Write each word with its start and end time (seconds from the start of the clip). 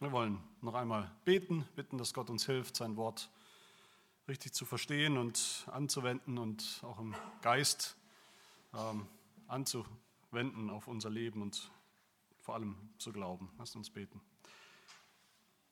Wir 0.00 0.12
wollen 0.12 0.38
noch 0.60 0.74
einmal 0.74 1.10
beten, 1.24 1.66
bitten, 1.74 1.98
dass 1.98 2.14
Gott 2.14 2.30
uns 2.30 2.46
hilft, 2.46 2.76
sein 2.76 2.96
Wort 2.96 3.30
richtig 4.28 4.52
zu 4.52 4.64
verstehen 4.64 5.18
und 5.18 5.66
anzuwenden 5.72 6.38
und 6.38 6.80
auch 6.84 7.00
im 7.00 7.16
Geist 7.42 7.96
ähm, 8.74 9.08
anzuwenden 9.48 10.70
auf 10.70 10.86
unser 10.86 11.10
Leben 11.10 11.42
und 11.42 11.72
vor 12.38 12.54
allem 12.54 12.76
zu 12.98 13.10
glauben. 13.12 13.50
Lasst 13.58 13.74
uns 13.74 13.90
beten. 13.90 14.20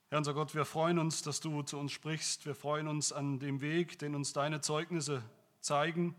Herr 0.09 0.17
unser 0.17 0.33
Gott, 0.33 0.53
wir 0.53 0.65
freuen 0.65 0.99
uns, 0.99 1.21
dass 1.21 1.39
du 1.39 1.61
zu 1.61 1.77
uns 1.77 1.93
sprichst. 1.93 2.45
Wir 2.45 2.55
freuen 2.55 2.89
uns 2.89 3.13
an 3.13 3.39
dem 3.39 3.61
Weg, 3.61 3.97
den 3.97 4.13
uns 4.13 4.33
deine 4.33 4.59
Zeugnisse 4.59 5.23
zeigen, 5.61 6.15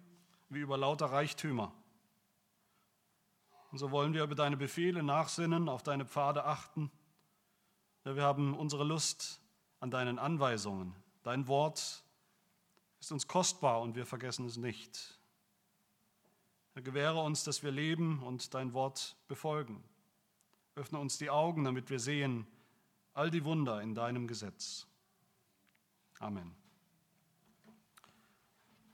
wie 0.49 0.61
über 0.61 0.79
lauter 0.79 1.13
Reichtümer. 1.13 1.75
Und 3.71 3.77
so 3.77 3.91
wollen 3.91 4.15
wir 4.15 4.25
über 4.25 4.35
deine 4.35 4.57
Befehle 4.57 5.03
nachsinnen, 5.03 5.69
auf 5.69 5.83
deine 5.83 6.07
Pfade 6.07 6.47
achten 6.47 6.91
wir 8.17 8.23
haben 8.23 8.55
unsere 8.55 8.85
Lust 8.85 9.41
an 9.81 9.91
deinen 9.91 10.19
Anweisungen. 10.19 10.95
Dein 11.23 11.47
Wort 11.49 12.05
ist 13.01 13.13
uns 13.13 13.27
kostbar 13.27 13.81
und 13.81 13.97
wir 13.97 14.07
vergessen 14.07 14.47
es 14.47 14.57
nicht. 14.57 15.19
Herr, 16.75 16.83
gewähre 16.83 17.23
uns, 17.23 17.45
dass 17.45 17.63
wir 17.63 17.71
leben 17.71 18.23
und 18.23 18.55
dein 18.55 18.73
Wort 18.73 19.17
befolgen. 19.27 19.83
Öffne 20.75 20.99
uns 20.99 21.19
die 21.19 21.31
Augen, 21.31 21.65
damit 21.65 21.91
wir 21.91 21.99
sehen 21.99 22.47
all 23.15 23.31
die 23.31 23.45
Wunder 23.45 23.83
in 23.83 23.95
deinem 23.95 24.29
Gesetz. 24.29 24.87
Amen. 26.21 26.55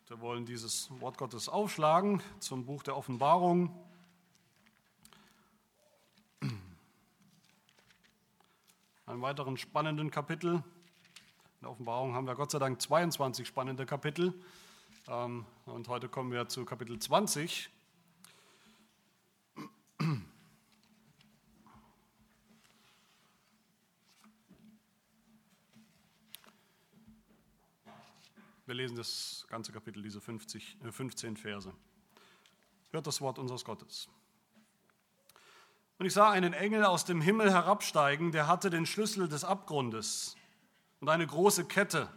Wir 0.07 0.21
wollen 0.21 0.47
dieses 0.47 0.89
Wort 1.01 1.19
Gottes 1.19 1.49
aufschlagen 1.49 2.23
zum 2.39 2.65
Buch 2.67 2.83
der 2.83 2.97
Offenbarung. 2.97 3.75
Einem 9.15 9.23
weiteren 9.23 9.57
spannenden 9.57 10.11
Kapitel. 10.11 10.55
In 10.55 10.63
der 11.61 11.71
Offenbarung 11.71 12.15
haben 12.15 12.27
wir 12.27 12.35
Gott 12.35 12.51
sei 12.51 12.59
Dank 12.59 12.83
22 12.83 13.47
spannende 13.47 13.87
Kapitel. 13.87 14.35
Ähm, 15.07 15.47
und 15.67 15.87
heute 15.87 16.09
kommen 16.09 16.33
wir 16.33 16.49
zu 16.49 16.65
Kapitel 16.65 16.99
20. 16.99 17.71
Wir 28.67 28.75
lesen 28.75 28.97
das 28.97 29.47
ganze 29.49 29.71
Kapitel, 29.71 30.03
diese 30.03 30.21
50, 30.21 30.79
15 30.91 31.35
äh, 31.35 31.37
Verse. 31.37 31.73
Hört 32.91 33.07
das 33.07 33.21
Wort 33.21 33.39
unseres 33.39 33.65
Gottes. 33.65 34.09
Und 36.05 36.09
ich 36.09 36.13
sah 36.13 36.31
einen 36.31 36.53
Engel 36.53 36.85
aus 36.85 37.07
dem 37.07 37.23
Himmel 37.23 37.51
herabsteigen, 37.51 38.31
der 38.31 38.47
hatte 38.47 38.69
den 38.69 38.85
Schlüssel 38.85 39.27
des 39.27 39.43
Abgrundes 39.43 40.37
und 41.01 41.09
eine 41.09 41.27
große 41.27 41.65
Kette 41.65 42.11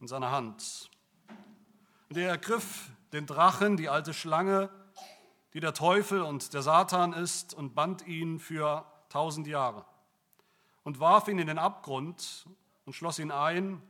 in 0.00 0.08
seiner 0.08 0.30
Hand. 0.30 0.90
Und 2.08 2.16
er 2.16 2.30
ergriff 2.30 2.88
den 3.12 3.26
Drachen, 3.26 3.76
die 3.76 3.90
alte 3.90 4.14
Schlange, 4.14 4.70
die 5.52 5.60
der 5.60 5.74
Teufel 5.74 6.22
und 6.22 6.54
der 6.54 6.62
Satan 6.62 7.12
ist, 7.12 7.52
und 7.52 7.74
band 7.74 8.06
ihn 8.06 8.38
für 8.38 8.86
tausend 9.10 9.46
Jahre 9.46 9.84
und 10.84 10.98
warf 10.98 11.28
ihn 11.28 11.38
in 11.38 11.48
den 11.48 11.58
Abgrund 11.58 12.46
und 12.86 12.94
schloss 12.94 13.18
ihn 13.18 13.32
ein 13.32 13.82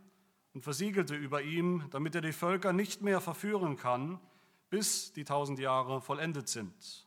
und 0.54 0.62
versiegelte 0.62 1.14
über 1.14 1.40
ihm, 1.40 1.84
damit 1.92 2.16
er 2.16 2.20
die 2.20 2.32
Völker 2.32 2.72
nicht 2.72 3.02
mehr 3.02 3.20
verführen 3.20 3.76
kann, 3.76 4.18
bis 4.70 5.12
die 5.12 5.22
tausend 5.22 5.60
Jahre 5.60 6.00
vollendet 6.00 6.48
sind. 6.48 7.06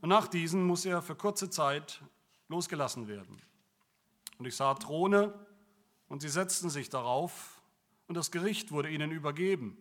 Und 0.00 0.08
nach 0.10 0.28
diesen 0.28 0.64
muss 0.64 0.84
er 0.84 1.02
für 1.02 1.14
kurze 1.14 1.50
Zeit 1.50 2.00
losgelassen 2.48 3.08
werden. 3.08 3.40
Und 4.38 4.46
ich 4.46 4.56
sah 4.56 4.74
Throne 4.74 5.34
und 6.08 6.22
sie 6.22 6.28
setzten 6.28 6.70
sich 6.70 6.88
darauf 6.88 7.60
und 8.06 8.16
das 8.16 8.30
Gericht 8.30 8.70
wurde 8.70 8.90
ihnen 8.90 9.10
übergeben. 9.10 9.76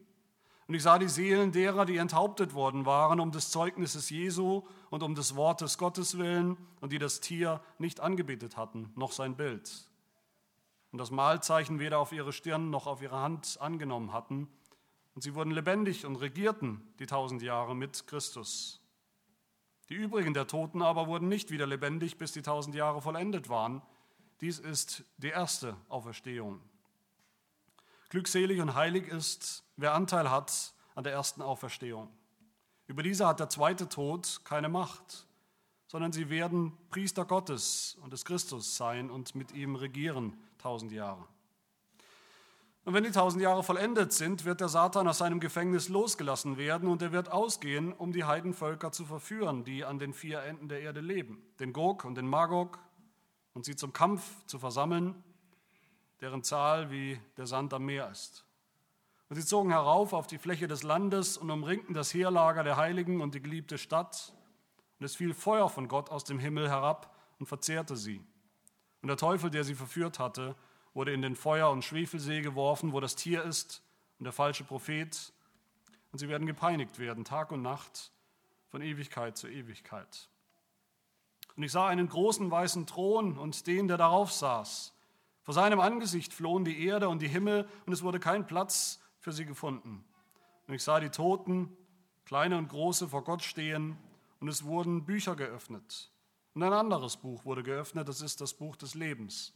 Und 0.68 0.74
ich 0.74 0.84
sah 0.84 1.00
die 1.00 1.08
Seelen 1.08 1.54
derer, 1.54 1.86
die 1.86 1.96
enthauptet 1.96 2.54
worden 2.54 2.86
waren, 2.86 3.22
um 3.22 3.32
des 3.32 3.52
Zeugnisses 3.52 4.10
Jesu 4.10 4.64
und 4.90 5.02
um 5.02 5.16
des 5.16 5.36
Wortes 5.36 5.78
Gottes 5.78 6.18
willen 6.18 6.58
und 6.82 6.92
die 6.92 7.00
das 7.00 7.22
Tier 7.22 7.62
nicht 7.78 8.02
angebetet 8.02 8.58
hatten, 8.58 8.92
noch 8.96 9.14
sein 9.14 9.38
Bild. 9.38 9.72
Und 10.92 11.00
das 11.00 11.12
Mahlzeichen 11.12 11.80
weder 11.80 12.00
auf 12.00 12.12
ihre 12.12 12.34
Stirn 12.34 12.70
noch 12.70 12.86
auf 12.86 13.02
ihre 13.02 13.22
Hand 13.22 13.58
angenommen 13.62 14.12
hatten. 14.12 14.50
Und 15.16 15.22
sie 15.22 15.36
wurden 15.36 15.52
lebendig 15.52 16.06
und 16.06 16.18
regierten 16.18 16.82
die 17.00 17.06
tausend 17.06 17.42
Jahre 17.42 17.76
mit 17.76 18.06
Christus. 18.08 18.82
Die 19.90 19.96
übrigen 19.96 20.34
der 20.34 20.48
Toten 20.48 20.82
aber 20.82 21.08
wurden 21.08 21.30
nicht 21.30 21.50
wieder 21.50 21.66
lebendig, 21.66 22.18
bis 22.18 22.34
die 22.34 22.42
tausend 22.42 22.76
Jahre 22.76 23.02
vollendet 23.02 23.50
waren. 23.50 23.82
Dies 24.42 24.60
ist 24.60 25.04
die 25.18 25.30
erste 25.30 25.78
Auferstehung. 25.88 26.62
Glückselig 28.10 28.62
und 28.62 28.76
heilig 28.76 29.08
ist, 29.08 29.64
wer 29.76 29.94
Anteil 29.94 30.30
hat 30.30 30.74
an 30.96 31.04
der 31.04 31.14
ersten 31.14 31.42
Auferstehung. 31.42 32.10
Über 32.88 33.04
diese 33.04 33.28
hat 33.28 33.40
der 33.40 33.50
zweite 33.50 33.90
Tod 33.90 34.42
keine 34.44 34.70
Macht, 34.70 35.28
sondern 35.88 36.12
sie 36.12 36.30
werden 36.30 36.78
Priester 36.90 37.26
Gottes 37.26 37.98
und 38.02 38.14
des 38.14 38.26
Christus 38.26 38.78
sein 38.78 39.10
und 39.10 39.36
mit 39.36 39.52
ihm 39.52 39.76
regieren 39.76 40.38
tausend 40.58 40.92
Jahre. 40.92 41.28
Und 42.88 42.94
wenn 42.94 43.04
die 43.04 43.12
tausend 43.12 43.44
Jahre 43.44 43.64
vollendet 43.64 44.14
sind, 44.14 44.46
wird 44.46 44.62
der 44.62 44.70
Satan 44.70 45.10
aus 45.10 45.18
seinem 45.18 45.42
Gefängnis 45.42 45.90
losgelassen 45.90 46.56
werden 46.56 46.88
und 46.88 47.02
er 47.02 47.12
wird 47.12 47.30
ausgehen, 47.30 47.92
um 47.92 48.14
die 48.14 48.24
Heidenvölker 48.24 48.94
zu 48.94 49.04
verführen, 49.04 49.66
die 49.66 49.84
an 49.84 50.00
den 50.00 50.14
vier 50.14 50.42
Enden 50.44 50.70
der 50.70 50.80
Erde 50.80 51.02
leben, 51.02 51.44
den 51.60 51.74
Gog 51.74 52.06
und 52.06 52.16
den 52.16 52.26
Magog, 52.30 52.80
und 53.54 53.66
sie 53.66 53.76
zum 53.76 53.92
Kampf 53.92 54.24
zu 54.46 54.58
versammeln, 54.58 55.22
deren 56.22 56.44
Zahl 56.44 56.90
wie 56.90 57.20
der 57.36 57.46
Sand 57.46 57.74
am 57.74 57.84
Meer 57.84 58.10
ist. 58.10 58.46
Und 59.28 59.36
sie 59.36 59.44
zogen 59.44 59.72
herauf 59.72 60.14
auf 60.14 60.26
die 60.26 60.38
Fläche 60.38 60.70
des 60.70 60.84
Landes 60.84 61.38
und 61.38 61.52
umringten 61.52 61.94
das 61.94 62.14
Heerlager 62.14 62.64
der 62.64 62.78
Heiligen 62.78 63.20
und 63.20 63.36
die 63.36 63.42
geliebte 63.42 63.78
Stadt. 63.78 64.34
Und 64.98 65.06
es 65.06 65.18
fiel 65.18 65.34
Feuer 65.34 65.68
von 65.68 65.90
Gott 65.90 66.10
aus 66.10 66.24
dem 66.24 66.40
Himmel 66.40 66.70
herab 66.70 67.14
und 67.38 67.48
verzehrte 67.48 67.98
sie. 67.98 68.24
Und 69.02 69.10
der 69.10 69.18
Teufel, 69.18 69.50
der 69.50 69.66
sie 69.66 69.76
verführt 69.76 70.20
hatte, 70.20 70.56
wurde 70.98 71.14
in 71.14 71.22
den 71.22 71.36
Feuer- 71.36 71.70
und 71.70 71.86
Schwefelsee 71.86 72.42
geworfen, 72.42 72.92
wo 72.92 73.00
das 73.00 73.16
Tier 73.16 73.44
ist 73.44 73.84
und 74.18 74.24
der 74.24 74.34
falsche 74.34 74.64
Prophet. 74.64 75.32
Und 76.12 76.18
sie 76.18 76.28
werden 76.28 76.48
gepeinigt 76.48 76.98
werden, 76.98 77.24
Tag 77.24 77.52
und 77.52 77.62
Nacht, 77.62 78.12
von 78.70 78.82
Ewigkeit 78.82 79.38
zu 79.38 79.48
Ewigkeit. 79.48 80.28
Und 81.56 81.62
ich 81.62 81.72
sah 81.72 81.86
einen 81.86 82.10
großen 82.10 82.50
weißen 82.50 82.88
Thron 82.88 83.38
und 83.38 83.68
den, 83.68 83.88
der 83.88 83.98
darauf 83.98 84.32
saß. 84.32 84.92
Vor 85.44 85.54
seinem 85.54 85.80
Angesicht 85.80 86.34
flohen 86.34 86.66
die 86.66 86.84
Erde 86.84 87.10
und 87.10 87.22
die 87.22 87.28
Himmel, 87.28 87.70
und 87.86 87.94
es 87.94 88.02
wurde 88.02 88.20
kein 88.20 88.48
Platz 88.48 89.00
für 89.20 89.32
sie 89.32 89.46
gefunden. 89.46 90.04
Und 90.68 90.74
ich 90.74 90.84
sah 90.84 91.00
die 91.00 91.12
Toten, 91.12 91.78
kleine 92.26 92.58
und 92.58 92.70
große, 92.70 93.08
vor 93.08 93.24
Gott 93.24 93.44
stehen, 93.44 93.98
und 94.40 94.48
es 94.48 94.64
wurden 94.64 95.06
Bücher 95.06 95.36
geöffnet. 95.36 96.12
Und 96.56 96.64
ein 96.64 96.74
anderes 96.74 97.18
Buch 97.18 97.46
wurde 97.46 97.62
geöffnet, 97.62 98.10
das 98.10 98.22
ist 98.22 98.42
das 98.42 98.56
Buch 98.56 98.76
des 98.76 98.96
Lebens. 98.96 99.54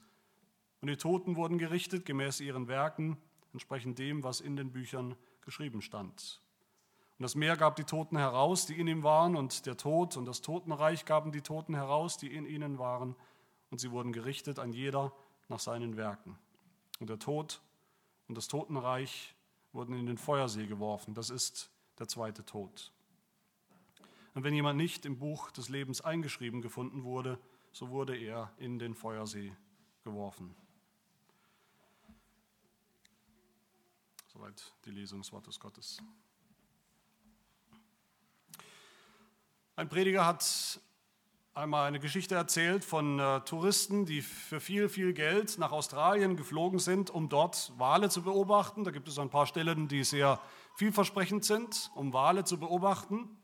Und 0.81 0.87
die 0.87 0.97
Toten 0.97 1.35
wurden 1.35 1.57
gerichtet 1.57 2.05
gemäß 2.05 2.39
ihren 2.39 2.67
Werken, 2.67 3.17
entsprechend 3.53 3.99
dem, 3.99 4.23
was 4.23 4.41
in 4.41 4.55
den 4.55 4.71
Büchern 4.71 5.15
geschrieben 5.41 5.81
stand. 5.81 6.41
Und 7.19 7.23
das 7.23 7.35
Meer 7.35 7.55
gab 7.55 7.75
die 7.75 7.83
Toten 7.83 8.17
heraus, 8.17 8.65
die 8.65 8.79
in 8.79 8.87
ihm 8.87 9.03
waren, 9.03 9.35
und 9.35 9.67
der 9.67 9.77
Tod 9.77 10.17
und 10.17 10.25
das 10.25 10.41
Totenreich 10.41 11.05
gaben 11.05 11.31
die 11.31 11.41
Toten 11.41 11.75
heraus, 11.75 12.17
die 12.17 12.33
in 12.33 12.45
ihnen 12.45 12.79
waren, 12.79 13.15
und 13.69 13.79
sie 13.79 13.91
wurden 13.91 14.11
gerichtet 14.11 14.57
an 14.57 14.73
jeder 14.73 15.13
nach 15.47 15.59
seinen 15.59 15.97
Werken. 15.97 16.37
Und 16.99 17.09
der 17.09 17.19
Tod 17.19 17.61
und 18.27 18.35
das 18.35 18.47
Totenreich 18.47 19.35
wurden 19.73 19.93
in 19.93 20.05
den 20.05 20.17
Feuersee 20.17 20.65
geworfen. 20.65 21.13
Das 21.13 21.29
ist 21.29 21.69
der 21.99 22.07
zweite 22.07 22.45
Tod. 22.45 22.91
Und 24.33 24.43
wenn 24.43 24.53
jemand 24.53 24.77
nicht 24.77 25.05
im 25.05 25.17
Buch 25.17 25.51
des 25.51 25.69
Lebens 25.69 26.01
eingeschrieben 26.01 26.61
gefunden 26.61 27.03
wurde, 27.03 27.37
so 27.71 27.89
wurde 27.89 28.15
er 28.15 28.51
in 28.57 28.79
den 28.79 28.95
Feuersee 28.95 29.51
geworfen. 30.03 30.55
Soweit 34.33 34.63
die 34.85 34.91
Lesung 34.91 35.19
des 35.19 35.33
Wortes 35.33 35.59
Gottes. 35.59 35.97
Ein 39.75 39.89
Prediger 39.89 40.25
hat 40.25 40.79
einmal 41.53 41.85
eine 41.85 41.99
Geschichte 41.99 42.35
erzählt 42.35 42.85
von 42.85 43.19
äh, 43.19 43.41
Touristen, 43.41 44.05
die 44.05 44.21
für 44.21 44.61
viel, 44.61 44.87
viel 44.87 45.11
Geld 45.11 45.57
nach 45.57 45.73
Australien 45.73 46.37
geflogen 46.37 46.79
sind, 46.79 47.09
um 47.09 47.27
dort 47.27 47.73
Wale 47.77 48.09
zu 48.09 48.21
beobachten. 48.21 48.85
Da 48.85 48.91
gibt 48.91 49.09
es 49.09 49.19
ein 49.19 49.29
paar 49.29 49.47
Stellen, 49.47 49.89
die 49.89 50.05
sehr 50.05 50.39
vielversprechend 50.75 51.43
sind, 51.43 51.91
um 51.93 52.13
Wale 52.13 52.45
zu 52.45 52.57
beobachten. 52.57 53.37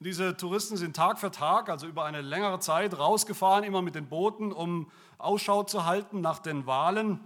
Diese 0.00 0.36
Touristen 0.36 0.76
sind 0.76 0.96
Tag 0.96 1.20
für 1.20 1.30
Tag, 1.30 1.68
also 1.68 1.86
über 1.86 2.04
eine 2.06 2.22
längere 2.22 2.58
Zeit, 2.58 2.98
rausgefahren, 2.98 3.62
immer 3.62 3.82
mit 3.82 3.94
den 3.94 4.08
Booten, 4.08 4.50
um 4.50 4.90
Ausschau 5.16 5.62
zu 5.62 5.84
halten 5.84 6.20
nach 6.20 6.40
den 6.40 6.66
Walen 6.66 7.20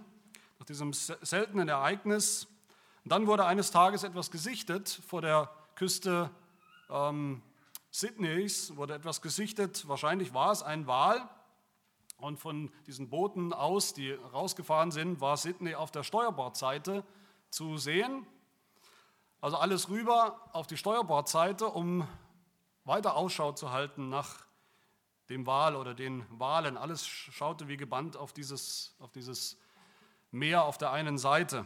diesem 0.69 0.93
seltenen 0.93 1.69
Ereignis. 1.69 2.47
Und 3.05 3.13
dann 3.13 3.27
wurde 3.27 3.47
eines 3.47 3.71
Tages 3.71 4.05
etwas 4.05 4.31
gesichtet 4.31 5.01
vor 5.07 5.23
der 5.23 5.51
Küste 5.75 6.31
ähm, 6.91 7.43
Sydneys, 7.91 8.77
wurde 8.77 8.95
etwas 8.95 9.23
gesichtet, 9.23 9.89
wahrscheinlich 9.89 10.35
war 10.35 10.53
es 10.53 10.63
ein 10.63 10.87
Wal. 10.87 11.29
Und 12.19 12.39
von 12.39 12.71
diesen 12.87 13.09
Booten 13.11 13.53
aus, 13.53 13.95
die 13.95 14.11
rausgefahren 14.13 14.91
sind, 14.91 15.21
war 15.21 15.37
Sydney 15.37 15.75
auf 15.75 15.91
der 15.91 16.03
Steuerbordseite 16.03 17.05
zu 17.51 17.79
sehen. 17.79 18.27
Also 19.41 19.57
alles 19.57 19.89
rüber 19.89 20.41
auf 20.53 20.67
die 20.67 20.77
Steuerbordseite, 20.77 21.67
um 21.67 22.07
weiter 22.85 23.17
Ausschau 23.17 23.53
zu 23.53 23.71
halten 23.71 24.09
nach 24.09 24.49
dem 25.29 25.47
Wal 25.47 25.77
oder 25.77 25.95
den 25.95 26.27
Walen. 26.31 26.77
Alles 26.77 27.07
schaute 27.07 27.69
wie 27.69 27.77
gebannt 27.77 28.17
auf 28.17 28.33
dieses, 28.33 28.97
auf 28.99 29.13
dieses 29.13 29.57
Meer 30.31 30.65
auf 30.65 30.79
der 30.79 30.93
einen 30.93 31.19
Seite. 31.19 31.65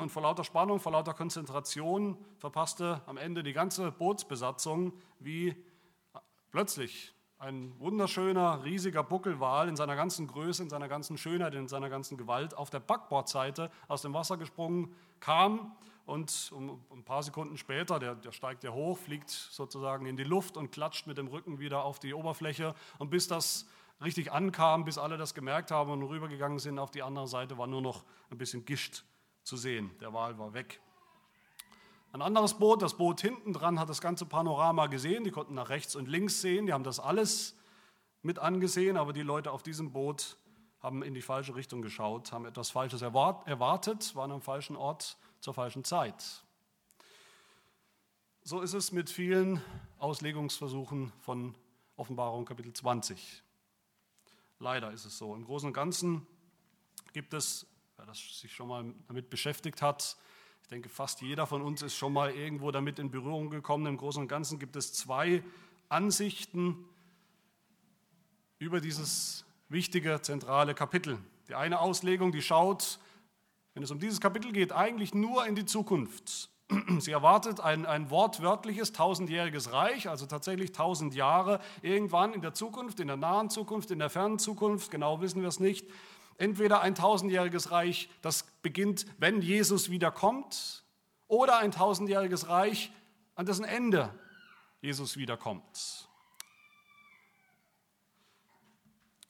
Und 0.00 0.10
vor 0.10 0.22
lauter 0.22 0.44
Spannung, 0.44 0.78
vor 0.78 0.92
lauter 0.92 1.14
Konzentration 1.14 2.16
verpasste 2.36 3.02
am 3.06 3.16
Ende 3.16 3.42
die 3.42 3.52
ganze 3.52 3.90
Bootsbesatzung, 3.90 4.92
wie 5.18 5.56
plötzlich 6.50 7.14
ein 7.38 7.72
wunderschöner, 7.78 8.64
riesiger 8.64 9.02
Buckelwal 9.02 9.68
in 9.68 9.76
seiner 9.76 9.96
ganzen 9.96 10.26
Größe, 10.26 10.62
in 10.62 10.70
seiner 10.70 10.88
ganzen 10.88 11.16
Schönheit, 11.18 11.54
in 11.54 11.68
seiner 11.68 11.88
ganzen 11.88 12.16
Gewalt 12.16 12.56
auf 12.56 12.70
der 12.70 12.80
Backbordseite 12.80 13.70
aus 13.86 14.02
dem 14.02 14.12
Wasser 14.12 14.36
gesprungen 14.36 14.94
kam 15.20 15.76
und 16.04 16.50
um, 16.54 16.80
ein 16.90 17.04
paar 17.04 17.22
Sekunden 17.22 17.56
später, 17.58 17.98
der, 17.98 18.14
der 18.14 18.32
steigt 18.32 18.64
ja 18.64 18.72
hoch, 18.72 18.98
fliegt 18.98 19.30
sozusagen 19.30 20.06
in 20.06 20.16
die 20.16 20.24
Luft 20.24 20.56
und 20.56 20.72
klatscht 20.72 21.06
mit 21.06 21.18
dem 21.18 21.28
Rücken 21.28 21.58
wieder 21.58 21.84
auf 21.84 21.98
die 21.98 22.14
Oberfläche 22.14 22.74
und 22.98 23.10
bis 23.10 23.28
das 23.28 23.68
richtig 24.00 24.32
ankam, 24.32 24.84
bis 24.84 24.98
alle 24.98 25.16
das 25.16 25.34
gemerkt 25.34 25.70
haben 25.70 25.90
und 25.90 26.02
rübergegangen 26.02 26.58
sind 26.58 26.78
auf 26.78 26.90
die 26.90 27.02
andere 27.02 27.26
Seite, 27.26 27.58
war 27.58 27.66
nur 27.66 27.82
noch 27.82 28.04
ein 28.30 28.38
bisschen 28.38 28.64
Gischt 28.64 29.04
zu 29.42 29.56
sehen. 29.56 29.90
Der 30.00 30.12
Wal 30.12 30.38
war 30.38 30.52
weg. 30.52 30.80
Ein 32.12 32.22
anderes 32.22 32.54
Boot, 32.54 32.80
das 32.80 32.96
Boot 32.96 33.20
hinten 33.20 33.52
dran, 33.52 33.78
hat 33.78 33.88
das 33.88 34.00
ganze 34.00 34.24
Panorama 34.24 34.86
gesehen. 34.86 35.24
Die 35.24 35.30
konnten 35.30 35.54
nach 35.54 35.68
rechts 35.68 35.94
und 35.94 36.08
links 36.08 36.40
sehen. 36.40 36.66
Die 36.66 36.72
haben 36.72 36.84
das 36.84 37.00
alles 37.00 37.54
mit 38.22 38.38
angesehen, 38.38 38.96
aber 38.96 39.12
die 39.12 39.22
Leute 39.22 39.52
auf 39.52 39.62
diesem 39.62 39.92
Boot 39.92 40.36
haben 40.80 41.02
in 41.02 41.12
die 41.12 41.22
falsche 41.22 41.54
Richtung 41.54 41.82
geschaut, 41.82 42.32
haben 42.32 42.46
etwas 42.46 42.70
Falsches 42.70 43.02
erwartet, 43.02 44.14
waren 44.14 44.32
am 44.32 44.40
falschen 44.40 44.76
Ort 44.76 45.18
zur 45.40 45.54
falschen 45.54 45.84
Zeit. 45.84 46.44
So 48.42 48.60
ist 48.62 48.72
es 48.72 48.92
mit 48.92 49.10
vielen 49.10 49.62
Auslegungsversuchen 49.98 51.12
von 51.20 51.54
Offenbarung 51.96 52.44
Kapitel 52.44 52.72
20. 52.72 53.42
Leider 54.60 54.92
ist 54.92 55.04
es 55.04 55.16
so. 55.18 55.34
Im 55.34 55.44
Großen 55.44 55.68
und 55.68 55.72
Ganzen 55.72 56.26
gibt 57.12 57.34
es, 57.34 57.66
wer 57.96 58.06
das 58.06 58.18
sich 58.40 58.52
schon 58.52 58.68
mal 58.68 58.92
damit 59.06 59.30
beschäftigt 59.30 59.82
hat, 59.82 60.16
ich 60.68 60.70
denke, 60.70 60.90
fast 60.90 61.22
jeder 61.22 61.46
von 61.46 61.62
uns 61.62 61.80
ist 61.80 61.96
schon 61.96 62.12
mal 62.12 62.30
irgendwo 62.30 62.70
damit 62.70 62.98
in 62.98 63.10
Berührung 63.10 63.48
gekommen. 63.48 63.86
Im 63.86 63.96
Großen 63.96 64.20
und 64.20 64.28
Ganzen 64.28 64.58
gibt 64.58 64.76
es 64.76 64.92
zwei 64.92 65.42
Ansichten 65.88 66.84
über 68.58 68.78
dieses 68.82 69.46
wichtige, 69.70 70.20
zentrale 70.20 70.74
Kapitel. 70.74 71.18
Die 71.48 71.54
eine 71.54 71.80
Auslegung, 71.80 72.32
die 72.32 72.42
schaut, 72.42 72.98
wenn 73.72 73.82
es 73.82 73.90
um 73.90 73.98
dieses 73.98 74.20
Kapitel 74.20 74.52
geht, 74.52 74.72
eigentlich 74.72 75.14
nur 75.14 75.46
in 75.46 75.54
die 75.54 75.64
Zukunft. 75.64 76.50
Sie 76.98 77.12
erwartet 77.12 77.60
ein, 77.60 77.86
ein 77.86 78.10
wortwörtliches 78.10 78.92
tausendjähriges 78.92 79.72
Reich, 79.72 80.08
also 80.08 80.26
tatsächlich 80.26 80.72
tausend 80.72 81.14
Jahre, 81.14 81.60
irgendwann 81.82 82.34
in 82.34 82.42
der 82.42 82.54
Zukunft, 82.54 83.00
in 83.00 83.08
der 83.08 83.16
nahen 83.16 83.50
Zukunft, 83.50 83.90
in 83.90 83.98
der 83.98 84.10
fernen 84.10 84.38
Zukunft, 84.38 84.90
genau 84.90 85.20
wissen 85.20 85.40
wir 85.40 85.48
es 85.48 85.60
nicht, 85.60 85.86
Entweder 86.38 86.80
ein 86.82 86.94
tausendjähriges 86.94 87.72
Reich, 87.72 88.08
das 88.22 88.44
beginnt, 88.62 89.06
wenn 89.18 89.42
Jesus 89.42 89.90
wiederkommt, 89.90 90.84
oder 91.26 91.58
ein 91.58 91.72
tausendjähriges 91.72 92.48
Reich, 92.48 92.92
an 93.34 93.44
dessen 93.44 93.64
Ende 93.64 94.14
Jesus 94.80 95.16
wiederkommt. 95.16 96.08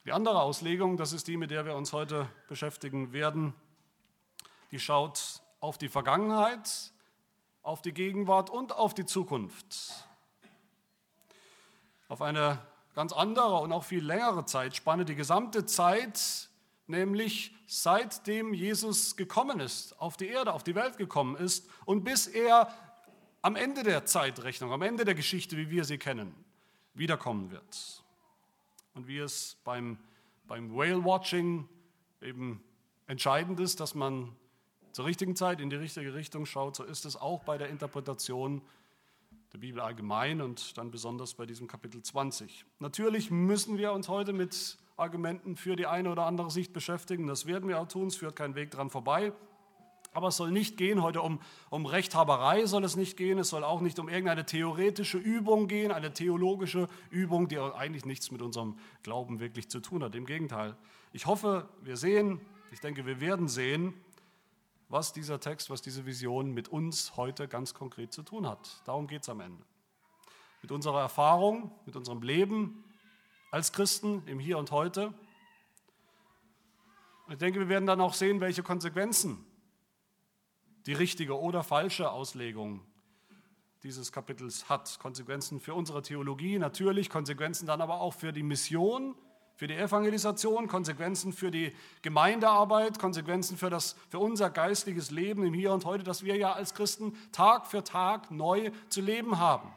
Die 0.05 0.12
andere 0.12 0.43
Auslegung, 0.43 0.99
das 0.99 1.14
ist 1.14 1.29
die, 1.29 1.38
mit 1.38 1.50
der 1.50 1.64
wir 1.64 1.76
uns 1.76 1.94
heute 1.94 2.29
beschäftigen 2.46 3.12
werden, 3.14 3.55
die 4.70 4.79
schaut 4.79 5.40
auf 5.61 5.79
die 5.79 5.88
Vergangenheit, 5.88 6.93
auf 7.68 7.82
die 7.82 7.92
Gegenwart 7.92 8.48
und 8.48 8.72
auf 8.72 8.94
die 8.94 9.04
Zukunft. 9.04 10.06
Auf 12.08 12.22
eine 12.22 12.66
ganz 12.94 13.12
andere 13.12 13.60
und 13.60 13.72
auch 13.72 13.84
viel 13.84 14.02
längere 14.02 14.46
Zeitspanne, 14.46 15.04
die 15.04 15.14
gesamte 15.14 15.66
Zeit, 15.66 16.48
nämlich 16.86 17.54
seitdem 17.66 18.54
Jesus 18.54 19.16
gekommen 19.16 19.60
ist, 19.60 20.00
auf 20.00 20.16
die 20.16 20.28
Erde, 20.28 20.54
auf 20.54 20.64
die 20.64 20.74
Welt 20.74 20.96
gekommen 20.96 21.36
ist 21.36 21.68
und 21.84 22.04
bis 22.04 22.26
er 22.26 22.72
am 23.42 23.54
Ende 23.54 23.82
der 23.82 24.06
Zeitrechnung, 24.06 24.72
am 24.72 24.80
Ende 24.80 25.04
der 25.04 25.14
Geschichte, 25.14 25.58
wie 25.58 25.68
wir 25.68 25.84
sie 25.84 25.98
kennen, 25.98 26.34
wiederkommen 26.94 27.50
wird. 27.50 28.02
Und 28.94 29.08
wie 29.08 29.18
es 29.18 29.58
beim, 29.64 29.98
beim 30.46 30.74
Whale-Watching 30.74 31.68
eben 32.22 32.64
entscheidend 33.06 33.60
ist, 33.60 33.78
dass 33.78 33.94
man 33.94 34.34
zur 34.98 35.06
richtigen 35.06 35.36
Zeit 35.36 35.60
in 35.60 35.70
die 35.70 35.76
richtige 35.76 36.12
Richtung 36.12 36.44
schaut, 36.44 36.74
so 36.74 36.82
ist 36.82 37.04
es 37.04 37.14
auch 37.14 37.44
bei 37.44 37.56
der 37.56 37.68
Interpretation 37.68 38.62
der 39.52 39.58
Bibel 39.58 39.80
allgemein 39.80 40.40
und 40.40 40.76
dann 40.76 40.90
besonders 40.90 41.34
bei 41.34 41.46
diesem 41.46 41.68
Kapitel 41.68 42.02
20. 42.02 42.64
Natürlich 42.80 43.30
müssen 43.30 43.78
wir 43.78 43.92
uns 43.92 44.08
heute 44.08 44.32
mit 44.32 44.76
Argumenten 44.96 45.54
für 45.54 45.76
die 45.76 45.86
eine 45.86 46.10
oder 46.10 46.26
andere 46.26 46.50
Sicht 46.50 46.72
beschäftigen. 46.72 47.28
Das 47.28 47.46
werden 47.46 47.68
wir 47.68 47.78
auch 47.78 47.86
tun, 47.86 48.08
es 48.08 48.16
führt 48.16 48.34
kein 48.34 48.56
Weg 48.56 48.72
dran 48.72 48.90
vorbei. 48.90 49.32
Aber 50.14 50.26
es 50.26 50.36
soll 50.36 50.50
nicht 50.50 50.76
gehen 50.76 51.00
heute 51.00 51.22
um, 51.22 51.38
um 51.70 51.86
Rechthaberei, 51.86 52.66
soll 52.66 52.82
es 52.82 52.96
nicht 52.96 53.16
gehen. 53.16 53.38
Es 53.38 53.50
soll 53.50 53.62
auch 53.62 53.80
nicht 53.80 54.00
um 54.00 54.08
irgendeine 54.08 54.46
theoretische 54.46 55.18
Übung 55.18 55.68
gehen, 55.68 55.92
eine 55.92 56.12
theologische 56.12 56.88
Übung, 57.10 57.46
die 57.46 57.60
eigentlich 57.60 58.04
nichts 58.04 58.32
mit 58.32 58.42
unserem 58.42 58.76
Glauben 59.04 59.38
wirklich 59.38 59.68
zu 59.68 59.78
tun 59.78 60.02
hat. 60.02 60.16
Im 60.16 60.26
Gegenteil. 60.26 60.76
Ich 61.12 61.26
hoffe, 61.26 61.68
wir 61.82 61.96
sehen, 61.96 62.40
ich 62.72 62.80
denke, 62.80 63.06
wir 63.06 63.20
werden 63.20 63.46
sehen, 63.46 63.94
was 64.88 65.12
dieser 65.12 65.38
Text, 65.40 65.70
was 65.70 65.82
diese 65.82 66.06
Vision 66.06 66.52
mit 66.52 66.69
uns 66.69 67.17
heute 67.17 67.46
ganz 67.46 67.75
konkret 67.75 68.12
zu 68.12 68.23
tun 68.23 68.46
hat. 68.46 68.82
Darum 68.85 69.06
geht 69.06 69.23
es 69.23 69.29
am 69.29 69.40
Ende. 69.40 69.64
Mit 70.62 70.73
unserer 70.73 71.00
Erfahrung, 71.00 71.70
mit 71.85 71.94
unserem 71.94 72.23
Leben, 72.23 72.85
als 73.50 73.73
Christen 73.73 74.23
im 74.26 74.38
Hier 74.38 74.58
und 74.58 74.70
Heute. 74.70 75.12
Ich 77.29 77.38
denke, 77.38 77.61
wir 77.61 77.69
werden 77.69 77.87
dann 77.87 78.00
auch 78.00 78.14
sehen, 78.14 78.40
welche 78.40 78.62
Konsequenzen 78.62 79.44
die 80.87 80.94
richtige 80.94 81.38
oder 81.38 81.62
falsche 81.62 82.11
Auslegung 82.11 82.81
dieses 83.82 84.11
Kapitels 84.11 84.69
hat. 84.69 84.99
Konsequenzen 84.99 85.61
für 85.61 85.75
unsere 85.75 86.02
Theologie 86.02 86.58
natürlich, 86.58 87.11
Konsequenzen 87.11 87.67
dann 87.67 87.80
aber 87.80 88.00
auch 88.00 88.14
für 88.14 88.33
die 88.33 88.42
Mission, 88.42 89.14
für 89.58 89.66
die 89.66 89.74
Evangelisation, 89.74 90.68
Konsequenzen 90.68 91.32
für 91.32 91.50
die 91.50 91.74
Gemeindearbeit, 92.02 93.00
Konsequenzen 93.00 93.56
für, 93.56 93.70
das, 93.70 93.96
für 94.08 94.20
unser 94.20 94.50
geistliches 94.50 95.10
Leben 95.10 95.44
im 95.44 95.52
Hier 95.52 95.72
und 95.72 95.84
Heute, 95.84 96.04
das 96.04 96.22
wir 96.22 96.36
ja 96.36 96.52
als 96.52 96.74
Christen 96.74 97.18
Tag 97.32 97.66
für 97.66 97.82
Tag 97.82 98.30
neu 98.30 98.70
zu 98.88 99.00
leben 99.00 99.40
haben. 99.40 99.68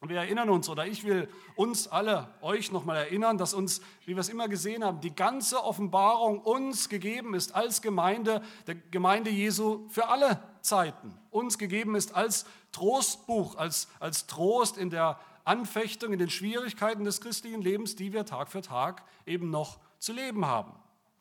Und 0.00 0.10
wir 0.10 0.18
erinnern 0.18 0.48
uns, 0.48 0.68
oder 0.68 0.86
ich 0.86 1.02
will 1.02 1.28
uns 1.56 1.88
alle, 1.88 2.28
euch 2.40 2.70
nochmal 2.70 2.98
erinnern, 2.98 3.36
dass 3.36 3.52
uns, 3.52 3.80
wie 4.04 4.14
wir 4.14 4.20
es 4.20 4.28
immer 4.28 4.46
gesehen 4.46 4.84
haben, 4.84 5.00
die 5.00 5.14
ganze 5.16 5.64
Offenbarung 5.64 6.38
uns 6.38 6.88
gegeben 6.88 7.34
ist 7.34 7.52
als 7.56 7.82
Gemeinde, 7.82 8.42
der 8.68 8.76
Gemeinde 8.76 9.30
Jesu 9.30 9.88
für 9.88 10.06
alle 10.06 10.40
Zeiten. 10.60 11.18
Uns 11.30 11.58
gegeben 11.58 11.96
ist 11.96 12.14
als 12.14 12.46
Trostbuch, 12.70 13.56
als, 13.56 13.88
als 13.98 14.28
Trost 14.28 14.78
in 14.78 14.90
der 14.90 15.18
Anfechtung, 15.44 16.12
in 16.12 16.18
den 16.18 16.30
Schwierigkeiten 16.30 17.04
des 17.04 17.20
christlichen 17.20 17.62
Lebens, 17.62 17.96
die 17.96 18.12
wir 18.12 18.24
Tag 18.24 18.50
für 18.50 18.62
Tag 18.62 19.04
eben 19.26 19.50
noch 19.50 19.78
zu 19.98 20.12
leben 20.12 20.46
haben. 20.46 20.72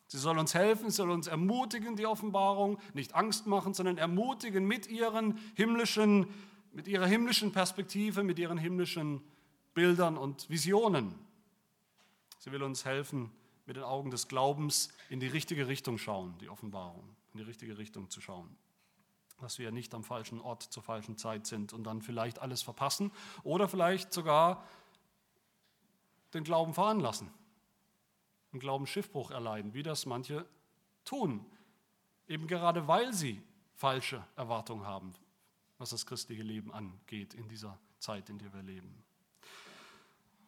Sie 0.07 0.17
soll 0.17 0.37
uns 0.37 0.53
helfen, 0.53 0.89
sie 0.89 0.97
soll 0.97 1.11
uns 1.11 1.27
ermutigen, 1.27 1.95
die 1.95 2.05
Offenbarung, 2.05 2.79
nicht 2.93 3.15
Angst 3.15 3.47
machen, 3.47 3.73
sondern 3.73 3.97
ermutigen 3.97 4.65
mit 4.65 4.87
ihren 4.87 5.39
himmlischen 5.55 6.27
mit 6.73 6.87
ihrer 6.87 7.05
himmlischen 7.05 7.51
Perspektive, 7.51 8.23
mit 8.23 8.39
ihren 8.39 8.57
himmlischen 8.57 9.21
Bildern 9.73 10.17
und 10.17 10.49
Visionen. 10.49 11.13
Sie 12.39 12.51
will 12.51 12.63
uns 12.63 12.83
helfen, 12.83 13.31
mit 13.65 13.77
den 13.77 13.83
Augen 13.83 14.11
des 14.11 14.27
Glaubens 14.27 14.89
in 15.09 15.19
die 15.19 15.27
richtige 15.27 15.67
Richtung 15.67 15.97
schauen, 15.97 16.37
die 16.39 16.49
Offenbarung, 16.49 17.15
in 17.33 17.37
die 17.37 17.45
richtige 17.45 17.77
Richtung 17.77 18.09
zu 18.09 18.19
schauen. 18.19 18.53
Dass 19.39 19.59
wir 19.59 19.71
nicht 19.71 19.93
am 19.93 20.03
falschen 20.03 20.39
Ort 20.39 20.63
zur 20.63 20.83
falschen 20.83 21.17
Zeit 21.17 21.47
sind 21.47 21.73
und 21.73 21.83
dann 21.83 22.01
vielleicht 22.01 22.39
alles 22.39 22.61
verpassen 22.61 23.11
oder 23.43 23.67
vielleicht 23.67 24.13
sogar 24.13 24.63
den 26.33 26.43
Glauben 26.43 26.73
veranlassen, 26.73 27.29
im 28.51 28.59
Glauben 28.59 28.87
Schiffbruch 28.87 29.31
erleiden, 29.31 29.73
wie 29.73 29.83
das 29.83 30.05
manche 30.05 30.45
tun, 31.05 31.45
eben 32.27 32.47
gerade 32.47 32.87
weil 32.87 33.13
sie 33.13 33.41
falsche 33.75 34.25
Erwartungen 34.35 34.85
haben, 34.85 35.13
was 35.77 35.89
das 35.89 36.05
christliche 36.05 36.43
Leben 36.43 36.71
angeht 36.73 37.33
in 37.33 37.47
dieser 37.47 37.77
Zeit, 37.99 38.29
in 38.29 38.37
der 38.39 38.53
wir 38.53 38.63
leben. 38.63 39.03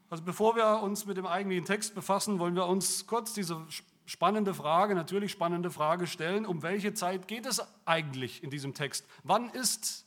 Also 0.10 0.24
bevor 0.24 0.56
wir 0.56 0.82
uns 0.82 1.06
mit 1.06 1.18
dem 1.18 1.26
eigentlichen 1.26 1.66
Text 1.66 1.96
befassen, 1.96 2.40
wollen 2.40 2.56
wir 2.56 2.68
uns 2.68 3.08
kurz 3.08 3.34
diese 3.34 3.66
spannende 4.06 4.54
Frage, 4.54 4.96
natürlich 4.96 5.32
spannende 5.32 5.72
Frage 5.72 6.08
stellen, 6.08 6.46
um 6.46 6.62
welche 6.64 6.94
Zeit 6.94 7.28
geht 7.28 7.46
es 7.46 7.62
eigentlich 7.86 8.44
in 8.44 8.50
diesem 8.50 8.74
Text? 8.74 9.06
Wann 9.24 9.50
ist 9.50 10.06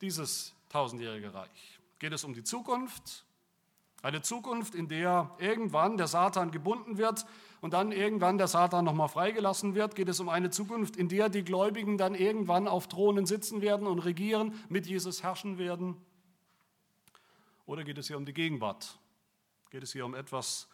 dieses 0.00 0.54
tausendjährige 0.68 1.34
Reich? 1.34 1.80
Geht 1.98 2.12
es 2.12 2.24
um 2.24 2.34
die 2.34 2.44
Zukunft 2.44 3.24
Eine 4.02 4.20
Zukunft, 4.20 4.74
in 4.74 4.88
der 4.88 5.30
irgendwann 5.38 5.96
der 5.96 6.08
Satan 6.08 6.50
gebunden 6.50 6.98
wird 6.98 7.24
und 7.60 7.72
dann 7.72 7.92
irgendwann 7.92 8.36
der 8.36 8.48
Satan 8.48 8.84
nochmal 8.84 9.08
freigelassen 9.08 9.76
wird, 9.76 9.94
geht 9.94 10.08
es 10.08 10.18
um 10.18 10.28
eine 10.28 10.50
Zukunft, 10.50 10.96
in 10.96 11.08
der 11.08 11.28
die 11.28 11.44
Gläubigen 11.44 11.98
dann 11.98 12.16
irgendwann 12.16 12.66
auf 12.66 12.88
Thronen 12.88 13.26
sitzen 13.26 13.62
werden 13.62 13.86
und 13.86 14.00
regieren, 14.00 14.54
mit 14.68 14.88
Jesus 14.88 15.22
herrschen 15.22 15.56
werden. 15.56 15.96
Oder 17.64 17.84
geht 17.84 17.96
es 17.96 18.08
hier 18.08 18.16
um 18.16 18.26
die 18.26 18.34
Gegenwart? 18.34 18.98
Geht 19.70 19.84
es 19.84 19.92
hier 19.92 20.04
um 20.04 20.16
etwas, 20.16 20.68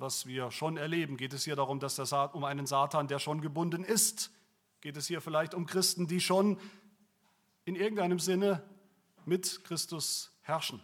was 0.00 0.26
wir 0.26 0.50
schon 0.50 0.76
erleben? 0.76 1.16
Geht 1.16 1.32
es 1.32 1.44
hier 1.44 1.56
darum, 1.56 1.80
dass 1.80 1.96
der 1.96 2.34
um 2.34 2.44
einen 2.44 2.66
Satan, 2.66 3.08
der 3.08 3.18
schon 3.18 3.40
gebunden 3.40 3.84
ist? 3.84 4.30
Geht 4.80 4.96
es 4.96 5.06
hier 5.06 5.20
vielleicht 5.20 5.54
um 5.54 5.66
Christen, 5.66 6.06
die 6.06 6.20
schon 6.20 6.58
in 7.64 7.74
irgendeinem 7.74 8.18
Sinne 8.18 8.62
mit 9.24 9.64
Christus 9.64 10.30
herrschen? 10.42 10.82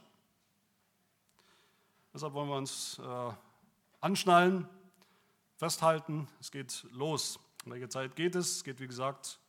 Deshalb 2.13 2.33
wollen 2.35 2.49
wir 2.49 2.57
uns 2.57 2.99
äh, 2.99 3.33
anschnallen, 4.01 4.69
festhalten. 5.57 6.29
Es 6.41 6.51
geht 6.51 6.87
los. 6.91 7.39
In 7.65 7.73
welcher 7.73 7.91
Zeit 7.91 8.17
geht 8.17 8.35
es? 8.35 8.57
Es 8.57 8.65
geht, 8.65 8.81
wie 8.81 8.87
gesagt, 8.87 9.41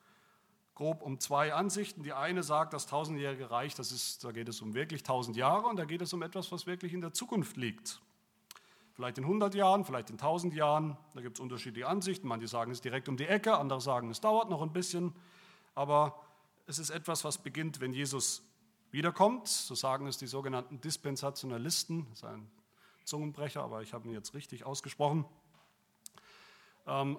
grob 0.74 1.02
um 1.02 1.20
zwei 1.20 1.54
Ansichten. 1.54 2.04
Die 2.04 2.14
eine 2.14 2.44
sagt, 2.44 2.74
das 2.74 2.86
tausendjährige 2.86 3.52
Reich, 3.52 3.76
das 3.76 3.92
ist, 3.92 4.24
da 4.24 4.32
geht 4.32 4.50
es 4.50 4.62
um 4.62 4.74
wirklich 4.74 5.04
tausend 5.04 5.36
Jahre 5.36 5.68
und 5.68 5.78
da 5.78 5.86
geht 5.86 6.02
es 6.02 6.14
um 6.14 6.22
etwas, 6.22 6.52
was 6.52 6.66
wirklich 6.66 6.94
in 6.94 7.02
der 7.02 7.14
Zukunft 7.14 7.58
liegt. 7.58 8.02
Vielleicht 8.96 9.18
in 9.18 9.26
100 9.26 9.54
Jahren, 9.56 9.84
vielleicht 9.84 10.10
in 10.10 10.16
1000 10.16 10.54
Jahren. 10.54 10.98
Da 11.14 11.22
gibt 11.22 11.38
es 11.38 11.42
unterschiedliche 11.42 11.88
Ansichten. 11.88 12.30
Manche 12.30 12.48
sagen, 12.48 12.72
es 12.72 12.80
direkt 12.80 13.10
um 13.10 13.18
die 13.18 13.28
Ecke, 13.28 13.58
andere 13.58 13.82
sagen, 13.82 14.10
es 14.10 14.22
dauert 14.22 14.50
noch 14.50 14.62
ein 14.62 14.72
bisschen. 14.72 15.14
Aber 15.76 16.18
es 16.66 16.80
ist 16.80 16.92
etwas, 16.92 17.26
was 17.26 17.38
beginnt, 17.38 17.82
wenn 17.82 17.92
Jesus 17.92 18.42
wiederkommt. 18.92 19.50
So 19.50 19.76
sagen 19.76 20.08
es 20.08 20.18
die 20.18 20.28
sogenannten 20.28 20.80
Dispensationalisten. 20.80 22.08
Das 22.10 22.20
ist 22.20 22.24
ein 22.24 22.50
Zungenbrecher, 23.04 23.62
aber 23.62 23.82
ich 23.82 23.94
habe 23.94 24.08
ihn 24.08 24.14
jetzt 24.14 24.34
richtig 24.34 24.66
ausgesprochen. 24.66 25.26
Ähm, 26.88 27.18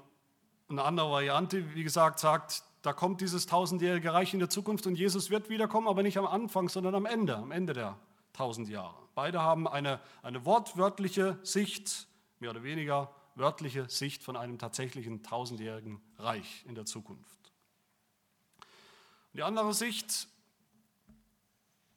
eine 0.71 0.83
andere 0.83 1.11
Variante, 1.11 1.75
wie 1.75 1.85
gesagt, 1.85 2.21
sagt, 2.21 2.63
da 2.81 2.95
kommt 2.95 3.21
dieses 3.21 3.45
tausendjährige 3.45 4.15
Reich 4.15 4.33
in 4.33 4.41
der 4.41 4.49
Zukunft 4.49 4.87
und 4.87 4.95
Jesus 4.95 5.29
wird 5.29 5.51
wiederkommen, 5.51 5.89
aber 5.89 6.03
nicht 6.03 6.17
am 6.17 6.27
Anfang, 6.27 6.71
sondern 6.71 6.95
am 6.95 7.05
Ende, 7.05 7.37
am 7.37 7.51
Ende 7.51 7.75
der 7.75 7.99
tausend 8.37 8.69
Jahre. 8.69 8.97
Beide 9.15 9.43
haben 9.43 9.67
eine, 9.67 10.01
eine 10.23 10.45
wortwörtliche 10.45 11.39
Sicht, 11.43 12.07
mehr 12.39 12.51
oder 12.51 12.63
weniger 12.63 13.15
wörtliche 13.35 13.89
Sicht 13.89 14.23
von 14.23 14.37
einem 14.37 14.59
tatsächlichen 14.59 15.23
tausendjährigen 15.23 16.01
Reich 16.19 16.65
in 16.67 16.75
der 16.75 16.87
Zukunft. 16.87 17.53
Die 19.33 19.43
andere 19.43 19.75
Sicht 19.75 20.29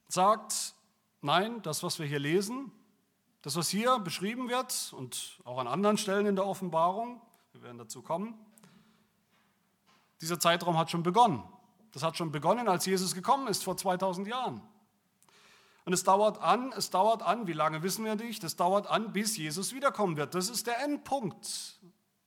sagt, 0.08 0.74
nein, 1.22 1.62
das, 1.62 1.84
was 1.84 2.00
wir 2.00 2.06
hier 2.06 2.20
lesen, 2.20 2.72
das, 3.42 3.56
was 3.56 3.70
hier 3.70 4.00
beschrieben 4.00 4.50
wird 4.50 4.94
und 4.94 5.40
auch 5.46 5.60
an 5.60 5.68
anderen 5.68 5.98
Stellen 5.98 6.26
in 6.26 6.36
der 6.36 6.46
Offenbarung, 6.46 7.22
wir 7.54 7.62
werden 7.64 7.78
dazu 7.78 8.02
kommen, 8.02 8.38
dieser 10.20 10.40
Zeitraum 10.40 10.78
hat 10.78 10.92
schon 10.92 11.04
begonnen. 11.04 11.44
Das 11.92 12.04
hat 12.04 12.18
schon 12.18 12.32
begonnen, 12.32 12.68
als 12.68 12.86
Jesus 12.86 13.16
gekommen 13.16 13.48
ist 13.48 13.64
vor 13.64 13.78
2000 13.78 14.28
Jahren. 14.28 14.62
Und 15.86 15.94
es 15.94 16.04
dauert 16.04 16.42
an, 16.42 16.74
es 16.78 16.90
dauert 16.90 17.24
an, 17.24 17.48
wie 17.48 17.54
lange 17.54 17.82
wissen 17.84 18.06
wir 18.06 18.16
nicht, 18.16 18.44
es 18.44 18.56
dauert 18.56 18.88
an, 18.88 19.14
bis 19.14 19.38
Jesus 19.38 19.74
wiederkommen 19.74 20.18
wird. 20.18 20.36
Das 20.36 20.50
ist 20.50 20.68
der 20.68 20.84
Endpunkt 20.84 21.80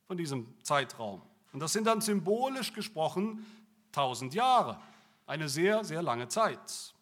von 0.07 0.17
diesem 0.17 0.55
Zeitraum. 0.63 1.23
Und 1.53 1.61
das 1.61 1.73
sind 1.73 1.87
dann 1.87 2.01
symbolisch 2.01 2.73
gesprochen 2.73 3.47
1000 3.89 4.35
Jahre. 4.35 4.79
Eine 5.27 5.49
sehr, 5.49 5.85
sehr 5.85 6.03
lange 6.03 6.29
Zeit. 6.29 6.95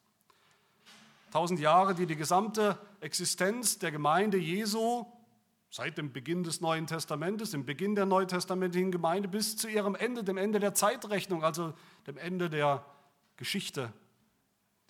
Tausend 1.30 1.60
Jahre, 1.60 1.94
die 1.94 2.06
die 2.06 2.16
gesamte 2.16 2.78
Existenz 3.00 3.78
der 3.78 3.92
Gemeinde 3.92 4.36
Jesu 4.36 5.06
seit 5.70 5.96
dem 5.96 6.12
Beginn 6.12 6.42
des 6.42 6.60
Neuen 6.60 6.88
Testamentes, 6.88 7.52
dem 7.52 7.64
Beginn 7.64 7.94
der 7.94 8.04
neutestamentlichen 8.04 8.90
Gemeinde 8.90 9.28
bis 9.28 9.56
zu 9.56 9.68
ihrem 9.68 9.94
Ende, 9.94 10.24
dem 10.24 10.36
Ende 10.36 10.58
der 10.58 10.74
Zeitrechnung, 10.74 11.44
also 11.44 11.72
dem 12.08 12.18
Ende 12.18 12.50
der 12.50 12.84
Geschichte 13.36 13.92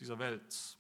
dieser 0.01 0.19
Welt. 0.19 0.79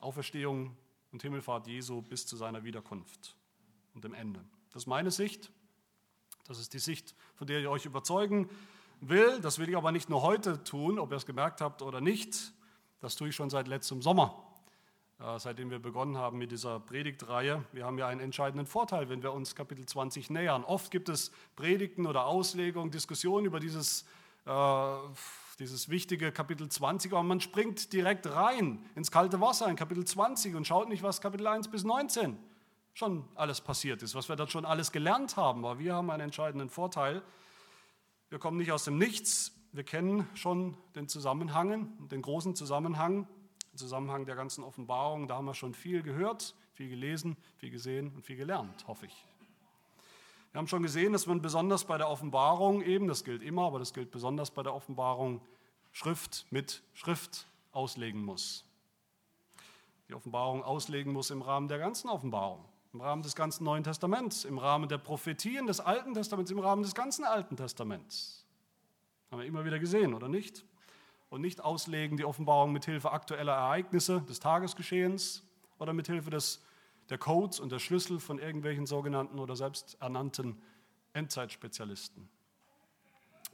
Auferstehung 0.00 0.76
und 1.12 1.22
Himmelfahrt 1.22 1.66
Jesu 1.66 2.02
bis 2.02 2.26
zu 2.26 2.36
seiner 2.36 2.64
Wiederkunft 2.64 3.36
und 3.94 4.04
dem 4.04 4.14
Ende. 4.14 4.44
Das 4.72 4.82
ist 4.82 4.86
meine 4.86 5.10
Sicht. 5.10 5.50
Das 6.46 6.58
ist 6.58 6.72
die 6.72 6.78
Sicht, 6.78 7.14
von 7.34 7.46
der 7.46 7.60
ich 7.60 7.66
euch 7.68 7.84
überzeugen 7.84 8.48
will. 9.00 9.40
Das 9.40 9.58
will 9.58 9.68
ich 9.68 9.76
aber 9.76 9.92
nicht 9.92 10.08
nur 10.08 10.22
heute 10.22 10.64
tun, 10.64 10.98
ob 10.98 11.12
ihr 11.12 11.16
es 11.16 11.26
gemerkt 11.26 11.60
habt 11.60 11.82
oder 11.82 12.00
nicht. 12.00 12.52
Das 13.00 13.16
tue 13.16 13.28
ich 13.28 13.36
schon 13.36 13.50
seit 13.50 13.68
letztem 13.68 14.02
Sommer, 14.02 14.42
äh, 15.20 15.38
seitdem 15.38 15.70
wir 15.70 15.78
begonnen 15.78 16.16
haben 16.16 16.38
mit 16.38 16.50
dieser 16.50 16.80
Predigtreihe. 16.80 17.64
Wir 17.72 17.84
haben 17.84 17.98
ja 17.98 18.08
einen 18.08 18.20
entscheidenden 18.20 18.66
Vorteil, 18.66 19.08
wenn 19.08 19.22
wir 19.22 19.32
uns 19.32 19.54
Kapitel 19.54 19.86
20 19.86 20.30
nähern. 20.30 20.64
Oft 20.64 20.90
gibt 20.90 21.08
es 21.08 21.30
Predigten 21.54 22.06
oder 22.06 22.26
Auslegungen, 22.26 22.90
Diskussionen 22.90 23.46
über 23.46 23.60
dieses, 23.60 24.04
äh, 24.46 24.50
dieses 25.58 25.88
wichtige 25.88 26.30
Kapitel 26.30 26.68
20, 26.68 27.12
aber 27.12 27.22
man 27.22 27.40
springt 27.40 27.92
direkt 27.92 28.26
rein 28.26 28.84
ins 28.94 29.10
kalte 29.10 29.40
Wasser 29.40 29.68
in 29.68 29.76
Kapitel 29.76 30.04
20 30.04 30.54
und 30.54 30.66
schaut 30.66 30.88
nicht, 30.88 31.02
was 31.02 31.20
Kapitel 31.20 31.46
1 31.46 31.68
bis 31.68 31.84
19 31.84 32.38
schon 32.94 33.24
alles 33.34 33.60
passiert 33.60 34.02
ist, 34.02 34.14
was 34.14 34.28
wir 34.28 34.36
dort 34.36 34.50
schon 34.50 34.64
alles 34.64 34.90
gelernt 34.92 35.36
haben. 35.36 35.64
Aber 35.64 35.78
wir 35.78 35.94
haben 35.94 36.10
einen 36.10 36.24
entscheidenden 36.24 36.68
Vorteil. 36.68 37.22
Wir 38.28 38.38
kommen 38.38 38.56
nicht 38.56 38.72
aus 38.72 38.84
dem 38.84 38.98
Nichts, 38.98 39.52
wir 39.72 39.84
kennen 39.84 40.28
schon 40.34 40.76
den 40.94 41.08
Zusammenhang, 41.08 42.08
den 42.08 42.22
großen 42.22 42.56
Zusammenhang, 42.56 43.28
den 43.72 43.78
Zusammenhang 43.78 44.26
der 44.26 44.34
ganzen 44.34 44.64
Offenbarung. 44.64 45.28
Da 45.28 45.36
haben 45.36 45.44
wir 45.44 45.54
schon 45.54 45.74
viel 45.74 46.02
gehört, 46.02 46.54
viel 46.72 46.88
gelesen, 46.88 47.36
viel 47.56 47.70
gesehen 47.70 48.12
und 48.14 48.24
viel 48.24 48.36
gelernt, 48.36 48.86
hoffe 48.86 49.06
ich. 49.06 49.27
Wir 50.52 50.58
haben 50.58 50.68
schon 50.68 50.82
gesehen, 50.82 51.12
dass 51.12 51.26
man 51.26 51.42
besonders 51.42 51.84
bei 51.84 51.98
der 51.98 52.08
Offenbarung 52.08 52.82
eben, 52.82 53.06
das 53.06 53.24
gilt 53.24 53.42
immer, 53.42 53.66
aber 53.66 53.78
das 53.78 53.92
gilt 53.92 54.10
besonders 54.10 54.50
bei 54.50 54.62
der 54.62 54.74
Offenbarung, 54.74 55.40
Schrift 55.92 56.46
mit 56.50 56.82
Schrift 56.94 57.46
auslegen 57.72 58.24
muss. 58.24 58.64
Die 60.08 60.14
Offenbarung 60.14 60.62
auslegen 60.62 61.12
muss 61.12 61.30
im 61.30 61.42
Rahmen 61.42 61.68
der 61.68 61.78
ganzen 61.78 62.08
Offenbarung, 62.08 62.64
im 62.92 63.00
Rahmen 63.00 63.22
des 63.22 63.34
ganzen 63.34 63.64
Neuen 63.64 63.84
Testaments, 63.84 64.44
im 64.44 64.58
Rahmen 64.58 64.88
der 64.88 64.98
Prophetien 64.98 65.66
des 65.66 65.80
Alten 65.80 66.14
Testaments, 66.14 66.50
im 66.50 66.58
Rahmen 66.60 66.82
des 66.82 66.94
ganzen 66.94 67.24
Alten 67.24 67.56
Testaments. 67.56 68.46
Haben 69.30 69.40
wir 69.40 69.46
immer 69.46 69.66
wieder 69.66 69.78
gesehen, 69.78 70.14
oder 70.14 70.28
nicht? 70.28 70.64
Und 71.28 71.42
nicht 71.42 71.62
auslegen 71.62 72.16
die 72.16 72.24
Offenbarung 72.24 72.72
mit 72.72 72.86
Hilfe 72.86 73.12
aktueller 73.12 73.52
Ereignisse 73.52 74.22
des 74.22 74.40
Tagesgeschehens 74.40 75.42
oder 75.78 75.92
mit 75.92 76.06
Hilfe 76.06 76.30
des, 76.30 76.64
der 77.10 77.18
Codes 77.18 77.60
und 77.60 77.72
der 77.72 77.78
Schlüssel 77.78 78.20
von 78.20 78.38
irgendwelchen 78.38 78.86
sogenannten 78.86 79.38
oder 79.38 79.56
selbsternannten 79.56 80.60
Endzeitspezialisten. 81.12 82.28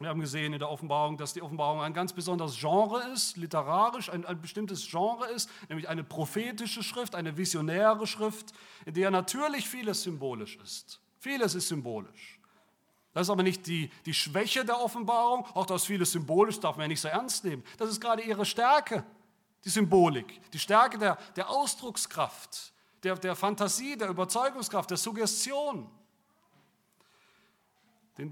Wir 0.01 0.09
haben 0.09 0.21
gesehen 0.21 0.53
in 0.53 0.59
der 0.59 0.71
Offenbarung, 0.71 1.17
dass 1.17 1.35
die 1.35 1.43
Offenbarung 1.43 1.81
ein 1.81 1.95
ganz 1.95 2.13
besonderes 2.13 2.59
Genre 2.59 3.01
ist, 3.13 3.37
literarisch 3.37 4.11
ein, 4.11 4.27
ein, 4.27 4.41
bestimmtes 4.41 4.89
Genre 4.91 5.27
ist, 5.29 5.49
nämlich 5.69 5.89
eine 5.89 6.03
prophetische 6.03 6.83
Schrift, 6.83 7.15
eine 7.15 7.37
visionäre 7.37 8.07
Schrift, 8.07 8.53
in 8.87 8.95
der 8.95 9.13
natürlich 9.13 9.69
vieles 9.69 10.03
symbolisch 10.03 10.57
ist. 10.57 11.01
Vieles 11.21 11.55
ist 11.55 11.69
symbolisch. 11.69 12.41
Das 13.13 13.29
ist 13.29 13.31
aber 13.31 13.45
nicht 13.45 13.69
die, 13.69 13.89
die 14.05 14.15
Schwäche 14.15 14.65
der 14.65 14.81
Offenbarung, 14.81 15.47
auch 15.55 15.67
das 15.67 15.85
vieles 15.85 16.11
symbolisch 16.11 16.59
darf 16.59 16.77
man 16.77 16.85
ja 16.85 16.89
nicht 16.89 17.01
so 17.01 17.07
ernst 17.07 17.45
nehmen. 17.45 17.63
Das 17.79 17.89
ist 17.89 18.01
gerade 18.01 18.23
ihre 18.23 18.45
Stärke, 18.45 19.05
die 19.65 19.69
Symbolik, 19.69 20.41
die 20.51 20.59
Stärke 20.59 20.99
der, 20.99 21.17
der 21.37 21.49
Ausdruckskraft, 21.49 22.74
der, 23.05 23.17
der 23.17 23.37
Fantasie, 23.37 23.97
der 23.97 24.09
Überzeugungskraft, 24.09 24.91
der 24.91 24.97
Suggestion. 24.97 25.91
Den 28.19 28.31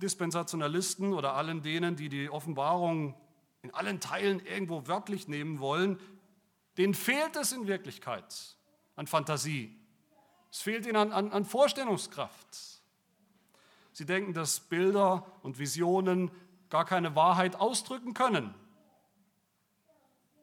Dispensationalisten 0.00 1.12
oder 1.12 1.34
allen 1.34 1.62
denen, 1.62 1.96
die 1.96 2.08
die 2.08 2.28
Offenbarung 2.30 3.14
in 3.62 3.72
allen 3.74 4.00
Teilen 4.00 4.40
irgendwo 4.40 4.86
wörtlich 4.86 5.28
nehmen 5.28 5.60
wollen, 5.60 6.00
denen 6.76 6.94
fehlt 6.94 7.36
es 7.36 7.52
in 7.52 7.66
Wirklichkeit 7.66 8.56
an 8.96 9.06
Fantasie. 9.06 9.76
Es 10.50 10.62
fehlt 10.62 10.86
ihnen 10.86 10.96
an, 10.96 11.12
an, 11.12 11.32
an 11.32 11.44
Vorstellungskraft. 11.44 12.80
Sie 13.92 14.06
denken, 14.06 14.32
dass 14.32 14.60
Bilder 14.60 15.26
und 15.42 15.58
Visionen 15.58 16.30
gar 16.70 16.84
keine 16.84 17.14
Wahrheit 17.14 17.56
ausdrücken 17.56 18.14
können. 18.14 18.54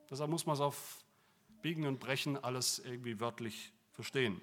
Deshalb 0.09 0.29
muss 0.29 0.45
man 0.45 0.55
es 0.55 0.61
auf 0.61 1.03
Biegen 1.67 1.85
und 1.85 1.99
Brechen 1.99 2.41
alles 2.41 2.79
irgendwie 2.79 3.19
wörtlich 3.19 3.73
verstehen. 3.91 4.39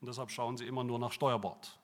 Und 0.00 0.08
deshalb 0.08 0.30
schauen 0.30 0.56
sie 0.56 0.64
immer 0.64 0.84
nur 0.84 0.98
nach 0.98 1.12
Steuerbord. 1.12 1.78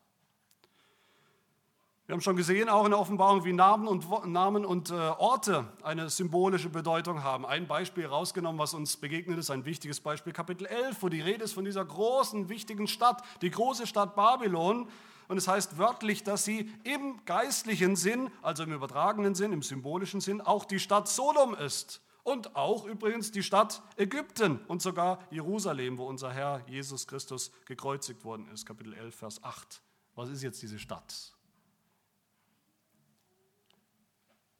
Wir 2.06 2.14
haben 2.14 2.22
schon 2.22 2.36
gesehen, 2.36 2.70
auch 2.70 2.86
in 2.86 2.92
der 2.92 2.98
Offenbarung, 2.98 3.44
wie 3.44 3.52
Namen 3.52 3.86
und, 3.86 4.26
Namen 4.26 4.64
und 4.64 4.90
äh, 4.90 4.94
Orte 4.94 5.70
eine 5.82 6.08
symbolische 6.08 6.70
Bedeutung 6.70 7.22
haben. 7.22 7.44
Ein 7.44 7.66
Beispiel 7.66 8.06
rausgenommen, 8.06 8.58
was 8.58 8.72
uns 8.72 8.96
begegnet 8.96 9.38
ist, 9.38 9.50
ein 9.50 9.66
wichtiges 9.66 10.00
Beispiel, 10.00 10.32
Kapitel 10.32 10.66
11, 10.66 11.02
wo 11.02 11.10
die 11.10 11.20
Rede 11.20 11.44
ist 11.44 11.52
von 11.52 11.66
dieser 11.66 11.84
großen, 11.84 12.48
wichtigen 12.48 12.86
Stadt, 12.88 13.22
die 13.42 13.50
große 13.50 13.86
Stadt 13.86 14.16
Babylon. 14.16 14.88
Und 15.28 15.36
es 15.36 15.48
heißt 15.48 15.76
wörtlich, 15.76 16.24
dass 16.24 16.46
sie 16.46 16.72
im 16.84 17.22
geistlichen 17.26 17.96
Sinn, 17.96 18.30
also 18.40 18.62
im 18.62 18.72
übertragenen 18.72 19.34
Sinn, 19.34 19.52
im 19.52 19.60
symbolischen 19.60 20.22
Sinn, 20.22 20.40
auch 20.40 20.64
die 20.64 20.80
Stadt 20.80 21.08
Sodom 21.08 21.54
ist. 21.54 22.00
Und 22.24 22.54
auch 22.54 22.84
übrigens 22.84 23.32
die 23.32 23.42
Stadt 23.42 23.82
Ägypten 23.96 24.64
und 24.66 24.80
sogar 24.80 25.18
Jerusalem, 25.30 25.98
wo 25.98 26.06
unser 26.06 26.32
Herr 26.32 26.62
Jesus 26.68 27.06
Christus 27.06 27.50
gekreuzigt 27.64 28.24
worden 28.24 28.48
ist. 28.48 28.64
Kapitel 28.64 28.94
11, 28.94 29.14
Vers 29.14 29.42
8. 29.42 29.82
Was 30.14 30.28
ist 30.28 30.42
jetzt 30.42 30.62
diese 30.62 30.78
Stadt? 30.78 31.34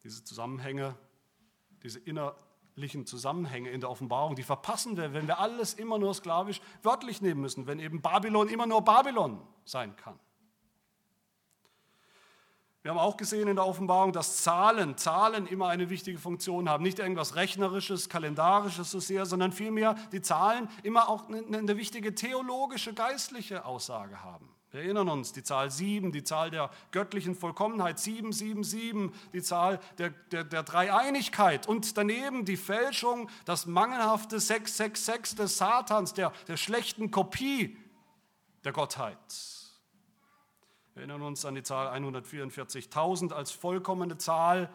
Diese 0.03 0.25
Zusammenhänge, 0.25 0.97
diese 1.85 2.01
innerlichen 2.01 3.07
Zusammenhänge 3.07 3.71
in 3.71 3.81
der 3.81 3.91
Offenbarung, 3.91 4.35
die 4.35 4.43
verpassen 4.43 4.97
wir, 4.97 5.13
wenn 5.15 5.29
wir 5.29 5.39
alles 5.39 5.75
immer 5.75 5.99
nur 5.99 6.15
sklavisch 6.15 6.61
wörtlich 6.83 7.23
nehmen 7.23 7.41
müssen, 7.41 7.69
wenn 7.69 7.79
eben 7.79 8.03
Babylon 8.03 8.49
immer 8.49 8.67
nur 8.67 8.83
Babylon 8.83 9.41
sein 9.65 9.95
kann. 9.95 10.19
Wir 12.83 12.91
haben 12.91 12.99
auch 12.99 13.17
gesehen 13.17 13.47
in 13.47 13.55
der 13.55 13.67
Offenbarung, 13.67 14.13
dass 14.13 14.43
Zahlen, 14.43 14.97
Zahlen 14.97 15.47
immer 15.47 15.69
eine 15.69 15.89
wichtige 15.89 16.19
Funktion 16.19 16.69
haben. 16.69 16.83
Nicht 16.83 16.99
irgendwas 16.99 17.37
Rechnerisches, 17.37 18.09
Kalendarisches 18.09 18.91
so 18.91 18.99
sehr, 18.99 19.25
sondern 19.25 19.53
vielmehr 19.53 19.95
die 20.11 20.21
Zahlen 20.21 20.69
immer 20.83 21.09
auch 21.09 21.29
eine, 21.29 21.59
eine 21.59 21.77
wichtige 21.77 22.17
theologische, 22.17 22.93
geistliche 22.93 23.65
Aussage 23.65 24.25
haben. 24.25 24.49
Wir 24.73 24.81
erinnern 24.81 25.11
uns, 25.11 25.33
die 25.33 25.45
Zahl 25.45 25.71
7, 25.71 26.11
die 26.11 26.25
Zahl 26.25 26.51
der 26.51 26.71
göttlichen 26.91 27.37
Vollkommenheit, 27.37 28.01
777, 28.01 29.13
die 29.33 29.43
Zahl 29.43 29.79
der, 29.99 30.11
der, 30.33 30.43
der 30.43 30.63
Dreieinigkeit 30.65 31.69
und 31.69 31.97
daneben 31.97 32.47
die 32.47 32.57
Fälschung, 32.57 33.29
das 33.45 33.67
mangelhafte 33.67 34.41
666 34.41 35.37
des 35.37 35.59
Satans, 35.59 36.15
der, 36.15 36.33
der 36.49 36.57
schlechten 36.57 37.11
Kopie 37.13 37.77
der 38.65 38.73
Gottheit. 38.73 39.19
Wir 40.95 41.01
erinnern 41.01 41.23
uns 41.23 41.45
an 41.47 41.55
die 41.55 41.63
Zahl 41.63 41.89
144.000 41.89 43.33
als 43.33 43.51
vollkommene 43.51 44.19
Zahl 44.19 44.71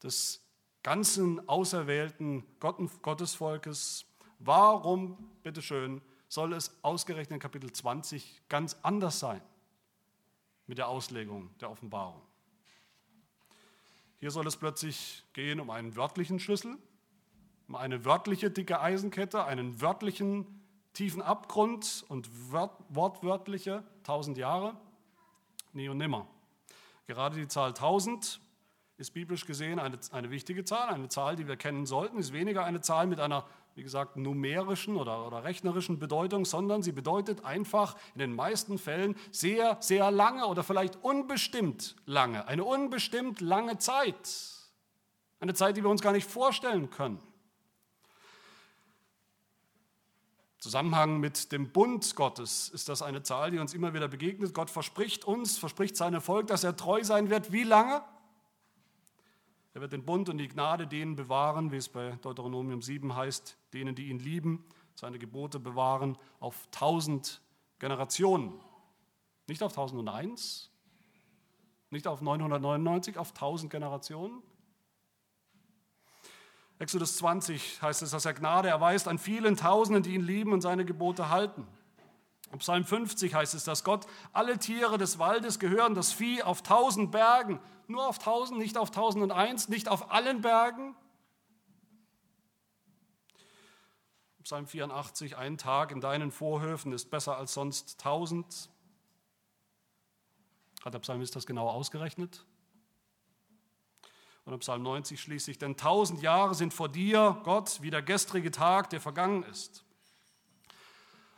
des 0.00 0.46
ganzen 0.84 1.48
auserwählten 1.48 2.44
Gottesvolkes. 2.60 4.06
Warum, 4.38 5.32
bitteschön, 5.42 6.02
soll 6.28 6.52
es 6.52 6.78
ausgerechnet 6.82 7.32
in 7.32 7.40
Kapitel 7.40 7.72
20 7.72 8.42
ganz 8.48 8.76
anders 8.82 9.18
sein 9.18 9.40
mit 10.68 10.78
der 10.78 10.86
Auslegung 10.86 11.50
der 11.58 11.70
Offenbarung? 11.70 12.22
Hier 14.20 14.30
soll 14.30 14.46
es 14.46 14.56
plötzlich 14.56 15.24
gehen 15.32 15.58
um 15.58 15.70
einen 15.70 15.96
wörtlichen 15.96 16.38
Schlüssel, 16.38 16.78
um 17.66 17.74
eine 17.74 18.04
wörtliche 18.04 18.52
dicke 18.52 18.80
Eisenkette, 18.80 19.44
einen 19.44 19.80
wörtlichen 19.80 20.62
tiefen 20.92 21.22
Abgrund 21.22 22.04
und 22.08 22.30
wortwörtliche 22.52 23.82
tausend 24.04 24.38
Jahre 24.38 24.76
nie 25.74 25.88
und 25.88 25.98
nimmer. 25.98 26.26
Gerade 27.06 27.36
die 27.36 27.48
Zahl 27.48 27.70
1000 27.70 28.40
ist 28.96 29.12
biblisch 29.12 29.44
gesehen 29.46 29.78
eine, 29.78 29.98
eine 30.12 30.30
wichtige 30.30 30.64
Zahl, 30.64 30.88
eine 30.88 31.08
Zahl, 31.08 31.36
die 31.36 31.48
wir 31.48 31.56
kennen 31.56 31.84
sollten, 31.86 32.18
ist 32.18 32.32
weniger 32.32 32.64
eine 32.64 32.80
Zahl 32.80 33.06
mit 33.06 33.18
einer, 33.18 33.44
wie 33.74 33.82
gesagt, 33.82 34.16
numerischen 34.16 34.96
oder, 34.96 35.26
oder 35.26 35.42
rechnerischen 35.42 35.98
Bedeutung, 35.98 36.44
sondern 36.44 36.82
sie 36.82 36.92
bedeutet 36.92 37.44
einfach 37.44 37.96
in 38.14 38.20
den 38.20 38.34
meisten 38.34 38.78
Fällen 38.78 39.16
sehr, 39.32 39.76
sehr 39.80 40.10
lange 40.10 40.46
oder 40.46 40.62
vielleicht 40.62 41.02
unbestimmt 41.02 41.96
lange, 42.06 42.46
eine 42.46 42.64
unbestimmt 42.64 43.40
lange 43.40 43.78
Zeit. 43.78 44.52
Eine 45.40 45.54
Zeit, 45.54 45.76
die 45.76 45.82
wir 45.82 45.90
uns 45.90 46.00
gar 46.00 46.12
nicht 46.12 46.30
vorstellen 46.30 46.88
können. 46.90 47.20
Zusammenhang 50.64 51.20
mit 51.20 51.52
dem 51.52 51.68
Bund 51.68 52.16
Gottes 52.16 52.70
ist 52.70 52.88
das 52.88 53.02
eine 53.02 53.22
Zahl, 53.22 53.50
die 53.50 53.58
uns 53.58 53.74
immer 53.74 53.92
wieder 53.92 54.08
begegnet. 54.08 54.54
Gott 54.54 54.70
verspricht 54.70 55.26
uns, 55.26 55.58
verspricht 55.58 55.94
seinem 55.94 56.22
Volk, 56.22 56.46
dass 56.46 56.64
er 56.64 56.74
treu 56.74 57.04
sein 57.04 57.28
wird. 57.28 57.52
Wie 57.52 57.64
lange? 57.64 58.02
Er 59.74 59.82
wird 59.82 59.92
den 59.92 60.06
Bund 60.06 60.30
und 60.30 60.38
die 60.38 60.48
Gnade 60.48 60.86
denen 60.86 61.16
bewahren, 61.16 61.70
wie 61.70 61.76
es 61.76 61.90
bei 61.90 62.12
Deuteronomium 62.22 62.80
7 62.80 63.14
heißt, 63.14 63.58
denen, 63.74 63.94
die 63.94 64.08
ihn 64.08 64.18
lieben, 64.18 64.64
seine 64.94 65.18
Gebote 65.18 65.60
bewahren, 65.60 66.16
auf 66.40 66.66
tausend 66.70 67.42
Generationen. 67.78 68.58
Nicht 69.46 69.62
auf 69.62 69.72
1001, 69.72 70.70
nicht 71.90 72.06
auf 72.06 72.22
999, 72.22 73.18
auf 73.18 73.32
tausend 73.32 73.70
Generationen. 73.70 74.42
Exodus 76.78 77.16
20 77.18 77.80
heißt 77.82 78.02
es, 78.02 78.10
dass 78.10 78.24
er 78.24 78.34
Gnade 78.34 78.68
erweist 78.68 79.06
an 79.06 79.18
vielen 79.18 79.56
Tausenden, 79.56 80.02
die 80.02 80.14
ihn 80.14 80.22
lieben 80.22 80.52
und 80.52 80.60
seine 80.60 80.84
Gebote 80.84 81.28
halten. 81.28 81.66
Im 82.52 82.58
Psalm 82.58 82.84
50 82.84 83.34
heißt 83.34 83.54
es, 83.54 83.64
dass 83.64 83.84
Gott 83.84 84.06
alle 84.32 84.58
Tiere 84.58 84.98
des 84.98 85.18
Waldes 85.18 85.58
gehören, 85.58 85.94
das 85.94 86.12
Vieh 86.12 86.42
auf 86.42 86.62
tausend 86.62 87.10
Bergen, 87.10 87.60
nur 87.88 88.06
auf 88.06 88.18
tausend, 88.18 88.58
nicht 88.58 88.76
auf 88.76 88.90
tausend 88.90 89.22
und 89.22 89.32
eins, 89.32 89.68
nicht 89.68 89.88
auf 89.88 90.10
allen 90.12 90.40
Bergen. 90.40 90.94
Psalm 94.42 94.66
84, 94.66 95.36
ein 95.36 95.56
Tag 95.56 95.90
in 95.90 96.00
deinen 96.00 96.30
Vorhöfen 96.30 96.92
ist 96.92 97.10
besser 97.10 97.38
als 97.38 97.54
sonst 97.54 97.98
tausend. 98.00 98.68
Hat 100.84 100.92
der 100.92 100.98
Psalmist 100.98 101.34
das 101.34 101.46
genau 101.46 101.68
ausgerechnet? 101.68 102.44
Und 104.44 104.52
im 104.52 104.58
Psalm 104.58 104.82
90 104.82 105.20
schließlich, 105.20 105.58
denn 105.58 105.76
tausend 105.76 106.20
Jahre 106.20 106.54
sind 106.54 106.74
vor 106.74 106.88
dir, 106.88 107.40
Gott, 107.44 107.78
wie 107.80 107.90
der 107.90 108.02
gestrige 108.02 108.50
Tag, 108.50 108.90
der 108.90 109.00
vergangen 109.00 109.42
ist. 109.44 109.84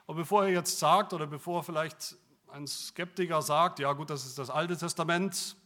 Und 0.06 0.16
bevor 0.16 0.44
er 0.44 0.50
jetzt 0.50 0.78
sagt, 0.78 1.12
oder 1.12 1.26
bevor 1.26 1.62
vielleicht 1.62 2.16
ein 2.48 2.66
Skeptiker 2.66 3.42
sagt, 3.42 3.78
ja 3.78 3.92
gut, 3.92 4.10
das 4.10 4.26
ist 4.26 4.38
das 4.38 4.50
Alte 4.50 4.76
Testament, 4.76 5.56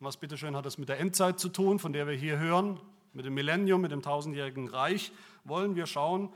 was 0.00 0.16
bitteschön 0.16 0.56
hat 0.56 0.66
das 0.66 0.76
mit 0.76 0.88
der 0.88 0.98
Endzeit 1.00 1.40
zu 1.40 1.48
tun, 1.48 1.78
von 1.78 1.92
der 1.92 2.06
wir 2.06 2.14
hier 2.14 2.38
hören, 2.38 2.80
mit 3.12 3.24
dem 3.24 3.34
Millennium, 3.34 3.80
mit 3.80 3.92
dem 3.92 4.02
tausendjährigen 4.02 4.68
Reich, 4.68 5.12
wollen 5.44 5.76
wir 5.76 5.86
schauen, 5.86 6.32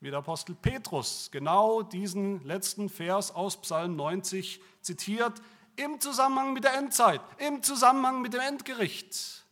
wie 0.00 0.10
der 0.10 0.18
Apostel 0.18 0.54
Petrus 0.54 1.30
genau 1.32 1.82
diesen 1.82 2.44
letzten 2.44 2.88
Vers 2.88 3.34
aus 3.34 3.60
Psalm 3.62 3.96
90 3.96 4.60
zitiert, 4.82 5.40
im 5.76 5.98
Zusammenhang 6.00 6.52
mit 6.52 6.62
der 6.62 6.74
Endzeit, 6.74 7.20
im 7.38 7.62
Zusammenhang 7.62 8.22
mit 8.22 8.34
dem 8.34 8.40
Endgericht 8.40 9.43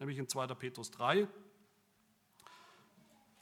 nämlich 0.00 0.18
in 0.18 0.26
2. 0.26 0.48
Petrus 0.48 0.90
3. 0.90 1.28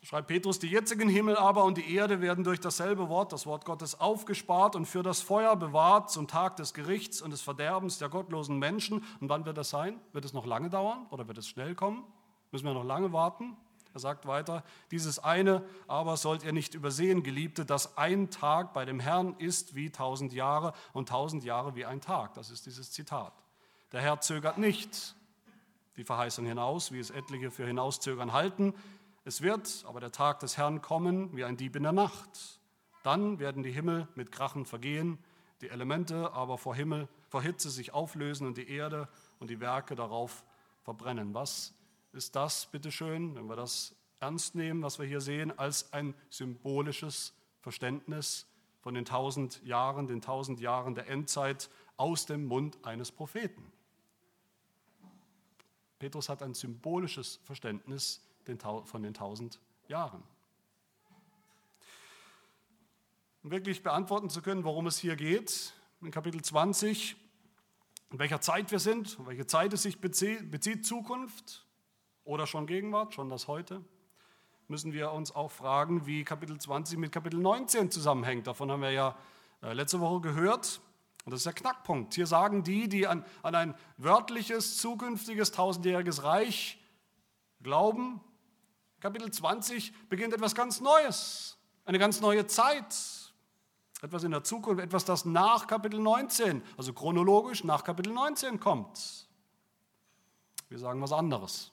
Schreibt 0.02 0.28
Petrus, 0.28 0.58
die 0.58 0.68
jetzigen 0.68 1.08
Himmel 1.08 1.36
aber 1.36 1.64
und 1.64 1.76
die 1.76 1.94
Erde 1.94 2.20
werden 2.20 2.44
durch 2.44 2.60
dasselbe 2.60 3.08
Wort, 3.08 3.32
das 3.32 3.46
Wort 3.46 3.64
Gottes, 3.64 4.00
aufgespart 4.00 4.76
und 4.76 4.86
für 4.86 5.02
das 5.02 5.22
Feuer 5.22 5.56
bewahrt 5.56 6.10
zum 6.10 6.28
Tag 6.28 6.56
des 6.56 6.72
Gerichts 6.72 7.20
und 7.20 7.30
des 7.30 7.42
Verderbens 7.42 7.98
der 7.98 8.08
gottlosen 8.08 8.58
Menschen. 8.58 9.04
Und 9.20 9.28
wann 9.28 9.44
wird 9.44 9.58
das 9.58 9.70
sein? 9.70 10.00
Wird 10.12 10.24
es 10.24 10.32
noch 10.32 10.46
lange 10.46 10.70
dauern 10.70 11.06
oder 11.10 11.26
wird 11.26 11.38
es 11.38 11.48
schnell 11.48 11.74
kommen? 11.74 12.04
Müssen 12.52 12.66
wir 12.66 12.74
noch 12.74 12.84
lange 12.84 13.12
warten? 13.12 13.56
Er 13.92 14.00
sagt 14.00 14.26
weiter, 14.26 14.62
dieses 14.92 15.18
eine 15.18 15.64
aber 15.88 16.16
sollt 16.16 16.44
ihr 16.44 16.52
nicht 16.52 16.74
übersehen, 16.74 17.22
Geliebte, 17.22 17.64
dass 17.64 17.98
ein 17.98 18.30
Tag 18.30 18.72
bei 18.72 18.84
dem 18.84 19.00
Herrn 19.00 19.34
ist 19.38 19.74
wie 19.74 19.90
tausend 19.90 20.32
Jahre 20.32 20.74
und 20.92 21.08
tausend 21.08 21.42
Jahre 21.42 21.74
wie 21.74 21.84
ein 21.84 22.00
Tag. 22.00 22.34
Das 22.34 22.50
ist 22.50 22.66
dieses 22.66 22.92
Zitat. 22.92 23.32
Der 23.90 24.00
Herr 24.00 24.20
zögert 24.20 24.58
nicht, 24.58 25.16
die 25.98 26.04
Verheißung 26.04 26.46
hinaus, 26.46 26.92
wie 26.92 27.00
es 27.00 27.10
etliche 27.10 27.50
für 27.50 27.66
hinauszögern 27.66 28.32
halten. 28.32 28.72
Es 29.24 29.42
wird 29.42 29.84
aber 29.86 30.00
der 30.00 30.12
Tag 30.12 30.38
des 30.40 30.56
Herrn 30.56 30.80
kommen 30.80 31.36
wie 31.36 31.44
ein 31.44 31.56
Dieb 31.56 31.76
in 31.76 31.82
der 31.82 31.92
Nacht. 31.92 32.60
Dann 33.02 33.38
werden 33.38 33.62
die 33.62 33.72
Himmel 33.72 34.08
mit 34.14 34.32
Krachen 34.32 34.64
vergehen, 34.64 35.18
die 35.60 35.68
Elemente 35.68 36.32
aber 36.32 36.56
vor 36.56 36.74
Himmel, 36.74 37.08
vor 37.28 37.42
Hitze 37.42 37.68
sich 37.68 37.92
auflösen 37.92 38.46
und 38.46 38.56
die 38.56 38.70
Erde 38.70 39.08
und 39.40 39.50
die 39.50 39.60
Werke 39.60 39.96
darauf 39.96 40.44
verbrennen. 40.82 41.34
Was 41.34 41.74
ist 42.12 42.36
das, 42.36 42.66
bitteschön, 42.66 43.34
wenn 43.34 43.46
wir 43.46 43.56
das 43.56 43.94
ernst 44.20 44.54
nehmen, 44.54 44.82
was 44.82 44.98
wir 44.98 45.06
hier 45.06 45.20
sehen, 45.20 45.56
als 45.58 45.92
ein 45.92 46.14
symbolisches 46.30 47.34
Verständnis 47.60 48.46
von 48.80 48.94
den 48.94 49.04
tausend 49.04 49.62
Jahren, 49.64 50.06
den 50.06 50.20
tausend 50.20 50.60
Jahren 50.60 50.94
der 50.94 51.08
Endzeit 51.08 51.70
aus 51.96 52.24
dem 52.24 52.46
Mund 52.46 52.78
eines 52.84 53.10
Propheten? 53.10 53.72
Petrus 55.98 56.28
hat 56.28 56.42
ein 56.42 56.54
symbolisches 56.54 57.40
Verständnis 57.44 58.20
von 58.84 59.02
den 59.02 59.14
tausend 59.14 59.60
Jahren. 59.88 60.22
Um 63.42 63.50
wirklich 63.50 63.82
beantworten 63.82 64.30
zu 64.30 64.42
können, 64.42 64.64
worum 64.64 64.86
es 64.86 64.98
hier 64.98 65.16
geht, 65.16 65.74
in 66.00 66.10
Kapitel 66.10 66.42
20, 66.42 67.16
in 68.10 68.18
welcher 68.18 68.40
Zeit 68.40 68.70
wir 68.70 68.78
sind, 68.78 69.18
in 69.18 69.26
welche 69.26 69.46
Zeit 69.46 69.72
es 69.72 69.82
sich 69.82 70.00
bezieht, 70.00 70.50
bezieht 70.50 70.86
Zukunft 70.86 71.66
oder 72.24 72.46
schon 72.46 72.66
Gegenwart, 72.66 73.14
schon 73.14 73.28
das 73.28 73.48
Heute, 73.48 73.84
müssen 74.68 74.92
wir 74.92 75.12
uns 75.12 75.34
auch 75.34 75.50
fragen, 75.50 76.06
wie 76.06 76.24
Kapitel 76.24 76.58
20 76.58 76.98
mit 76.98 77.12
Kapitel 77.12 77.40
19 77.40 77.90
zusammenhängt. 77.90 78.46
Davon 78.46 78.70
haben 78.70 78.82
wir 78.82 78.92
ja 78.92 79.16
äh, 79.62 79.72
letzte 79.72 80.00
Woche 80.00 80.20
gehört. 80.20 80.80
Und 81.28 81.32
das 81.32 81.40
ist 81.40 81.46
der 81.46 81.52
Knackpunkt. 81.52 82.14
Hier 82.14 82.26
sagen 82.26 82.64
die, 82.64 82.88
die 82.88 83.06
an, 83.06 83.22
an 83.42 83.54
ein 83.54 83.74
wörtliches, 83.98 84.78
zukünftiges, 84.78 85.52
tausendjähriges 85.52 86.22
Reich 86.22 86.82
glauben, 87.62 88.22
Kapitel 88.98 89.30
20 89.30 90.08
beginnt 90.08 90.32
etwas 90.32 90.54
ganz 90.54 90.80
Neues, 90.80 91.58
eine 91.84 91.98
ganz 91.98 92.22
neue 92.22 92.46
Zeit, 92.46 92.96
etwas 94.00 94.24
in 94.24 94.30
der 94.30 94.42
Zukunft, 94.42 94.82
etwas, 94.82 95.04
das 95.04 95.26
nach 95.26 95.66
Kapitel 95.66 96.00
19, 96.00 96.62
also 96.78 96.94
chronologisch 96.94 97.62
nach 97.62 97.84
Kapitel 97.84 98.14
19 98.14 98.58
kommt. 98.58 99.28
Wir 100.70 100.78
sagen 100.78 101.02
was 101.02 101.12
anderes. 101.12 101.72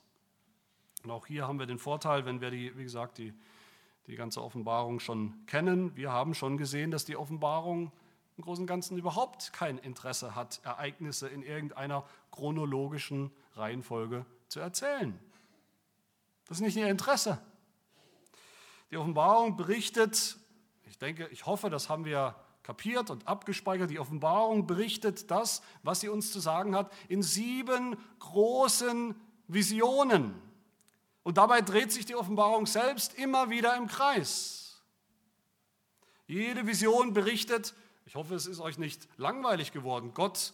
Und 1.06 1.12
auch 1.12 1.28
hier 1.28 1.48
haben 1.48 1.60
wir 1.60 1.66
den 1.66 1.80
Vorteil, 1.80 2.26
wenn 2.26 2.42
wir 2.42 2.52
die, 2.52 2.78
wie 2.78 2.84
gesagt, 2.84 3.20
die, 3.20 3.34
die 4.08 4.18
ganze 4.18 4.44
Offenbarung 4.44 5.00
schon 5.00 5.46
kennen. 5.46 5.96
Wir 5.96 6.12
haben 6.12 6.34
schon 6.34 6.58
gesehen, 6.58 6.92
dass 6.92 7.06
die 7.06 7.16
Offenbarung 7.16 7.94
im 8.38 8.44
Großen 8.44 8.64
und 8.64 8.68
Ganzen 8.68 8.98
überhaupt 8.98 9.54
kein 9.54 9.78
Interesse 9.78 10.36
hat, 10.36 10.60
Ereignisse 10.64 11.28
in 11.28 11.42
irgendeiner 11.42 12.06
chronologischen 12.32 13.32
Reihenfolge 13.54 14.26
zu 14.48 14.60
erzählen. 14.60 15.18
Das 16.48 16.58
ist 16.58 16.62
nicht 16.62 16.78
ihr 16.78 16.90
Interesse. 16.90 17.40
Die 18.92 18.98
Offenbarung 18.98 19.56
berichtet, 19.58 20.38
ich 20.86 20.98
denke, 20.98 21.28
ich 21.30 21.46
hoffe, 21.46 21.70
das 21.70 21.90
haben 21.90 22.06
wir 22.06 22.36
kapiert 22.62 23.10
und 23.10 23.28
abgespeichert. 23.28 23.90
Die 23.90 24.00
Offenbarung 24.00 24.68
berichtet 24.68 25.30
das, 25.32 25.62
was 25.84 26.02
sie 26.02 26.10
uns 26.10 26.32
zu 26.32 26.40
sagen 26.40 26.76
hat, 26.76 26.92
in 27.08 27.24
sieben 27.24 27.96
großen 28.20 29.16
Visionen. 29.48 30.34
Und 31.24 31.38
dabei 31.38 31.62
dreht 31.62 31.92
sich 31.92 32.06
die 32.06 32.16
Offenbarung 32.16 32.66
selbst 32.66 33.16
immer 33.16 33.50
wieder 33.50 33.76
im 33.78 33.88
Kreis. 33.88 34.82
Jede 36.28 36.66
Vision 36.66 37.14
berichtet, 37.14 37.76
ich 38.06 38.16
hoffe, 38.16 38.36
es 38.36 38.46
ist 38.46 38.60
euch 38.60 38.78
nicht 38.78 39.08
langweilig 39.18 39.72
geworden. 39.72 40.14
Gott 40.14 40.54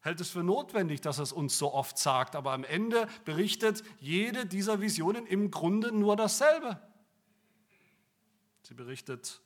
hält 0.00 0.20
es 0.20 0.30
für 0.30 0.42
notwendig, 0.42 1.00
dass 1.00 1.18
er 1.18 1.24
es 1.24 1.32
uns 1.32 1.58
so 1.58 1.72
oft 1.72 1.98
sagt, 1.98 2.36
aber 2.36 2.52
am 2.52 2.64
Ende 2.64 3.08
berichtet 3.24 3.82
jede 4.00 4.46
dieser 4.46 4.80
Visionen 4.80 5.26
im 5.26 5.50
Grunde 5.50 5.92
nur 5.92 6.16
dasselbe. 6.16 6.80
Sie 8.62 8.74
berichtet 8.74 9.40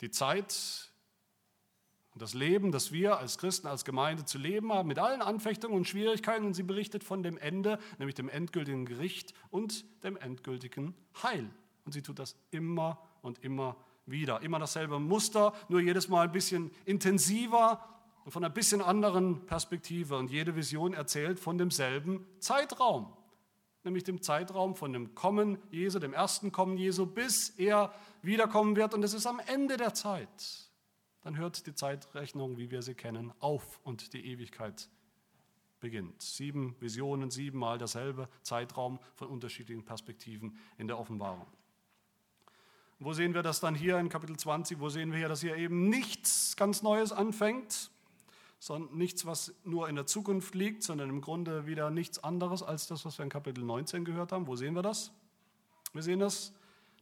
die 0.00 0.10
Zeit, 0.10 0.92
und 2.12 2.20
das 2.20 2.34
Leben, 2.34 2.72
das 2.72 2.92
wir 2.92 3.18
als 3.18 3.38
Christen, 3.38 3.66
als 3.66 3.84
Gemeinde 3.84 4.24
zu 4.24 4.36
leben 4.36 4.72
haben, 4.72 4.86
mit 4.86 4.98
allen 4.98 5.22
Anfechtungen 5.22 5.74
und 5.74 5.88
Schwierigkeiten. 5.88 6.44
Und 6.44 6.54
sie 6.54 6.62
berichtet 6.62 7.04
von 7.04 7.22
dem 7.22 7.38
Ende, 7.38 7.78
nämlich 7.98 8.14
dem 8.14 8.28
endgültigen 8.28 8.84
Gericht 8.84 9.32
und 9.50 9.84
dem 10.04 10.16
endgültigen 10.16 10.94
Heil. 11.22 11.48
Und 11.84 11.92
sie 11.92 12.02
tut 12.02 12.18
das 12.18 12.36
immer 12.50 13.02
und 13.22 13.38
immer 13.38 13.76
wieder. 14.06 14.42
Immer 14.42 14.58
dasselbe 14.58 14.98
Muster, 14.98 15.52
nur 15.68 15.80
jedes 15.80 16.08
Mal 16.08 16.26
ein 16.26 16.32
bisschen 16.32 16.70
intensiver 16.84 17.84
und 18.24 18.32
von 18.32 18.44
einer 18.44 18.52
bisschen 18.52 18.82
anderen 18.82 19.46
Perspektive. 19.46 20.16
Und 20.16 20.30
jede 20.30 20.56
Vision 20.56 20.94
erzählt 20.94 21.40
von 21.40 21.58
demselben 21.58 22.26
Zeitraum, 22.38 23.12
nämlich 23.84 24.04
dem 24.04 24.22
Zeitraum 24.22 24.74
von 24.74 24.92
dem 24.92 25.14
Kommen 25.14 25.58
Jesu, 25.70 25.98
dem 25.98 26.12
ersten 26.12 26.52
Kommen 26.52 26.76
Jesu, 26.76 27.06
bis 27.06 27.50
er 27.50 27.92
wiederkommen 28.22 28.76
wird. 28.76 28.94
Und 28.94 29.02
es 29.02 29.14
ist 29.14 29.26
am 29.26 29.40
Ende 29.46 29.76
der 29.76 29.94
Zeit 29.94 30.70
dann 31.22 31.36
hört 31.36 31.66
die 31.66 31.74
Zeitrechnung, 31.74 32.58
wie 32.58 32.70
wir 32.70 32.82
sie 32.82 32.94
kennen, 32.94 33.32
auf 33.38 33.80
und 33.84 34.12
die 34.12 34.26
Ewigkeit 34.26 34.88
beginnt. 35.80 36.20
Sieben 36.20 36.76
Visionen, 36.80 37.30
siebenmal 37.30 37.78
derselbe 37.78 38.28
Zeitraum 38.42 38.98
von 39.14 39.28
unterschiedlichen 39.28 39.84
Perspektiven 39.84 40.58
in 40.78 40.88
der 40.88 40.98
Offenbarung. 40.98 41.46
Wo 43.04 43.12
sehen 43.12 43.34
wir 43.34 43.42
das 43.42 43.58
dann 43.58 43.74
hier 43.74 43.98
in 43.98 44.08
Kapitel 44.08 44.36
20? 44.36 44.78
Wo 44.78 44.88
sehen 44.88 45.10
wir 45.10 45.18
hier, 45.18 45.28
dass 45.28 45.40
hier 45.40 45.56
eben 45.56 45.88
nichts 45.88 46.54
ganz 46.56 46.82
Neues 46.82 47.10
anfängt, 47.10 47.90
sondern 48.60 48.96
nichts, 48.96 49.26
was 49.26 49.52
nur 49.64 49.88
in 49.88 49.96
der 49.96 50.06
Zukunft 50.06 50.54
liegt, 50.54 50.84
sondern 50.84 51.10
im 51.10 51.20
Grunde 51.20 51.66
wieder 51.66 51.90
nichts 51.90 52.22
anderes 52.22 52.62
als 52.62 52.86
das, 52.86 53.04
was 53.04 53.18
wir 53.18 53.24
in 53.24 53.28
Kapitel 53.28 53.64
19 53.64 54.04
gehört 54.04 54.30
haben. 54.30 54.46
Wo 54.46 54.54
sehen 54.54 54.74
wir 54.74 54.82
das? 54.82 55.10
Wir 55.92 56.02
sehen 56.02 56.20
das, 56.20 56.52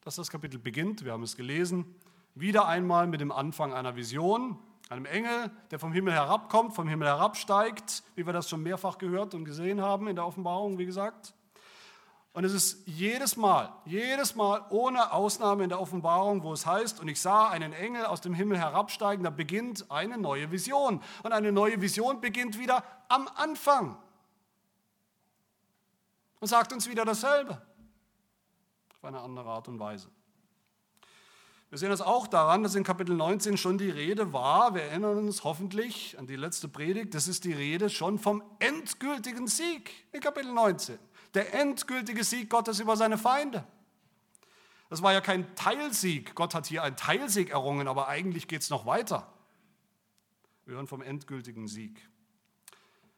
dass 0.02 0.16
das 0.16 0.30
Kapitel 0.30 0.58
beginnt. 0.58 1.04
Wir 1.04 1.12
haben 1.12 1.22
es 1.22 1.36
gelesen 1.36 1.84
wieder 2.34 2.66
einmal 2.66 3.06
mit 3.06 3.20
dem 3.20 3.30
Anfang 3.30 3.74
einer 3.74 3.94
Vision, 3.94 4.58
einem 4.88 5.04
Engel, 5.04 5.50
der 5.70 5.78
vom 5.78 5.92
Himmel 5.92 6.14
herabkommt, 6.14 6.74
vom 6.74 6.88
Himmel 6.88 7.08
herabsteigt, 7.08 8.02
wie 8.14 8.24
wir 8.24 8.32
das 8.32 8.48
schon 8.48 8.62
mehrfach 8.62 8.96
gehört 8.96 9.34
und 9.34 9.44
gesehen 9.44 9.82
haben 9.82 10.08
in 10.08 10.16
der 10.16 10.26
Offenbarung, 10.26 10.78
wie 10.78 10.86
gesagt. 10.86 11.34
Und 12.32 12.44
es 12.44 12.52
ist 12.52 12.86
jedes 12.86 13.36
Mal, 13.36 13.72
jedes 13.84 14.36
Mal 14.36 14.64
ohne 14.70 15.12
Ausnahme 15.12 15.64
in 15.64 15.68
der 15.68 15.80
Offenbarung, 15.80 16.44
wo 16.44 16.52
es 16.52 16.64
heißt, 16.64 17.00
und 17.00 17.08
ich 17.08 17.20
sah 17.20 17.48
einen 17.48 17.72
Engel 17.72 18.06
aus 18.06 18.20
dem 18.20 18.34
Himmel 18.34 18.56
herabsteigen, 18.56 19.24
da 19.24 19.30
beginnt 19.30 19.90
eine 19.90 20.16
neue 20.16 20.52
Vision. 20.52 21.02
Und 21.24 21.32
eine 21.32 21.50
neue 21.50 21.80
Vision 21.80 22.20
beginnt 22.20 22.56
wieder 22.56 22.84
am 23.08 23.28
Anfang 23.34 23.98
und 26.38 26.46
sagt 26.46 26.72
uns 26.72 26.88
wieder 26.88 27.04
dasselbe, 27.04 27.60
auf 28.96 29.04
eine 29.04 29.20
andere 29.20 29.48
Art 29.48 29.66
und 29.66 29.78
Weise. 29.80 30.08
Wir 31.68 31.78
sehen 31.78 31.90
das 31.90 32.00
auch 32.00 32.26
daran, 32.26 32.64
dass 32.64 32.74
in 32.74 32.82
Kapitel 32.82 33.14
19 33.14 33.56
schon 33.56 33.78
die 33.78 33.90
Rede 33.90 34.32
war, 34.32 34.74
wir 34.74 34.82
erinnern 34.82 35.18
uns 35.18 35.44
hoffentlich 35.44 36.18
an 36.18 36.26
die 36.26 36.34
letzte 36.34 36.68
Predigt, 36.68 37.14
das 37.14 37.28
ist 37.28 37.44
die 37.44 37.52
Rede 37.52 37.88
schon 37.90 38.18
vom 38.18 38.42
endgültigen 38.58 39.46
Sieg 39.46 39.92
in 40.10 40.20
Kapitel 40.20 40.52
19. 40.52 40.98
Der 41.34 41.54
endgültige 41.54 42.24
Sieg 42.24 42.50
Gottes 42.50 42.80
über 42.80 42.96
seine 42.96 43.18
Feinde. 43.18 43.64
Das 44.88 45.02
war 45.02 45.12
ja 45.12 45.20
kein 45.20 45.54
Teilsieg. 45.54 46.34
Gott 46.34 46.54
hat 46.54 46.66
hier 46.66 46.82
einen 46.82 46.96
Teilsieg 46.96 47.50
errungen, 47.50 47.86
aber 47.86 48.08
eigentlich 48.08 48.48
geht 48.48 48.62
es 48.62 48.70
noch 48.70 48.86
weiter. 48.86 49.32
Wir 50.66 50.74
hören 50.74 50.88
vom 50.88 51.02
endgültigen 51.02 51.68
Sieg. 51.68 52.08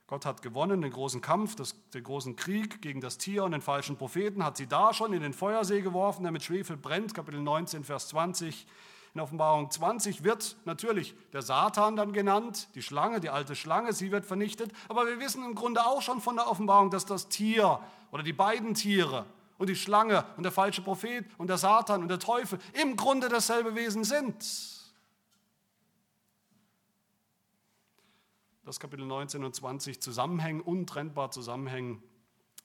Gott 0.07 0.27
hat 0.27 0.43
gewonnen, 0.43 0.83
den 0.83 0.91
großen 0.91 1.23
Kampf, 1.23 1.57
das, 1.57 1.75
den 1.91 2.05
großen 2.05 2.37
Krieg 2.37 2.83
gegen 2.83 3.01
das 3.01 3.17
Tier 3.17 3.45
und 3.45 3.53
den 3.53 3.63
falschen 3.63 3.97
Propheten, 3.97 4.45
hat 4.45 4.59
sie 4.59 4.67
da 4.67 4.93
schon 4.93 5.15
in 5.15 5.23
den 5.23 5.33
Feuersee 5.33 5.81
geworfen, 5.81 6.23
der 6.25 6.33
mit 6.33 6.43
Schwefel 6.43 6.77
brennt, 6.77 7.15
Kapitel 7.15 7.41
19, 7.41 7.83
Vers 7.83 8.09
20. 8.09 8.67
In 9.15 9.21
Offenbarung 9.21 9.71
20 9.71 10.25
wird 10.25 10.57
natürlich 10.65 11.15
der 11.33 11.43
Satan 11.43 11.97
dann 11.97 12.13
genannt, 12.13 12.69
die 12.75 12.83
Schlange, 12.83 13.21
die 13.21 13.29
alte 13.29 13.55
Schlange, 13.55 13.93
sie 13.93 14.11
wird 14.11 14.25
vernichtet. 14.25 14.73
Aber 14.89 15.07
wir 15.07 15.21
wissen 15.21 15.45
im 15.45 15.55
Grunde 15.55 15.85
auch 15.85 16.01
schon 16.01 16.21
von 16.21 16.37
der 16.37 16.49
Offenbarung, 16.49 16.91
dass 16.91 17.05
das 17.05 17.29
Tier 17.29 17.79
oder 18.11 18.23
die 18.23 18.33
beiden 18.33 18.75
Tiere 18.75 19.27
und 19.59 19.69
die 19.69 19.77
Schlange 19.77 20.25
und 20.37 20.45
der 20.45 20.53
falsche 20.53 20.81
Prophet 20.81 21.27
und 21.37 21.49
der 21.49 21.59
Satan 21.59 22.03
und 22.03 22.09
der 22.09 22.19
Teufel 22.19 22.59
im 22.81 22.97
Grunde 22.97 23.29
dasselbe 23.29 23.75
Wesen 23.75 24.05
sind. 24.05 24.73
dass 28.65 28.79
Kapitel 28.79 29.05
19 29.05 29.45
und 29.45 29.55
20 29.55 30.01
zusammenhängen, 30.01 30.61
untrennbar 30.61 31.31
zusammenhängen, 31.31 32.03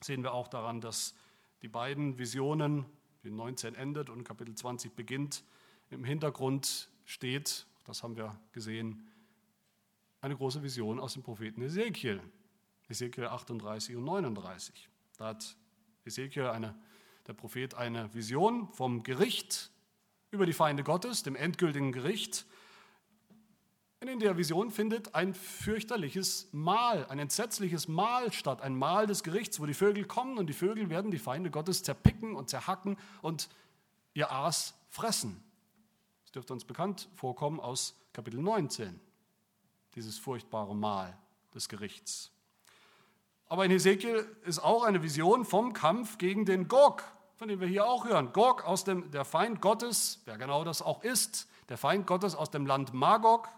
sehen 0.01 0.23
wir 0.23 0.33
auch 0.33 0.47
daran, 0.47 0.79
dass 0.79 1.15
die 1.62 1.67
beiden 1.67 2.17
Visionen, 2.17 2.86
die 3.23 3.31
19 3.31 3.75
endet 3.75 4.10
und 4.10 4.23
Kapitel 4.23 4.53
20 4.53 4.95
beginnt, 4.95 5.43
im 5.89 6.04
Hintergrund 6.04 6.89
steht, 7.06 7.65
das 7.86 8.04
haben 8.04 8.15
wir 8.15 8.39
gesehen, 8.52 9.08
eine 10.21 10.36
große 10.36 10.63
Vision 10.63 11.00
aus 11.00 11.13
dem 11.13 11.23
Propheten 11.23 11.62
Ezekiel, 11.62 12.21
Ezekiel 12.89 13.26
38 13.26 13.95
und 13.95 14.04
39. 14.04 14.89
Da 15.17 15.28
hat 15.28 15.56
Ezekiel, 16.06 16.47
eine, 16.47 16.76
der 17.28 17.34
Prophet, 17.34 17.76
eine 17.76 18.13
Vision 18.13 18.67
vom 18.73 19.04
Gericht 19.04 19.71
über 20.32 20.45
die 20.45 20.54
Feinde 20.54 20.84
Gottes, 20.84 21.23
dem 21.23 21.36
endgültigen 21.36 21.91
Gericht, 21.91 22.45
in 24.00 24.19
der 24.19 24.38
Vision 24.38 24.71
findet 24.71 25.15
ein 25.15 25.34
fürchterliches 25.34 26.50
Mahl, 26.52 27.06
ein 27.08 27.19
entsetzliches 27.19 27.88
Mahl 27.88 28.32
statt, 28.32 28.62
ein 28.62 28.76
Mahl 28.76 29.08
des 29.08 29.23
Gerichts, 29.23 29.60
wo 29.60 29.65
die 29.65 29.73
Vögel 29.73 30.06
kommen 30.06 30.38
und 30.38 30.47
die 30.47 30.54
Vögel 30.54 30.89
werden 30.89 31.12
die 31.12 31.17
Feinde 31.17 31.50
Gottes 31.50 31.84
zerpicken 31.84 32.36
und 32.36 32.50
zerhacken 32.50 32.97
und 33.21 33.50
ihr 34.13 34.32
Aas 34.32 34.76
fressen. 34.89 35.43
Dürfte 36.38 36.54
uns 36.54 36.65
bekannt 36.65 37.10
vorkommen 37.15 37.60
aus 37.60 37.95
Kapitel 38.13 38.39
19, 38.39 39.00
dieses 39.95 40.19
furchtbare 40.19 40.76
Mahl 40.76 41.17
des 41.56 41.67
Gerichts. 41.67 42.32
Aber 43.47 43.65
in 43.65 43.71
Hesekiel 43.71 44.23
ist 44.45 44.60
auch 44.60 44.84
eine 44.84 45.02
Vision 45.02 45.45
vom 45.45 45.73
Kampf 45.73 46.19
gegen 46.19 46.45
den 46.45 46.67
Gog, 46.67 47.04
von 47.38 47.47
dem 47.47 47.60
wir 47.60 47.67
hier 47.67 47.88
auch 47.88 48.06
hören. 48.06 48.34
Gog 48.34 48.63
aus 48.65 48.84
dem, 48.84 49.10
der 49.10 49.26
Feind 49.26 49.62
Gottes, 49.62 50.21
wer 50.26 50.38
genau 50.38 50.63
das 50.63 50.84
auch 50.84 51.02
ist, 51.02 51.50
der 51.69 51.78
Feind 51.80 52.06
Gottes 52.06 52.36
aus 52.36 52.52
dem 52.52 52.67
Land 52.67 52.93
Magog, 52.93 53.50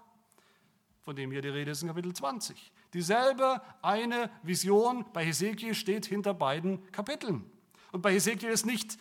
von 1.02 1.18
dem 1.18 1.32
hier 1.32 1.42
die 1.42 1.50
Rede 1.50 1.72
ist 1.72 1.82
in 1.82 1.90
Kapitel 1.90 2.14
20. 2.14 2.72
Dieselbe 2.94 3.62
eine 3.82 4.32
Vision 4.42 5.04
bei 5.12 5.26
Hesekiel 5.26 5.76
steht 5.76 6.06
hinter 6.06 6.34
beiden 6.34 6.90
Kapiteln. 6.94 7.44
Und 7.92 8.02
bei 8.02 8.14
Hesekiel 8.14 8.52
ist 8.52 8.66
nicht 8.66 8.98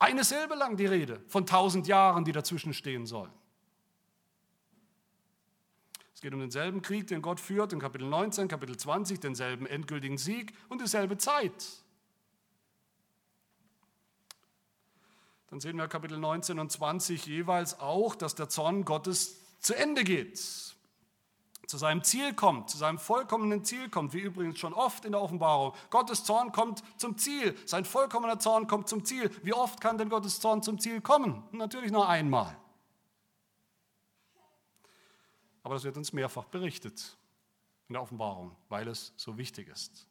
eine 0.00 0.24
Silbe 0.24 0.54
lang 0.56 0.76
die 0.76 0.86
Rede 0.86 1.20
von 1.28 1.46
tausend 1.46 1.86
Jahren, 1.86 2.24
die 2.24 2.32
dazwischen 2.32 2.74
stehen 2.74 3.06
sollen. 3.06 3.30
Es 6.14 6.20
geht 6.20 6.34
um 6.34 6.40
denselben 6.40 6.82
Krieg, 6.82 7.06
den 7.06 7.22
Gott 7.22 7.38
führt 7.38 7.72
in 7.72 7.78
Kapitel 7.78 8.08
19, 8.08 8.48
Kapitel 8.48 8.76
20, 8.76 9.20
denselben 9.20 9.66
endgültigen 9.66 10.18
Sieg 10.18 10.54
und 10.68 10.80
dieselbe 10.80 11.16
Zeit. 11.16 11.82
Dann 15.48 15.60
sehen 15.60 15.76
wir 15.76 15.88
Kapitel 15.88 16.18
19 16.18 16.58
und 16.58 16.70
20 16.70 17.26
jeweils 17.26 17.78
auch, 17.78 18.14
dass 18.14 18.34
der 18.34 18.48
Zorn 18.48 18.84
Gottes 18.84 19.58
zu 19.60 19.74
Ende 19.74 20.04
geht 20.04 20.69
zu 21.70 21.78
seinem 21.78 22.02
Ziel 22.02 22.34
kommt, 22.34 22.68
zu 22.68 22.76
seinem 22.76 22.98
vollkommenen 22.98 23.64
Ziel 23.64 23.88
kommt, 23.88 24.12
wie 24.12 24.18
übrigens 24.18 24.58
schon 24.58 24.74
oft 24.74 25.04
in 25.04 25.12
der 25.12 25.20
Offenbarung. 25.22 25.72
Gottes 25.88 26.24
Zorn 26.24 26.50
kommt 26.50 26.82
zum 26.98 27.16
Ziel, 27.16 27.56
sein 27.64 27.84
vollkommener 27.84 28.40
Zorn 28.40 28.66
kommt 28.66 28.88
zum 28.88 29.04
Ziel. 29.04 29.30
Wie 29.44 29.52
oft 29.52 29.80
kann 29.80 29.96
denn 29.96 30.08
Gottes 30.08 30.40
Zorn 30.40 30.64
zum 30.64 30.80
Ziel 30.80 31.00
kommen? 31.00 31.44
Natürlich 31.52 31.92
nur 31.92 32.08
einmal. 32.08 32.58
Aber 35.62 35.74
das 35.74 35.84
wird 35.84 35.96
uns 35.96 36.12
mehrfach 36.12 36.46
berichtet 36.46 37.16
in 37.88 37.92
der 37.92 38.02
Offenbarung, 38.02 38.56
weil 38.68 38.88
es 38.88 39.12
so 39.16 39.38
wichtig 39.38 39.68
ist. 39.68 40.08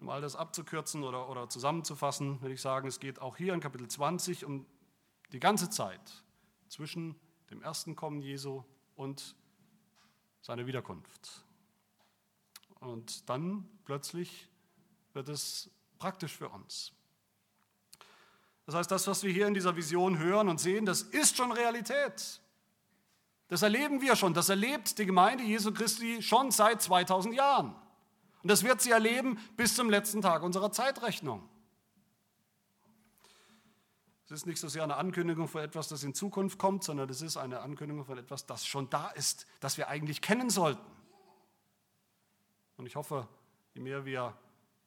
Um 0.00 0.08
all 0.08 0.20
das 0.20 0.36
abzukürzen 0.36 1.02
oder, 1.02 1.28
oder 1.28 1.48
zusammenzufassen, 1.48 2.40
will 2.42 2.52
ich 2.52 2.60
sagen, 2.60 2.86
es 2.86 3.00
geht 3.00 3.20
auch 3.20 3.36
hier 3.36 3.54
in 3.54 3.60
Kapitel 3.60 3.88
20 3.88 4.44
um 4.44 4.66
die 5.32 5.40
ganze 5.40 5.68
Zeit 5.68 6.22
zwischen 6.68 7.18
dem 7.50 7.60
ersten 7.60 7.96
Kommen 7.96 8.20
Jesu 8.20 8.62
und 8.96 9.34
seiner 10.40 10.66
Wiederkunft. 10.66 11.44
Und 12.80 13.28
dann 13.28 13.68
plötzlich 13.84 14.48
wird 15.14 15.28
es 15.28 15.70
praktisch 15.98 16.36
für 16.36 16.48
uns. 16.48 16.92
Das 18.66 18.74
heißt, 18.74 18.90
das, 18.90 19.06
was 19.06 19.22
wir 19.22 19.32
hier 19.32 19.46
in 19.46 19.54
dieser 19.54 19.76
Vision 19.76 20.18
hören 20.18 20.48
und 20.48 20.58
sehen, 20.58 20.86
das 20.86 21.02
ist 21.02 21.36
schon 21.36 21.52
Realität. 21.52 22.40
Das 23.48 23.62
erleben 23.62 24.00
wir 24.00 24.16
schon. 24.16 24.34
Das 24.34 24.48
erlebt 24.48 24.98
die 24.98 25.06
Gemeinde 25.06 25.44
Jesu 25.44 25.72
Christi 25.72 26.22
schon 26.22 26.50
seit 26.50 26.80
2000 26.82 27.34
Jahren. 27.34 27.74
Und 28.42 28.50
das 28.50 28.62
wird 28.62 28.80
sie 28.80 28.90
erleben 28.90 29.38
bis 29.56 29.74
zum 29.74 29.90
letzten 29.90 30.22
Tag 30.22 30.42
unserer 30.42 30.72
Zeitrechnung. 30.72 31.48
Es 34.24 34.30
ist 34.30 34.46
nicht 34.46 34.58
so 34.58 34.68
sehr 34.68 34.82
eine 34.82 34.96
Ankündigung 34.96 35.48
von 35.48 35.62
etwas, 35.62 35.88
das 35.88 36.02
in 36.02 36.14
Zukunft 36.14 36.58
kommt, 36.58 36.82
sondern 36.82 37.10
es 37.10 37.20
ist 37.20 37.36
eine 37.36 37.60
Ankündigung 37.60 38.04
von 38.06 38.16
etwas, 38.16 38.46
das 38.46 38.66
schon 38.66 38.88
da 38.88 39.08
ist, 39.10 39.46
das 39.60 39.76
wir 39.76 39.88
eigentlich 39.88 40.22
kennen 40.22 40.48
sollten. 40.48 40.80
Und 42.76 42.86
ich 42.86 42.96
hoffe, 42.96 43.28
je 43.74 43.82
mehr 43.82 44.04
wir 44.06 44.34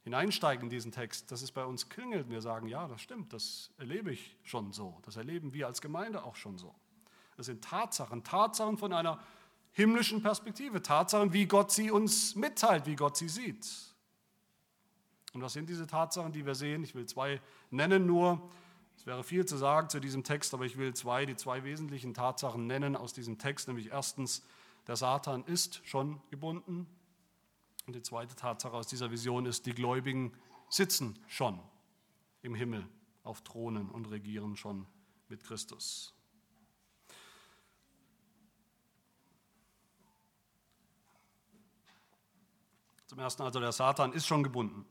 hineinsteigen 0.04 0.66
in 0.66 0.70
diesen 0.70 0.92
Text, 0.92 1.32
dass 1.32 1.42
es 1.42 1.52
bei 1.52 1.66
uns 1.66 1.90
klingelt 1.90 2.26
und 2.26 2.32
wir 2.32 2.42
sagen, 2.42 2.68
ja, 2.68 2.88
das 2.88 3.02
stimmt, 3.02 3.34
das 3.34 3.72
erlebe 3.78 4.12
ich 4.12 4.38
schon 4.44 4.72
so, 4.72 4.98
das 5.04 5.18
erleben 5.18 5.54
wir 5.54 5.68
als 5.68 5.82
Gemeinde 5.82 6.24
auch 6.24 6.36
schon 6.36 6.58
so. 6.58 6.74
Das 7.36 7.46
sind 7.46 7.64
Tatsachen, 7.64 8.24
Tatsachen 8.24 8.78
von 8.78 8.92
einer 8.94 9.20
himmlischen 9.72 10.24
Perspektive, 10.24 10.82
Tatsachen, 10.82 11.34
wie 11.34 11.46
Gott 11.46 11.72
sie 11.72 11.92
uns 11.92 12.36
mitteilt, 12.36 12.88
wie 12.88 12.96
Gott 12.96 13.18
sie 13.18 13.30
sieht. 13.30 13.68
Und 15.34 15.42
was 15.42 15.54
sind 15.54 15.70
diese 15.70 15.86
Tatsachen, 15.86 16.32
die 16.32 16.46
wir 16.46 16.56
sehen? 16.56 16.84
Ich 16.84 16.96
will 16.96 17.06
zwei 17.06 17.40
nennen 17.70 18.08
nur. 18.08 18.50
Es 18.98 19.06
wäre 19.06 19.24
viel 19.24 19.46
zu 19.46 19.58
sagen 19.58 19.90
zu 19.90 20.00
diesem 20.00 20.24
Text, 20.24 20.54
aber 20.54 20.66
ich 20.66 20.78
will 20.78 20.94
zwei, 20.94 21.26
die 21.26 21.36
zwei 21.36 21.64
wesentlichen 21.64 22.14
Tatsachen 22.14 22.68
nennen 22.68 22.96
aus 22.96 23.14
diesem 23.14 23.38
Text, 23.38 23.68
nämlich 23.68 23.92
erstens, 23.92 24.44
der 24.88 24.96
Satan 24.96 25.46
ist 25.46 25.82
schon 25.86 26.20
gebunden. 26.30 26.88
Und 27.86 27.96
die 27.96 28.02
zweite 28.02 28.36
Tatsache 28.36 28.76
aus 28.76 28.88
dieser 28.88 29.12
Vision 29.12 29.46
ist, 29.46 29.66
die 29.66 29.74
Gläubigen 29.74 30.34
sitzen 30.70 31.18
schon 31.28 31.60
im 32.42 32.56
Himmel 32.56 32.86
auf 33.24 33.42
Thronen 33.44 33.90
und 33.90 34.10
regieren 34.10 34.58
schon 34.58 34.86
mit 35.30 35.44
Christus. 35.44 36.14
Zum 43.06 43.20
ersten 43.20 43.44
also, 43.44 43.60
der 43.60 43.72
Satan 43.72 44.12
ist 44.12 44.26
schon 44.26 44.44
gebunden. 44.44 44.86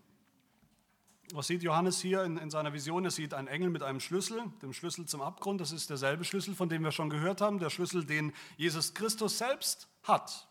Was 1.33 1.49
sieht 1.49 1.63
Johannes 1.63 2.01
hier 2.01 2.23
in, 2.25 2.37
in, 2.37 2.51
seiner 2.51 2.73
Vision? 2.73 3.05
Er 3.05 3.11
sieht 3.11 3.35
einen 3.35 3.49
Engel 3.49 3.71
mit 3.71 3.83
einem 3.83 4.01
Schlüssel, 4.01 4.45
dem 4.63 4.73
Schlüssel 4.73 5.07
zum 5.07 5.23
Abgrund. 5.23 5.61
Das 5.61 5.73
ist 5.73 5.91
derselbe 5.91 6.25
Schlüssel, 6.25 6.55
von 6.55 6.69
dem 6.69 6.83
wir 6.83 6.93
schon 6.93 7.11
gehört 7.11 7.41
haben, 7.41 7.59
der 7.59 7.71
Schlüssel, 7.71 8.05
den 8.05 8.33
Jesus 8.57 8.95
Christus 8.95 9.39
selbst 9.39 9.89
hat. 10.05 10.49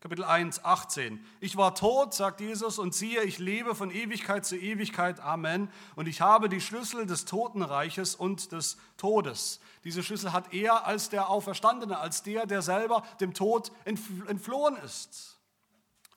Kapitel 0.00 0.24
1, 0.24 0.64
18. 0.64 1.24
Ich 1.40 1.56
war 1.56 1.74
tot, 1.74 2.14
sagt 2.14 2.40
Jesus, 2.40 2.78
und 2.78 2.94
siehe, 2.94 3.22
ich 3.22 3.38
lebe 3.38 3.74
von 3.74 3.90
Ewigkeit 3.90 4.46
zu 4.46 4.56
Ewigkeit. 4.56 5.20
Amen. 5.20 5.70
Und 5.94 6.08
ich 6.08 6.20
habe 6.20 6.48
die 6.48 6.60
Schlüssel 6.60 7.06
des 7.06 7.24
Totenreiches 7.24 8.14
und 8.14 8.52
des 8.52 8.78
Todes. 8.96 9.60
Diese 9.84 10.02
Schlüssel 10.02 10.32
hat 10.32 10.52
er 10.54 10.86
als 10.86 11.10
der 11.10 11.28
Auferstandene, 11.28 11.98
als 11.98 12.22
der, 12.22 12.46
der 12.46 12.62
selber 12.62 13.02
dem 13.20 13.34
Tod 13.34 13.72
entflohen 13.84 14.76
ist 14.76 15.40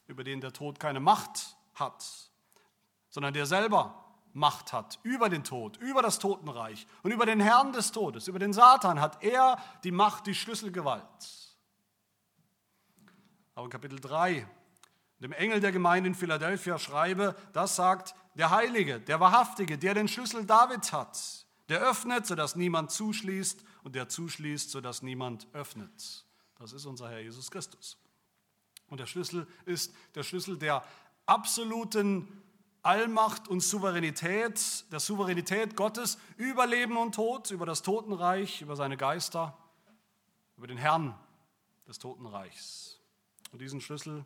über 0.07 0.23
den 0.23 0.41
der 0.41 0.53
Tod 0.53 0.79
keine 0.79 0.99
Macht 0.99 1.55
hat, 1.75 2.31
sondern 3.13 3.35
der 3.35 3.45
selber 3.45 3.99
Macht 4.33 4.73
hat 4.73 4.99
über 5.03 5.29
den 5.29 5.43
Tod, 5.43 5.77
über 5.77 6.01
das 6.01 6.17
Totenreich 6.17 6.87
und 7.03 7.11
über 7.11 7.27
den 7.27 7.39
Herrn 7.39 7.71
des 7.71 7.91
Todes, 7.91 8.27
über 8.27 8.39
den 8.39 8.51
Satan 8.51 8.99
hat 8.99 9.23
er 9.23 9.59
die 9.83 9.91
Macht, 9.91 10.25
die 10.25 10.33
Schlüsselgewalt. 10.33 11.03
Aber 13.53 13.65
in 13.65 13.69
Kapitel 13.69 13.99
3, 13.99 14.47
dem 15.19 15.31
Engel 15.31 15.59
der 15.59 15.71
Gemeinde 15.71 16.07
in 16.07 16.15
Philadelphia 16.15 16.79
schreibe, 16.79 17.35
das 17.53 17.75
sagt 17.75 18.15
der 18.33 18.49
Heilige, 18.49 18.99
der 18.99 19.19
Wahrhaftige, 19.19 19.77
der 19.77 19.93
den 19.93 20.07
Schlüssel 20.07 20.47
Davids 20.47 20.91
hat, 20.91 21.45
der 21.69 21.81
öffnet, 21.81 22.25
sodass 22.25 22.55
niemand 22.55 22.89
zuschließt 22.89 23.63
und 23.83 23.93
der 23.93 24.09
zuschließt, 24.09 24.71
sodass 24.71 25.03
niemand 25.03 25.47
öffnet. 25.53 26.25
Das 26.57 26.73
ist 26.73 26.87
unser 26.87 27.11
Herr 27.11 27.19
Jesus 27.19 27.51
Christus. 27.51 27.99
Und 28.87 28.99
der 28.99 29.05
Schlüssel 29.05 29.45
ist 29.65 29.93
der 30.15 30.23
Schlüssel 30.23 30.57
der 30.57 30.83
absoluten 31.27 32.42
Allmacht 32.83 33.47
und 33.47 33.61
Souveränität, 33.61 34.85
der 34.91 34.99
Souveränität 34.99 35.75
Gottes 35.75 36.17
über 36.37 36.67
Leben 36.67 36.97
und 36.97 37.15
Tod, 37.15 37.49
über 37.51 37.65
das 37.65 37.81
Totenreich, 37.81 38.61
über 38.61 38.75
seine 38.75 38.97
Geister, 38.97 39.57
über 40.57 40.67
den 40.67 40.77
Herrn 40.77 41.17
des 41.87 41.97
Totenreichs. 41.97 42.99
Und 43.51 43.61
diesen 43.61 43.81
Schlüssel, 43.81 44.25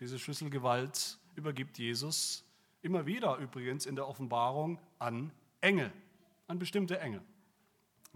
diese 0.00 0.18
Schlüsselgewalt 0.18 1.18
übergibt 1.36 1.78
Jesus 1.78 2.44
immer 2.82 3.06
wieder 3.06 3.36
übrigens 3.36 3.86
in 3.86 3.94
der 3.94 4.08
Offenbarung 4.08 4.78
an 4.98 5.32
Engel, 5.60 5.92
an 6.46 6.58
bestimmte 6.58 6.98
Engel. 6.98 7.22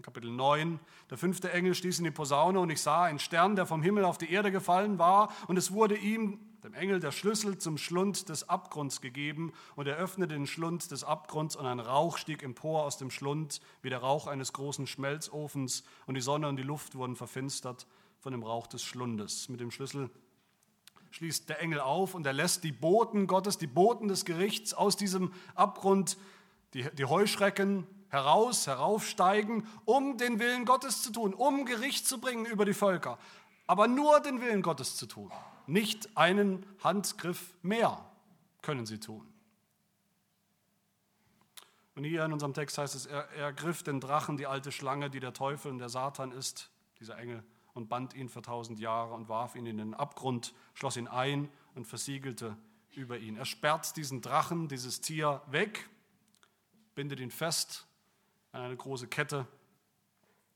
Kapitel 0.01 0.29
9. 0.29 0.79
Der 1.09 1.17
fünfte 1.17 1.51
Engel 1.51 1.73
stieß 1.73 1.99
in 1.99 2.03
die 2.03 2.11
Posaune 2.11 2.59
und 2.59 2.69
ich 2.69 2.81
sah 2.81 3.03
einen 3.05 3.19
Stern, 3.19 3.55
der 3.55 3.65
vom 3.65 3.81
Himmel 3.81 4.03
auf 4.03 4.17
die 4.17 4.29
Erde 4.29 4.51
gefallen 4.51 4.99
war 4.99 5.31
und 5.47 5.57
es 5.57 5.71
wurde 5.71 5.95
ihm, 5.95 6.39
dem 6.65 6.73
Engel, 6.73 6.99
der 6.99 7.11
Schlüssel 7.11 7.59
zum 7.59 7.77
Schlund 7.77 8.27
des 8.27 8.49
Abgrunds 8.49 8.99
gegeben 8.99 9.53
und 9.75 9.87
er 9.87 9.97
öffnete 9.97 10.33
den 10.33 10.47
Schlund 10.47 10.89
des 10.89 11.03
Abgrunds 11.03 11.55
und 11.55 11.67
ein 11.67 11.79
Rauch 11.79 12.17
stieg 12.17 12.41
empor 12.41 12.83
aus 12.83 12.97
dem 12.97 13.11
Schlund 13.11 13.61
wie 13.83 13.89
der 13.89 13.99
Rauch 13.99 14.25
eines 14.25 14.51
großen 14.51 14.87
Schmelzofens 14.87 15.83
und 16.07 16.15
die 16.15 16.21
Sonne 16.21 16.47
und 16.47 16.57
die 16.57 16.63
Luft 16.63 16.95
wurden 16.95 17.15
verfinstert 17.15 17.85
von 18.19 18.31
dem 18.31 18.41
Rauch 18.41 18.65
des 18.65 18.81
Schlundes. 18.81 19.47
Mit 19.47 19.59
dem 19.59 19.69
Schlüssel 19.69 20.09
schließt 21.11 21.47
der 21.49 21.61
Engel 21.61 21.81
auf 21.81 22.15
und 22.15 22.25
er 22.25 22.33
lässt 22.33 22.63
die 22.63 22.71
Boten 22.71 23.27
Gottes, 23.27 23.59
die 23.59 23.67
Boten 23.67 24.07
des 24.07 24.25
Gerichts 24.25 24.73
aus 24.73 24.97
diesem 24.97 25.31
Abgrund, 25.53 26.17
die, 26.73 26.89
die 26.95 27.05
Heuschrecken, 27.05 27.85
heraus, 28.09 28.65
heraufsteigen, 28.65 29.67
um 29.85 30.17
den 30.17 30.39
Willen 30.39 30.65
Gottes 30.65 31.03
zu 31.03 31.11
tun, 31.11 31.35
um 31.35 31.65
Gericht 31.65 32.07
zu 32.07 32.19
bringen 32.19 32.47
über 32.47 32.65
die 32.65 32.73
Völker. 32.73 33.19
Aber 33.67 33.87
nur 33.87 34.19
den 34.19 34.41
Willen 34.41 34.63
Gottes 34.63 34.95
zu 34.95 35.05
tun. 35.05 35.31
Nicht 35.67 36.15
einen 36.17 36.65
Handgriff 36.83 37.53
mehr 37.61 38.09
können 38.61 38.85
sie 38.85 38.99
tun. 38.99 39.31
Und 41.95 42.03
hier 42.03 42.25
in 42.25 42.33
unserem 42.33 42.53
Text 42.53 42.77
heißt 42.77 42.93
es, 42.93 43.05
er, 43.05 43.29
er 43.31 43.53
griff 43.53 43.81
den 43.81 44.01
Drachen, 44.01 44.37
die 44.37 44.47
alte 44.47 44.71
Schlange, 44.71 45.09
die 45.09 45.21
der 45.21 45.33
Teufel 45.33 45.71
und 45.71 45.79
der 45.79 45.89
Satan 45.89 46.31
ist, 46.31 46.69
dieser 46.99 47.17
Engel, 47.17 47.43
und 47.73 47.87
band 47.87 48.13
ihn 48.13 48.29
für 48.29 48.41
tausend 48.41 48.79
Jahre 48.79 49.13
und 49.13 49.29
warf 49.29 49.55
ihn 49.55 49.65
in 49.65 49.77
den 49.77 49.93
Abgrund, 49.93 50.53
schloss 50.73 50.97
ihn 50.97 51.07
ein 51.07 51.49
und 51.73 51.85
versiegelte 51.85 52.57
über 52.91 53.17
ihn. 53.17 53.37
Er 53.37 53.45
sperrt 53.45 53.95
diesen 53.97 54.21
Drachen, 54.21 54.67
dieses 54.67 55.01
Tier 55.01 55.41
weg, 55.47 55.89
bindet 56.95 57.19
ihn 57.19 57.31
fest 57.31 57.85
an 58.51 58.61
eine 58.61 58.75
große 58.75 59.07
Kette 59.07 59.47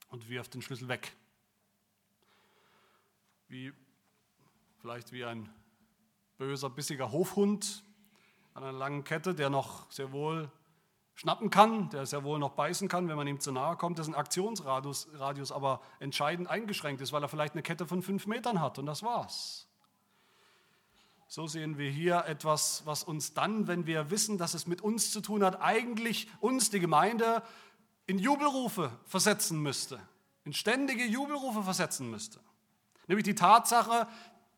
und 0.10 0.30
wirft 0.30 0.54
den 0.54 0.62
Schlüssel 0.62 0.88
weg. 0.88 1.14
Wie, 3.48 3.74
vielleicht 4.80 5.12
wie 5.12 5.26
ein 5.26 5.50
böser, 6.38 6.70
bissiger 6.70 7.12
Hofhund 7.12 7.84
an 8.54 8.64
einer 8.64 8.78
langen 8.78 9.04
Kette, 9.04 9.36
der 9.36 9.50
noch 9.50 9.92
sehr 9.92 10.12
wohl 10.12 10.50
schnappen 11.16 11.50
kann, 11.50 11.90
der 11.90 12.06
sehr 12.06 12.24
wohl 12.24 12.40
noch 12.40 12.52
beißen 12.52 12.88
kann, 12.88 13.10
wenn 13.10 13.18
man 13.18 13.28
ihm 13.28 13.42
zu 13.42 13.52
nahe 13.52 13.76
kommt, 13.76 14.00
dessen 14.00 14.16
Aktionsradius 14.16 15.10
Radius 15.16 15.52
aber 15.52 15.82
entscheidend 16.00 16.50
eingeschränkt 16.50 17.02
ist, 17.02 17.12
weil 17.12 17.22
er 17.22 17.28
vielleicht 17.28 17.54
eine 17.54 17.62
Kette 17.62 17.86
von 17.86 18.02
fünf 18.02 18.26
Metern 18.26 18.62
hat 18.62 18.80
und 18.80 18.86
das 18.86 19.04
war's. 19.04 19.68
So 21.28 21.46
sehen 21.46 21.78
wir 21.78 21.92
hier 21.92 22.24
etwas, 22.26 22.86
was 22.86 23.04
uns 23.04 23.34
dann, 23.34 23.68
wenn 23.68 23.86
wir 23.86 24.10
wissen, 24.10 24.38
dass 24.38 24.54
es 24.54 24.66
mit 24.66 24.82
uns 24.82 25.12
zu 25.12 25.20
tun 25.20 25.44
hat, 25.44 25.62
eigentlich 25.62 26.30
uns, 26.40 26.70
die 26.70 26.80
Gemeinde, 26.80 27.44
in 28.08 28.18
Jubelrufe 28.18 28.90
versetzen 29.06 29.62
müsste, 29.62 30.00
in 30.46 30.54
ständige 30.54 31.06
Jubelrufe 31.06 31.64
versetzen 31.64 32.10
müsste. 32.10 32.40
Nämlich 33.08 33.26
die 33.26 33.36
Tatsache, 33.36 34.08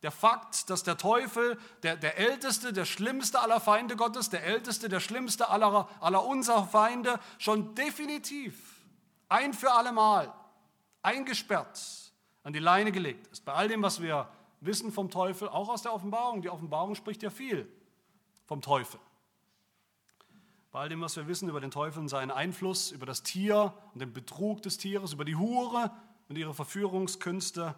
der 0.02 0.10
Fakt, 0.10 0.68
dass 0.68 0.82
der 0.82 0.96
Teufel, 0.98 1.58
der, 1.82 1.96
der 1.96 2.18
älteste, 2.18 2.72
der 2.72 2.84
schlimmste 2.84 3.40
aller 3.40 3.60
Feinde 3.60 3.96
Gottes, 3.96 4.30
der 4.30 4.44
älteste, 4.44 4.88
der 4.88 5.00
schlimmste 5.00 5.48
aller, 5.48 5.88
aller 6.00 6.24
unserer 6.24 6.66
Feinde, 6.66 7.20
schon 7.38 7.74
definitiv 7.74 8.82
ein 9.28 9.54
für 9.54 9.72
allemal 9.72 10.32
eingesperrt 11.02 12.12
an 12.42 12.52
die 12.52 12.58
Leine 12.58 12.90
gelegt 12.90 13.28
ist. 13.28 13.44
Bei 13.44 13.52
all 13.52 13.68
dem, 13.68 13.82
was 13.82 14.02
wir 14.02 14.28
wissen 14.60 14.92
vom 14.92 15.10
Teufel, 15.10 15.48
auch 15.48 15.68
aus 15.68 15.82
der 15.82 15.92
Offenbarung. 15.92 16.42
Die 16.42 16.50
Offenbarung 16.50 16.94
spricht 16.94 17.22
ja 17.22 17.30
viel 17.30 17.68
vom 18.46 18.60
Teufel. 18.60 19.00
Bei 20.70 20.80
all 20.80 20.88
dem, 20.88 21.00
was 21.00 21.16
wir 21.16 21.28
wissen 21.28 21.48
über 21.48 21.60
den 21.60 21.70
Teufel 21.70 22.00
und 22.00 22.08
seinen 22.08 22.30
Einfluss, 22.30 22.90
über 22.92 23.06
das 23.06 23.22
Tier 23.22 23.74
und 23.92 24.00
den 24.00 24.12
Betrug 24.12 24.62
des 24.62 24.78
Tieres, 24.78 25.12
über 25.12 25.24
die 25.24 25.36
Hure 25.36 25.90
und 26.28 26.38
ihre 26.38 26.54
Verführungskünste, 26.54 27.74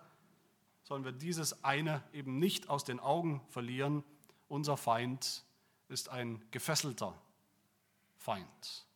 sollen 0.84 1.04
wir 1.04 1.12
dieses 1.12 1.64
eine 1.64 2.02
eben 2.12 2.38
nicht 2.38 2.68
aus 2.68 2.84
den 2.84 3.00
Augen 3.00 3.40
verlieren. 3.48 4.04
Unser 4.48 4.76
Feind 4.76 5.44
ist 5.88 6.10
ein 6.10 6.44
gefesselter 6.50 7.20
Feind. 8.16 8.86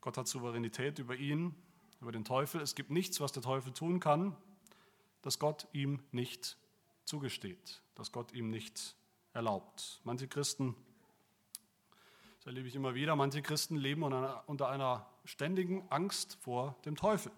Gott 0.00 0.16
hat 0.16 0.26
Souveränität 0.26 0.98
über 0.98 1.14
ihn, 1.14 1.54
über 2.00 2.10
den 2.10 2.24
Teufel. 2.24 2.60
Es 2.62 2.74
gibt 2.74 2.90
nichts, 2.90 3.20
was 3.20 3.32
der 3.32 3.42
Teufel 3.42 3.72
tun 3.72 4.00
kann, 4.00 4.34
das 5.20 5.38
Gott 5.38 5.68
ihm 5.72 6.02
nicht 6.10 6.56
zugesteht, 7.04 7.82
das 7.94 8.12
Gott 8.12 8.32
ihm 8.32 8.48
nicht 8.48 8.96
erlaubt. 9.34 10.00
Manche 10.04 10.26
Christen, 10.26 10.74
das 12.38 12.46
erlebe 12.46 12.66
ich 12.66 12.74
immer 12.74 12.94
wieder, 12.94 13.14
manche 13.14 13.42
Christen 13.42 13.76
leben 13.76 14.02
unter 14.02 14.68
einer 14.70 15.06
ständigen 15.26 15.86
Angst 15.90 16.38
vor 16.40 16.76
dem 16.86 16.96
Teufel. 16.96 17.30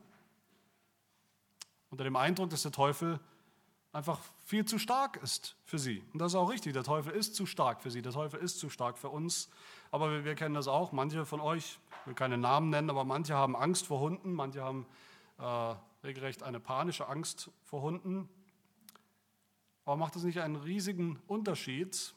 Unter 1.92 2.05
dem 2.05 2.16
Eindruck, 2.16 2.48
dass 2.48 2.62
der 2.62 2.72
Teufel 2.72 3.20
einfach 3.92 4.18
viel 4.46 4.64
zu 4.64 4.78
stark 4.78 5.22
ist 5.22 5.57
für 5.62 5.78
sie. 5.78 6.02
Und 6.14 6.20
das 6.20 6.33
ist 6.33 6.37
auch 6.37 6.48
richtig, 6.48 6.72
der 6.72 6.85
Teufel 6.85 7.12
ist 7.12 7.35
zu 7.35 7.44
stark 7.44 7.83
für 7.83 7.90
sie, 7.90 8.00
der 8.00 8.12
Teufel 8.12 8.40
ist 8.40 8.59
zu 8.59 8.70
stark 8.70 8.96
für 8.96 9.11
uns. 9.11 9.50
Aber 9.90 10.11
wir, 10.11 10.24
wir 10.24 10.35
kennen 10.35 10.55
das 10.55 10.68
auch, 10.68 10.92
manche 10.92 11.26
von 11.26 11.38
euch, 11.38 11.78
ich 12.00 12.07
will 12.07 12.14
keine 12.14 12.38
Namen 12.38 12.70
nennen, 12.70 12.88
aber 12.88 13.05
manche 13.05 13.35
haben 13.35 13.55
Angst 13.55 13.87
vor 13.87 14.00
Hunden, 14.00 14.33
manche 14.33 14.62
haben 14.62 14.87
äh, 15.38 15.74
regelrecht 16.02 16.42
eine 16.42 16.61
panische 16.61 17.09
Angst 17.09 17.50
vor 17.62 17.83
Hunden. 17.83 18.26
Aber 19.85 19.96
macht 19.96 20.16
es 20.16 20.22
nicht 20.22 20.40
einen 20.40 20.57
riesigen 20.57 21.18
Unterschied, 21.26 22.14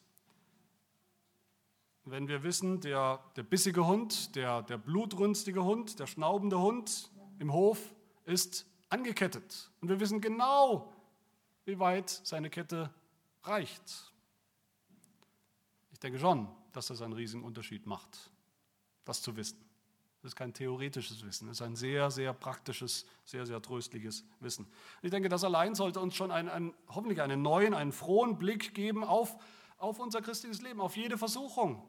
wenn 2.06 2.30
wir 2.30 2.44
wissen, 2.44 2.80
der, 2.80 3.20
der 3.36 3.44
bissige 3.44 3.86
Hund, 3.86 4.38
der, 4.38 4.62
der 4.62 4.78
blutrünstige 4.78 5.66
Hund, 5.66 6.00
der 6.00 6.08
schnaubende 6.08 6.62
Hund 6.62 7.12
im 7.40 7.52
Hof 7.52 7.94
ist 8.24 8.66
angekettet. 8.90 9.72
Und 9.82 9.90
wir 9.90 10.00
wissen 10.00 10.22
genau, 10.22 10.94
wie 11.66 11.80
weit 11.80 12.10
seine 12.10 12.50
Kette 12.50 12.90
reicht. 13.44 14.12
Ich 15.92 16.00
denke 16.00 16.20
schon, 16.20 16.48
dass 16.74 16.88
das 16.88 17.02
einen 17.02 17.14
riesigen 17.14 17.44
Unterschied 17.44 17.86
macht, 17.86 18.32
das 19.06 19.22
zu 19.22 19.36
wissen. 19.36 19.64
Das 20.22 20.32
ist 20.32 20.36
kein 20.36 20.54
theoretisches 20.54 21.24
Wissen, 21.24 21.48
das 21.48 21.58
ist 21.58 21.62
ein 21.62 21.76
sehr, 21.76 22.10
sehr 22.10 22.34
praktisches, 22.34 23.06
sehr, 23.26 23.46
sehr 23.46 23.62
tröstliches 23.62 24.26
Wissen. 24.40 24.68
Ich 25.04 25.12
denke, 25.12 25.30
das 25.30 25.44
allein 25.44 25.76
sollte 25.76 26.00
uns 26.00 26.16
schon 26.16 26.32
einen, 26.32 26.50
einen, 26.50 26.74
hoffentlich 26.90 27.22
einen 27.22 27.44
neuen, 27.44 27.76
einen 27.76 27.92
frohen 27.92 28.40
Blick 28.40 28.74
geben 28.74 29.04
auf, 29.04 29.38
auf 29.78 30.00
unser 30.00 30.24
christliches 30.24 30.64
Leben, 30.64 30.82
auf 30.82 30.98
jede 30.98 31.20
Versuchung, 31.20 31.88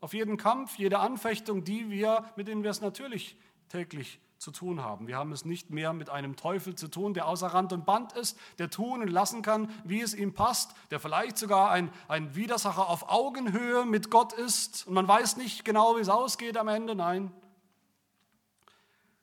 auf 0.00 0.12
jeden 0.12 0.36
Kampf, 0.36 0.76
jede 0.76 0.98
Anfechtung, 0.98 1.64
die 1.64 1.88
wir, 1.88 2.30
mit 2.36 2.46
denen 2.46 2.62
wir 2.62 2.70
es 2.70 2.82
natürlich 2.82 3.38
täglich 3.70 4.20
zu 4.38 4.52
tun 4.52 4.82
haben. 4.82 5.08
Wir 5.08 5.16
haben 5.16 5.32
es 5.32 5.44
nicht 5.44 5.70
mehr 5.70 5.92
mit 5.92 6.10
einem 6.10 6.36
Teufel 6.36 6.74
zu 6.74 6.88
tun, 6.88 7.12
der 7.12 7.26
außer 7.26 7.48
Rand 7.48 7.72
und 7.72 7.84
Band 7.84 8.12
ist, 8.12 8.38
der 8.58 8.70
tun 8.70 9.02
und 9.02 9.08
lassen 9.08 9.42
kann, 9.42 9.70
wie 9.84 10.00
es 10.00 10.14
ihm 10.14 10.32
passt, 10.32 10.74
der 10.90 11.00
vielleicht 11.00 11.36
sogar 11.38 11.70
ein, 11.70 11.92
ein 12.06 12.34
Widersacher 12.36 12.88
auf 12.88 13.10
Augenhöhe 13.10 13.84
mit 13.84 14.10
Gott 14.10 14.32
ist 14.32 14.86
und 14.86 14.94
man 14.94 15.08
weiß 15.08 15.36
nicht 15.36 15.64
genau, 15.64 15.96
wie 15.96 16.00
es 16.00 16.08
ausgeht 16.08 16.56
am 16.56 16.68
Ende. 16.68 16.94
Nein, 16.94 17.32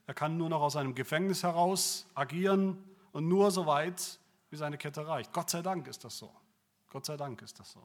er 0.06 0.14
kann 0.14 0.38
nur 0.38 0.50
noch 0.50 0.62
aus 0.62 0.76
einem 0.76 0.94
Gefängnis 0.94 1.44
heraus 1.44 2.06
agieren 2.14 2.84
und 3.12 3.28
nur 3.28 3.52
so 3.52 3.66
weit, 3.66 4.20
wie 4.50 4.58
seine 4.58 4.78
Kette 4.78 5.08
reicht. 5.08 5.34
Gott 5.34 5.50
sei 5.50 5.62
Dank 5.62 5.88
ist 5.88 6.04
das 6.04 6.18
so. 6.18 6.32
Gott 6.90 7.06
sei 7.06 7.18
Dank 7.18 7.42
ist 7.42 7.60
das 7.60 7.72
so. 7.72 7.80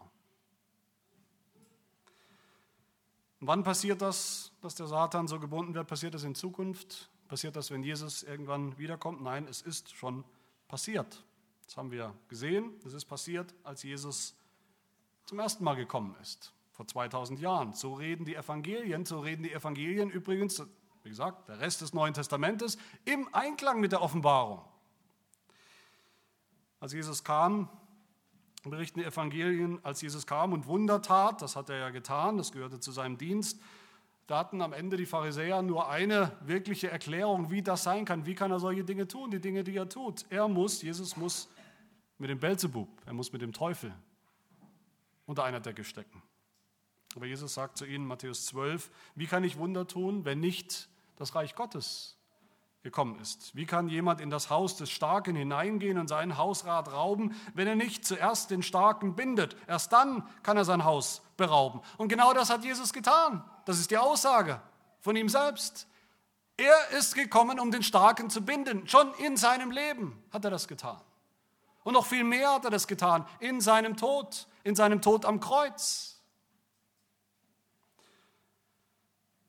Und 3.40 3.46
wann 3.46 3.62
passiert 3.62 4.02
das, 4.02 4.52
dass 4.60 4.74
der 4.74 4.86
Satan 4.86 5.26
so 5.26 5.40
gebunden 5.40 5.74
wird? 5.74 5.86
Passiert 5.86 6.12
das 6.12 6.24
in 6.24 6.34
Zukunft? 6.34 7.08
Passiert 7.30 7.56
das, 7.56 7.70
wenn 7.70 7.82
Jesus 7.82 8.22
irgendwann 8.22 8.76
wiederkommt? 8.76 9.22
Nein, 9.22 9.46
es 9.48 9.62
ist 9.62 9.96
schon 9.96 10.24
passiert. 10.68 11.24
Das 11.64 11.78
haben 11.78 11.90
wir 11.90 12.14
gesehen. 12.28 12.74
Es 12.84 12.92
ist 12.92 13.06
passiert, 13.06 13.54
als 13.64 13.82
Jesus 13.82 14.34
zum 15.24 15.38
ersten 15.38 15.64
Mal 15.64 15.76
gekommen 15.76 16.14
ist, 16.20 16.52
vor 16.72 16.86
2000 16.86 17.40
Jahren. 17.40 17.72
So 17.72 17.94
reden 17.94 18.26
die 18.26 18.34
Evangelien. 18.34 19.06
So 19.06 19.20
reden 19.20 19.44
die 19.44 19.52
Evangelien 19.52 20.10
übrigens 20.10 20.62
wie 21.02 21.08
gesagt, 21.08 21.48
der 21.48 21.60
Rest 21.60 21.80
des 21.80 21.94
Neuen 21.94 22.14
Testamentes, 22.14 22.76
im 23.04 23.32
Einklang 23.32 23.80
mit 23.80 23.92
der 23.92 24.02
Offenbarung. 24.02 24.62
Als 26.78 26.92
Jesus 26.92 27.24
kam, 27.24 27.68
berichten 28.64 29.00
die 29.00 29.06
Evangelien, 29.06 29.82
als 29.84 30.02
Jesus 30.02 30.26
kam 30.26 30.52
und 30.52 30.66
Wunder 30.66 31.00
tat, 31.00 31.40
das 31.42 31.56
hat 31.56 31.70
er 31.70 31.78
ja 31.78 31.90
getan, 31.90 32.36
das 32.36 32.52
gehörte 32.52 32.80
zu 32.80 32.92
seinem 32.92 33.16
Dienst, 33.16 33.60
da 34.30 34.38
hatten 34.38 34.62
am 34.62 34.72
Ende 34.72 34.96
die 34.96 35.06
Pharisäer 35.06 35.60
nur 35.60 35.90
eine 35.90 36.30
wirkliche 36.42 36.88
Erklärung, 36.88 37.50
wie 37.50 37.62
das 37.62 37.82
sein 37.82 38.04
kann. 38.04 38.26
Wie 38.26 38.36
kann 38.36 38.52
er 38.52 38.60
solche 38.60 38.84
Dinge 38.84 39.08
tun, 39.08 39.32
die 39.32 39.40
Dinge, 39.40 39.64
die 39.64 39.74
er 39.74 39.88
tut? 39.88 40.24
Er 40.30 40.46
muss, 40.46 40.82
Jesus 40.82 41.16
muss 41.16 41.48
mit 42.16 42.30
dem 42.30 42.38
Belzebub, 42.38 42.88
er 43.06 43.12
muss 43.12 43.32
mit 43.32 43.42
dem 43.42 43.52
Teufel 43.52 43.92
unter 45.26 45.42
einer 45.42 45.58
Decke 45.58 45.82
stecken. 45.82 46.22
Aber 47.16 47.26
Jesus 47.26 47.54
sagt 47.54 47.76
zu 47.76 47.84
ihnen, 47.84 48.06
Matthäus 48.06 48.46
12, 48.46 48.88
wie 49.16 49.26
kann 49.26 49.42
ich 49.42 49.58
Wunder 49.58 49.88
tun, 49.88 50.24
wenn 50.24 50.38
nicht 50.38 50.88
das 51.16 51.34
Reich 51.34 51.56
Gottes 51.56 52.16
gekommen 52.82 53.18
ist? 53.20 53.54
Wie 53.54 53.66
kann 53.66 53.88
jemand 53.88 54.20
in 54.20 54.30
das 54.30 54.48
Haus 54.50 54.76
des 54.76 54.90
Starken 54.90 55.36
hineingehen 55.36 55.98
und 55.98 56.08
seinen 56.08 56.38
Hausrat 56.38 56.92
rauben, 56.92 57.34
wenn 57.54 57.66
er 57.66 57.76
nicht 57.76 58.04
zuerst 58.04 58.50
den 58.50 58.62
Starken 58.62 59.14
bindet? 59.14 59.56
Erst 59.66 59.92
dann 59.92 60.26
kann 60.42 60.56
er 60.56 60.64
sein 60.64 60.84
Haus 60.84 61.22
berauben. 61.36 61.80
Und 61.98 62.08
genau 62.08 62.32
das 62.32 62.50
hat 62.50 62.64
Jesus 62.64 62.92
getan. 62.92 63.44
Das 63.66 63.78
ist 63.78 63.90
die 63.90 63.98
Aussage 63.98 64.60
von 65.00 65.16
ihm 65.16 65.28
selbst. 65.28 65.86
Er 66.56 66.98
ist 66.98 67.14
gekommen, 67.14 67.58
um 67.58 67.70
den 67.70 67.82
Starken 67.82 68.28
zu 68.28 68.42
binden. 68.42 68.86
Schon 68.86 69.12
in 69.14 69.36
seinem 69.36 69.70
Leben 69.70 70.22
hat 70.30 70.44
er 70.44 70.50
das 70.50 70.68
getan. 70.68 71.00
Und 71.84 71.94
noch 71.94 72.06
viel 72.06 72.24
mehr 72.24 72.52
hat 72.52 72.64
er 72.64 72.70
das 72.70 72.86
getan 72.86 73.26
in 73.38 73.60
seinem 73.60 73.96
Tod, 73.96 74.46
in 74.64 74.74
seinem 74.74 75.00
Tod 75.00 75.24
am 75.24 75.40
Kreuz. 75.40 76.19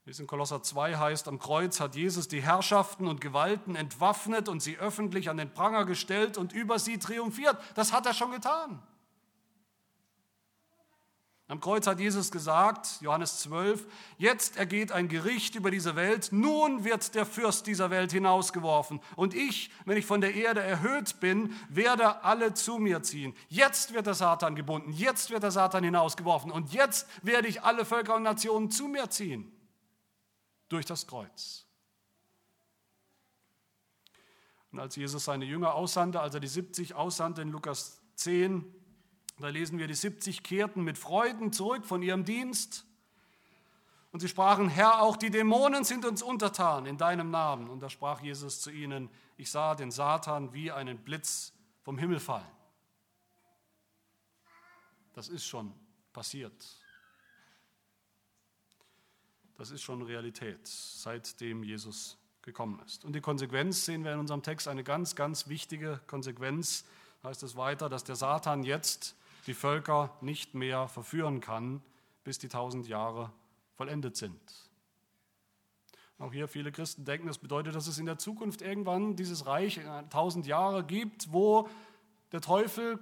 Wie 0.03 0.09
es 0.09 0.19
in 0.19 0.25
Kolosser 0.25 0.63
2 0.63 0.97
heißt, 0.97 1.27
am 1.27 1.37
Kreuz 1.37 1.79
hat 1.79 1.95
Jesus 1.95 2.27
die 2.27 2.41
Herrschaften 2.41 3.07
und 3.07 3.21
Gewalten 3.21 3.75
entwaffnet 3.75 4.49
und 4.49 4.59
sie 4.59 4.77
öffentlich 4.77 5.29
an 5.29 5.37
den 5.37 5.53
Pranger 5.53 5.85
gestellt 5.85 6.39
und 6.39 6.53
über 6.53 6.79
sie 6.79 6.97
triumphiert. 6.97 7.55
Das 7.75 7.93
hat 7.93 8.07
er 8.07 8.15
schon 8.15 8.31
getan. 8.31 8.81
Am 11.47 11.59
Kreuz 11.59 11.85
hat 11.85 11.99
Jesus 11.99 12.31
gesagt, 12.31 13.01
Johannes 13.01 13.41
12, 13.41 13.85
jetzt 14.17 14.57
ergeht 14.57 14.91
ein 14.91 15.07
Gericht 15.07 15.53
über 15.53 15.69
diese 15.69 15.97
Welt, 15.97 16.29
nun 16.31 16.85
wird 16.85 17.13
der 17.13 17.25
Fürst 17.25 17.67
dieser 17.67 17.89
Welt 17.89 18.11
hinausgeworfen. 18.11 19.01
Und 19.17 19.35
ich, 19.35 19.69
wenn 19.85 19.97
ich 19.97 20.05
von 20.05 20.21
der 20.21 20.33
Erde 20.33 20.61
erhöht 20.61 21.19
bin, 21.19 21.53
werde 21.69 22.23
alle 22.23 22.53
zu 22.53 22.77
mir 22.77 23.03
ziehen. 23.03 23.35
Jetzt 23.49 23.93
wird 23.93 24.07
der 24.07 24.13
Satan 24.13 24.55
gebunden, 24.55 24.93
jetzt 24.93 25.29
wird 25.29 25.43
der 25.43 25.51
Satan 25.51 25.83
hinausgeworfen 25.83 26.51
und 26.51 26.73
jetzt 26.73 27.05
werde 27.21 27.49
ich 27.49 27.63
alle 27.63 27.85
Völker 27.85 28.15
und 28.15 28.23
Nationen 28.23 28.71
zu 28.71 28.87
mir 28.87 29.09
ziehen 29.09 29.51
durch 30.71 30.85
das 30.85 31.07
Kreuz. 31.07 31.65
Und 34.71 34.79
als 34.79 34.95
Jesus 34.95 35.25
seine 35.25 35.45
Jünger 35.45 35.75
aussandte, 35.75 36.21
als 36.21 36.33
er 36.33 36.39
die 36.39 36.47
70 36.47 36.93
aussandte 36.93 37.41
in 37.41 37.49
Lukas 37.49 38.01
10, 38.15 38.63
da 39.39 39.49
lesen 39.49 39.79
wir, 39.79 39.87
die 39.87 39.95
70 39.95 40.43
kehrten 40.43 40.83
mit 40.83 40.97
Freuden 40.97 41.51
zurück 41.51 41.85
von 41.85 42.01
ihrem 42.01 42.23
Dienst. 42.23 42.85
Und 44.11 44.19
sie 44.19 44.27
sprachen, 44.27 44.69
Herr, 44.69 45.01
auch 45.01 45.17
die 45.17 45.29
Dämonen 45.29 45.83
sind 45.83 46.05
uns 46.05 46.21
untertan 46.21 46.85
in 46.85 46.97
deinem 46.97 47.31
Namen. 47.31 47.69
Und 47.69 47.81
da 47.81 47.89
sprach 47.89 48.21
Jesus 48.21 48.61
zu 48.61 48.69
ihnen, 48.69 49.09
ich 49.37 49.49
sah 49.49 49.75
den 49.75 49.91
Satan 49.91 50.53
wie 50.53 50.71
einen 50.71 50.99
Blitz 50.99 51.53
vom 51.81 51.97
Himmel 51.97 52.19
fallen. 52.19 52.45
Das 55.13 55.27
ist 55.27 55.45
schon 55.45 55.73
passiert. 56.13 56.80
Das 59.61 59.69
ist 59.69 59.83
schon 59.83 60.01
Realität, 60.01 60.59
seitdem 60.65 61.61
Jesus 61.61 62.17
gekommen 62.41 62.81
ist. 62.83 63.05
Und 63.05 63.13
die 63.13 63.21
Konsequenz 63.21 63.85
sehen 63.85 64.03
wir 64.03 64.11
in 64.11 64.17
unserem 64.17 64.41
Text, 64.41 64.67
eine 64.67 64.83
ganz, 64.83 65.15
ganz 65.15 65.49
wichtige 65.49 66.01
Konsequenz, 66.07 66.83
heißt 67.23 67.43
es 67.43 67.55
weiter, 67.55 67.87
dass 67.87 68.03
der 68.03 68.15
Satan 68.15 68.63
jetzt 68.63 69.15
die 69.45 69.53
Völker 69.53 70.17
nicht 70.19 70.55
mehr 70.55 70.87
verführen 70.87 71.41
kann, 71.41 71.83
bis 72.23 72.39
die 72.39 72.47
tausend 72.47 72.87
Jahre 72.87 73.31
vollendet 73.75 74.17
sind. 74.17 74.41
Auch 76.17 76.33
hier 76.33 76.47
viele 76.47 76.71
Christen 76.71 77.05
denken, 77.05 77.27
das 77.27 77.37
bedeutet, 77.37 77.75
dass 77.75 77.85
es 77.85 77.99
in 77.99 78.07
der 78.07 78.17
Zukunft 78.17 78.63
irgendwann 78.63 79.15
dieses 79.15 79.45
Reich 79.45 79.79
tausend 80.09 80.47
Jahre 80.47 80.83
gibt, 80.83 81.31
wo 81.31 81.69
der 82.31 82.41
Teufel 82.41 82.97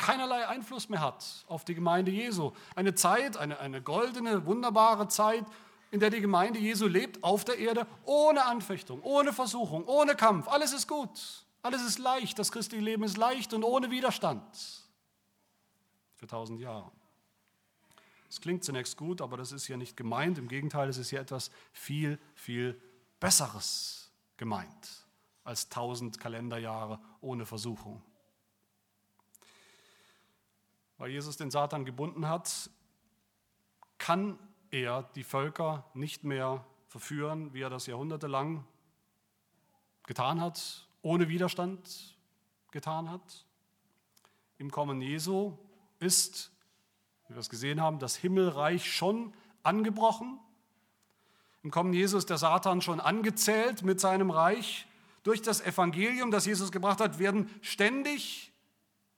keinerlei 0.00 0.48
Einfluss 0.48 0.88
mehr 0.88 1.00
hat 1.00 1.44
auf 1.46 1.64
die 1.64 1.74
Gemeinde 1.74 2.10
Jesu. 2.10 2.52
Eine 2.74 2.94
Zeit, 2.94 3.36
eine, 3.36 3.60
eine 3.60 3.82
goldene, 3.82 4.46
wunderbare 4.46 5.06
Zeit, 5.08 5.44
in 5.90 6.00
der 6.00 6.10
die 6.10 6.20
Gemeinde 6.20 6.58
Jesu 6.58 6.86
lebt 6.86 7.22
auf 7.22 7.44
der 7.44 7.58
Erde, 7.58 7.86
ohne 8.04 8.44
Anfechtung, 8.46 9.02
ohne 9.02 9.32
Versuchung, 9.32 9.84
ohne 9.84 10.16
Kampf. 10.16 10.48
Alles 10.48 10.72
ist 10.72 10.88
gut, 10.88 11.44
alles 11.62 11.82
ist 11.82 11.98
leicht, 11.98 12.38
das 12.38 12.50
christliche 12.50 12.82
Leben 12.82 13.04
ist 13.04 13.18
leicht 13.18 13.52
und 13.52 13.62
ohne 13.62 13.90
Widerstand. 13.90 14.42
Für 16.16 16.26
tausend 16.26 16.60
Jahre. 16.60 16.90
Das 18.28 18.40
klingt 18.40 18.64
zunächst 18.64 18.96
gut, 18.96 19.20
aber 19.20 19.36
das 19.36 19.52
ist 19.52 19.66
hier 19.66 19.76
nicht 19.76 19.96
gemeint. 19.96 20.38
Im 20.38 20.48
Gegenteil, 20.48 20.88
es 20.88 20.98
ist 20.98 21.10
hier 21.10 21.20
etwas 21.20 21.50
viel, 21.72 22.18
viel 22.34 22.80
Besseres 23.18 24.10
gemeint 24.36 25.04
als 25.44 25.68
tausend 25.68 26.20
Kalenderjahre 26.20 27.00
ohne 27.20 27.44
Versuchung. 27.44 28.02
Weil 31.00 31.10
Jesus 31.10 31.38
den 31.38 31.50
Satan 31.50 31.86
gebunden 31.86 32.28
hat, 32.28 32.68
kann 33.96 34.38
er 34.70 35.02
die 35.14 35.24
Völker 35.24 35.86
nicht 35.94 36.24
mehr 36.24 36.62
verführen, 36.88 37.54
wie 37.54 37.62
er 37.62 37.70
das 37.70 37.86
jahrhundertelang 37.86 38.66
getan 40.06 40.42
hat, 40.42 40.86
ohne 41.00 41.30
Widerstand 41.30 42.18
getan 42.70 43.10
hat. 43.10 43.46
Im 44.58 44.70
Kommen 44.70 45.00
Jesu 45.00 45.56
ist, 46.00 46.52
wie 47.28 47.34
wir 47.34 47.40
es 47.40 47.48
gesehen 47.48 47.80
haben, 47.80 47.98
das 47.98 48.16
Himmelreich 48.16 48.92
schon 48.92 49.32
angebrochen. 49.62 50.38
Im 51.62 51.70
Kommen 51.70 51.94
Jesu 51.94 52.18
ist 52.18 52.28
der 52.28 52.36
Satan 52.36 52.82
schon 52.82 53.00
angezählt 53.00 53.84
mit 53.84 54.00
seinem 54.00 54.30
Reich. 54.30 54.86
Durch 55.22 55.40
das 55.40 55.62
Evangelium, 55.62 56.30
das 56.30 56.44
Jesus 56.44 56.70
gebracht 56.70 57.00
hat, 57.00 57.18
werden 57.18 57.48
ständig 57.62 58.49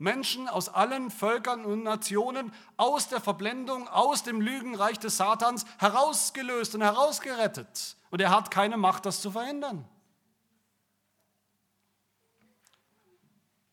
Menschen 0.02 0.48
aus 0.48 0.68
allen 0.68 1.10
Völkern 1.10 1.64
und 1.64 1.84
Nationen 1.84 2.52
aus 2.76 3.08
der 3.08 3.20
Verblendung, 3.20 3.88
aus 3.88 4.24
dem 4.24 4.40
Lügenreich 4.40 4.98
des 4.98 5.16
Satans 5.16 5.64
herausgelöst 5.78 6.74
und 6.74 6.82
herausgerettet. 6.82 7.96
Und 8.10 8.20
er 8.20 8.30
hat 8.30 8.50
keine 8.50 8.76
Macht, 8.76 9.06
das 9.06 9.22
zu 9.22 9.30
verhindern. 9.30 9.88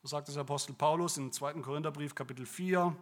So 0.01 0.07
sagt 0.07 0.29
es 0.29 0.37
Apostel 0.37 0.73
Paulus 0.73 1.17
im 1.17 1.31
2. 1.31 1.55
Korintherbrief 1.55 2.15
Kapitel 2.15 2.45
4. 2.45 2.95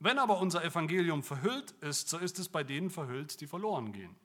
Wenn 0.00 0.18
aber 0.18 0.40
unser 0.40 0.64
Evangelium 0.64 1.22
verhüllt 1.22 1.70
ist, 1.82 2.08
so 2.08 2.18
ist 2.18 2.38
es 2.40 2.48
bei 2.48 2.64
denen 2.64 2.90
verhüllt, 2.90 3.40
die 3.40 3.46
verloren 3.46 3.92
gehen. 3.92 4.16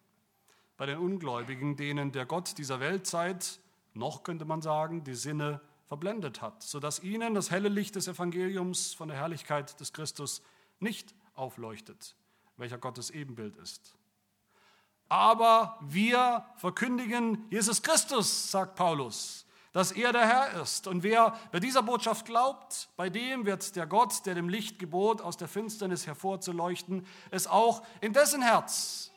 Bei 0.75 0.87
den 0.87 0.97
Ungläubigen, 0.97 1.77
denen 1.77 2.11
der 2.11 2.25
Gott 2.25 2.57
dieser 2.57 2.79
Weltzeit, 2.79 3.59
noch 3.93 4.23
könnte 4.23 4.45
man 4.45 4.63
sagen, 4.63 5.03
die 5.03 5.13
Sinne 5.13 5.61
verblendet 5.87 6.41
hat, 6.41 6.61
sodass 6.61 7.01
ihnen 7.01 7.33
das 7.33 7.51
helle 7.51 7.69
Licht 7.69 7.95
des 7.95 8.07
Evangeliums 8.07 8.93
von 8.93 9.07
der 9.07 9.17
Herrlichkeit 9.17 9.79
des 9.79 9.93
Christus 9.93 10.41
nicht 10.79 11.15
aufleuchtet, 11.33 12.15
welcher 12.57 12.77
Gottes 12.77 13.09
Ebenbild 13.09 13.55
ist. 13.57 13.95
Aber 15.09 15.79
wir 15.81 16.45
verkündigen 16.57 17.45
Jesus 17.49 17.81
Christus, 17.81 18.51
sagt 18.51 18.75
Paulus, 18.75 19.45
dass 19.71 19.91
er 19.91 20.11
der 20.11 20.27
Herr 20.27 20.61
ist. 20.61 20.87
Und 20.87 21.03
wer 21.03 21.37
bei 21.51 21.59
dieser 21.59 21.83
Botschaft 21.83 22.25
glaubt, 22.25 22.89
bei 22.97 23.09
dem 23.09 23.45
wird 23.45 23.75
der 23.75 23.87
Gott, 23.87 24.25
der 24.25 24.35
dem 24.35 24.49
Licht 24.49 24.79
gebot, 24.79 25.21
aus 25.21 25.37
der 25.37 25.47
Finsternis 25.47 26.07
hervorzuleuchten, 26.07 27.05
es 27.31 27.47
auch 27.47 27.83
in 28.01 28.11
dessen 28.11 28.41
Herz 28.41 29.11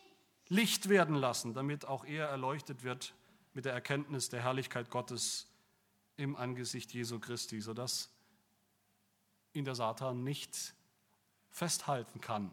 Licht 0.48 0.88
werden 0.88 1.14
lassen, 1.14 1.54
damit 1.54 1.86
auch 1.86 2.04
er 2.04 2.26
erleuchtet 2.26 2.84
wird 2.84 3.14
mit 3.54 3.64
der 3.64 3.72
Erkenntnis 3.72 4.28
der 4.28 4.42
Herrlichkeit 4.42 4.90
Gottes 4.90 5.49
im 6.20 6.36
Angesicht 6.36 6.92
Jesu 6.92 7.18
Christi, 7.18 7.60
sodass 7.62 8.10
ihn 9.54 9.64
der 9.64 9.74
Satan 9.74 10.22
nicht 10.22 10.74
festhalten 11.48 12.20
kann 12.20 12.52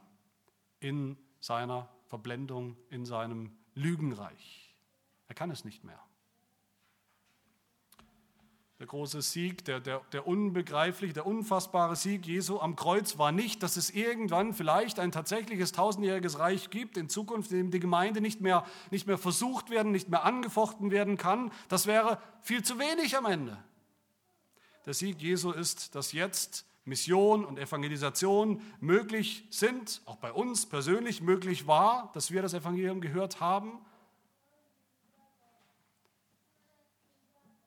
in 0.80 1.18
seiner 1.41 1.89
Verblendung, 2.05 2.78
in 2.89 3.05
seinem 3.05 3.51
Lügenreich. 3.74 4.74
Er 5.28 5.36
kann 5.36 5.51
es 5.51 5.65
nicht 5.65 5.84
mehr. 5.84 6.01
Der 8.80 8.86
große 8.86 9.23
Sieg, 9.23 9.65
der, 9.65 9.80
der, 9.80 10.01
der 10.11 10.28
unbegreifliche, 10.28 11.13
der 11.13 11.25
unfassbare 11.25 11.95
Sieg 11.95 12.28
Jesu 12.28 12.59
am 12.59 12.75
Kreuz 12.75 13.17
war 13.17 13.32
nicht, 13.32 13.63
dass 13.63 13.75
es 13.75 13.89
irgendwann 13.89 14.53
vielleicht 14.53 14.99
ein 14.99 15.11
tatsächliches 15.11 15.71
tausendjähriges 15.71 16.38
Reich 16.38 16.69
gibt, 16.69 16.95
in 16.95 17.09
Zukunft, 17.09 17.51
in 17.51 17.57
dem 17.57 17.71
die 17.71 17.80
Gemeinde 17.80 18.21
nicht 18.21 18.39
mehr, 18.39 18.65
nicht 18.91 19.07
mehr 19.07 19.17
versucht 19.17 19.71
werden, 19.71 19.91
nicht 19.91 20.09
mehr 20.09 20.25
angefochten 20.25 20.91
werden 20.91 21.17
kann. 21.17 21.51
Das 21.69 21.88
wäre 21.88 22.21
viel 22.43 22.63
zu 22.63 22.78
wenig 22.78 23.17
am 23.17 23.25
Ende. 23.25 23.57
Der 24.86 24.93
Sieg 24.93 25.23
Jesu 25.23 25.51
ist, 25.51 25.95
dass 25.95 26.11
jetzt 26.11 26.67
Mission 26.86 27.45
und 27.45 27.57
Evangelisation 27.57 28.61
möglich 28.80 29.47
sind, 29.49 30.03
auch 30.05 30.17
bei 30.17 30.32
uns 30.32 30.67
persönlich 30.67 31.21
möglich 31.21 31.65
war, 31.65 32.11
dass 32.13 32.30
wir 32.30 32.43
das 32.43 32.53
Evangelium 32.53 33.01
gehört 33.01 33.39
haben 33.39 33.82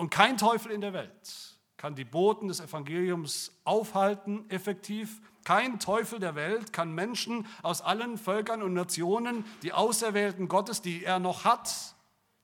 Und 0.00 0.08
kein 0.08 0.38
Teufel 0.38 0.72
in 0.72 0.80
der 0.80 0.94
Welt 0.94 1.58
kann 1.76 1.94
die 1.94 2.06
Boten 2.06 2.48
des 2.48 2.60
Evangeliums 2.60 3.52
aufhalten, 3.64 4.48
effektiv. 4.48 5.20
Kein 5.44 5.78
Teufel 5.78 6.18
der 6.18 6.34
Welt 6.34 6.72
kann 6.72 6.94
Menschen 6.94 7.46
aus 7.62 7.82
allen 7.82 8.16
Völkern 8.16 8.62
und 8.62 8.72
Nationen, 8.72 9.44
die 9.62 9.74
Auserwählten 9.74 10.48
Gottes, 10.48 10.80
die 10.80 11.04
er 11.04 11.18
noch 11.18 11.44
hat, 11.44 11.94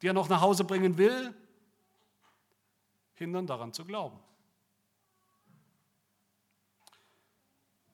die 0.02 0.08
er 0.08 0.12
noch 0.12 0.28
nach 0.28 0.42
Hause 0.42 0.64
bringen 0.64 0.98
will, 0.98 1.34
hindern 3.14 3.46
daran 3.46 3.72
zu 3.72 3.86
glauben. 3.86 4.18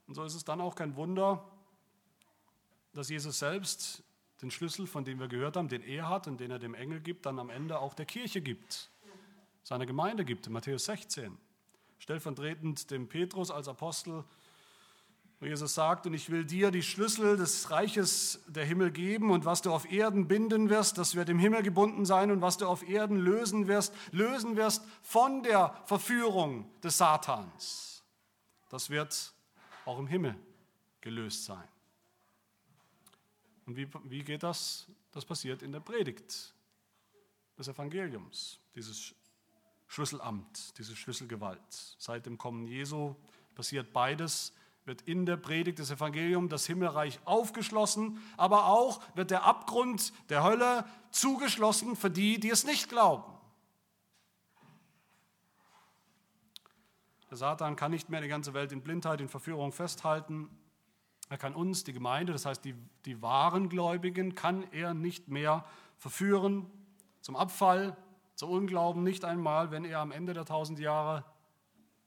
Und 0.09 0.17
so 0.17 0.25
ist 0.25 0.35
es 0.35 0.43
dann 0.43 0.61
auch 0.61 0.75
kein 0.75 0.97
Wunder, 0.97 1.49
dass 2.95 3.09
Jesus 3.11 3.39
selbst 3.39 4.03
den 4.43 4.51
Schlüssel, 4.51 4.89
von 4.89 5.05
dem 5.05 5.21
wir 5.21 5.29
gehört 5.29 5.57
haben, 5.57 5.69
den 5.69 5.83
er 5.83 6.09
hat 6.09 6.27
und 6.27 6.41
den 6.41 6.51
er 6.51 6.59
dem 6.59 6.75
Engel 6.75 6.99
gibt, 6.99 7.27
dann 7.27 7.39
am 7.39 7.49
Ende 7.49 7.79
auch 7.79 7.95
der 7.95 8.07
Kirche 8.07 8.41
gibt 8.41 8.91
seiner 9.63 9.87
Gemeinde 9.87 10.25
gibt, 10.25 10.47
in 10.47 10.53
Matthäus 10.53 10.85
16. 10.87 11.37
Stellvertretend 11.99 12.91
dem 12.91 13.09
Petrus 13.09 13.51
als 13.51 13.69
Apostel, 13.69 14.25
wo 15.43 15.47
Jesus 15.47 15.75
sagt, 15.75 16.07
und 16.07 16.15
ich 16.15 16.31
will 16.31 16.45
dir 16.45 16.71
die 16.71 16.83
Schlüssel 16.83 17.37
des 17.37 17.71
Reiches 17.71 18.41
der 18.47 18.65
Himmel 18.65 18.93
geben 18.93 19.31
und 19.31 19.45
was 19.45 19.63
du 19.63 19.73
auf 19.73 19.91
Erden 19.91 20.29
binden 20.29 20.71
wirst, 20.71 20.99
das 20.99 21.17
wird 21.17 21.29
im 21.29 21.39
Himmel 21.39 21.63
gebunden 21.63 22.05
sein 22.05 22.31
und 22.31 22.41
was 22.41 22.59
du 22.59 22.67
auf 22.67 22.89
Erden 22.89 23.17
lösen 23.17 23.67
wirst, 23.67 23.93
lösen 24.13 24.57
wirst 24.57 24.85
von 25.03 25.43
der 25.43 25.77
Verführung 25.87 26.71
des 26.81 26.99
Satans. 26.99 28.05
Das 28.69 28.89
wird 28.89 29.33
auch 29.85 29.99
im 29.99 30.07
Himmel 30.07 30.37
gelöst 31.01 31.45
sein. 31.45 31.69
Und 33.67 33.77
wie, 33.77 33.89
wie 34.05 34.23
geht 34.23 34.43
das? 34.43 34.87
Das 35.13 35.25
passiert 35.25 35.63
in 35.63 35.73
der 35.73 35.81
Predigt 35.81 36.55
des 37.59 37.69
Evangeliums, 37.69 38.61
dieses 38.75 39.15
Schlüsselamt, 39.93 40.79
diese 40.79 40.97
Schlüsselgewalt. 40.97 41.61
Seit 41.99 42.25
dem 42.25 42.39
Kommen 42.39 42.67
Jesu 42.67 43.15
passiert 43.55 43.93
beides, 43.93 44.55
wird 44.87 45.03
in 45.03 45.27
der 45.27 45.37
Predigt 45.37 45.81
des 45.81 45.91
Evangeliums 45.91 46.49
das 46.49 46.65
Himmelreich 46.65 47.21
aufgeschlossen, 47.27 48.19
aber 48.39 48.69
auch 48.69 49.03
wird 49.15 49.31
der 49.31 49.45
Abgrund 49.45 50.15
der 50.31 50.45
Hölle 50.45 50.87
zugeschlossen 51.11 51.95
für 51.95 52.11
die, 52.11 52.41
die 52.41 52.49
es 52.49 52.65
nicht 52.65 52.89
glauben. 52.89 53.31
Der 57.29 57.37
Satan 57.37 57.77
kann 57.77 57.91
nicht 57.91 58.09
mehr 58.09 58.23
die 58.23 58.29
ganze 58.29 58.55
Welt 58.55 58.73
in 58.73 58.81
Blindheit, 58.81 59.21
in 59.21 59.29
Verführung 59.29 59.73
festhalten. 59.73 60.49
Er 61.29 61.37
kann 61.37 61.55
uns, 61.55 61.85
die 61.85 61.93
Gemeinde, 61.93 62.33
das 62.33 62.47
heißt 62.47 62.65
die, 62.65 62.75
die 63.05 63.21
wahren 63.21 63.69
Gläubigen, 63.69 64.35
kann 64.35 64.65
er 64.73 64.95
nicht 64.95 65.29
mehr 65.29 65.67
verführen 65.99 66.71
zum 67.21 67.37
Abfall, 67.37 67.95
zum 68.43 68.51
Unglauben 68.51 69.05
nicht 69.05 69.25
einmal, 69.25 69.71
wenn 69.71 69.85
er 69.85 70.01
am 70.01 70.11
Ende 70.11 70.35
der 70.35 70.45
tausend 70.45 70.81
Jahre, 70.81 71.25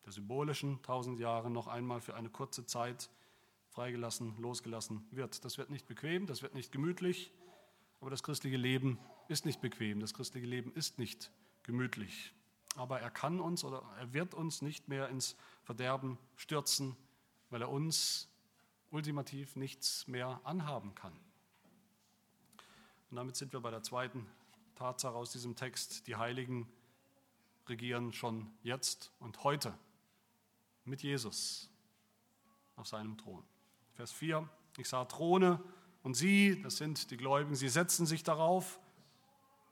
der 0.05 0.11
symbolischen 0.11 0.81
tausend 0.81 1.17
Jahre, 1.17 1.49
noch 1.49 1.67
einmal 1.67 2.01
für 2.01 2.13
eine 2.13 2.29
kurze 2.29 2.65
Zeit 2.65 3.09
freigelassen, 3.69 4.35
losgelassen 4.37 5.07
wird. 5.11 5.45
Das 5.45 5.57
wird 5.57 5.69
nicht 5.69 5.87
bequem, 5.87 6.27
das 6.27 6.41
wird 6.41 6.53
nicht 6.53 6.73
gemütlich, 6.73 7.31
aber 8.01 8.09
das 8.09 8.21
christliche 8.21 8.57
Leben 8.57 8.99
ist 9.29 9.45
nicht 9.45 9.61
bequem, 9.61 10.01
das 10.01 10.13
christliche 10.13 10.45
Leben 10.45 10.73
ist 10.73 10.99
nicht 10.99 11.31
gemütlich. 11.63 12.33
Aber 12.75 12.99
er 12.99 13.11
kann 13.11 13.39
uns 13.39 13.63
oder 13.63 13.83
er 13.97 14.13
wird 14.13 14.33
uns 14.33 14.61
nicht 14.61 14.89
mehr 14.89 15.07
ins 15.07 15.37
Verderben 15.63 16.17
stürzen, 16.35 16.97
weil 17.49 17.61
er 17.61 17.69
uns 17.69 18.27
ultimativ 18.91 19.55
nichts 19.55 20.05
mehr 20.05 20.41
anhaben 20.43 20.95
kann. 20.95 21.13
Und 23.09 23.15
damit 23.15 23.37
sind 23.37 23.53
wir 23.53 23.61
bei 23.61 23.71
der 23.71 23.83
zweiten 23.83 24.27
Tatsache 24.75 25.15
aus 25.15 25.31
diesem 25.31 25.55
Text, 25.55 26.05
die 26.07 26.17
Heiligen 26.17 26.67
regieren 27.67 28.11
schon 28.11 28.51
jetzt 28.61 29.11
und 29.19 29.43
heute 29.43 29.73
mit 30.83 31.01
Jesus 31.01 31.69
auf 32.75 32.87
seinem 32.87 33.17
Thron. 33.17 33.43
Vers 33.93 34.11
4, 34.11 34.47
ich 34.77 34.89
sah 34.89 35.05
Throne 35.05 35.61
und 36.03 36.13
sie, 36.13 36.61
das 36.61 36.77
sind 36.77 37.09
die 37.09 37.17
Gläubigen, 37.17 37.55
sie 37.55 37.69
setzten 37.69 38.05
sich 38.05 38.23
darauf. 38.23 38.79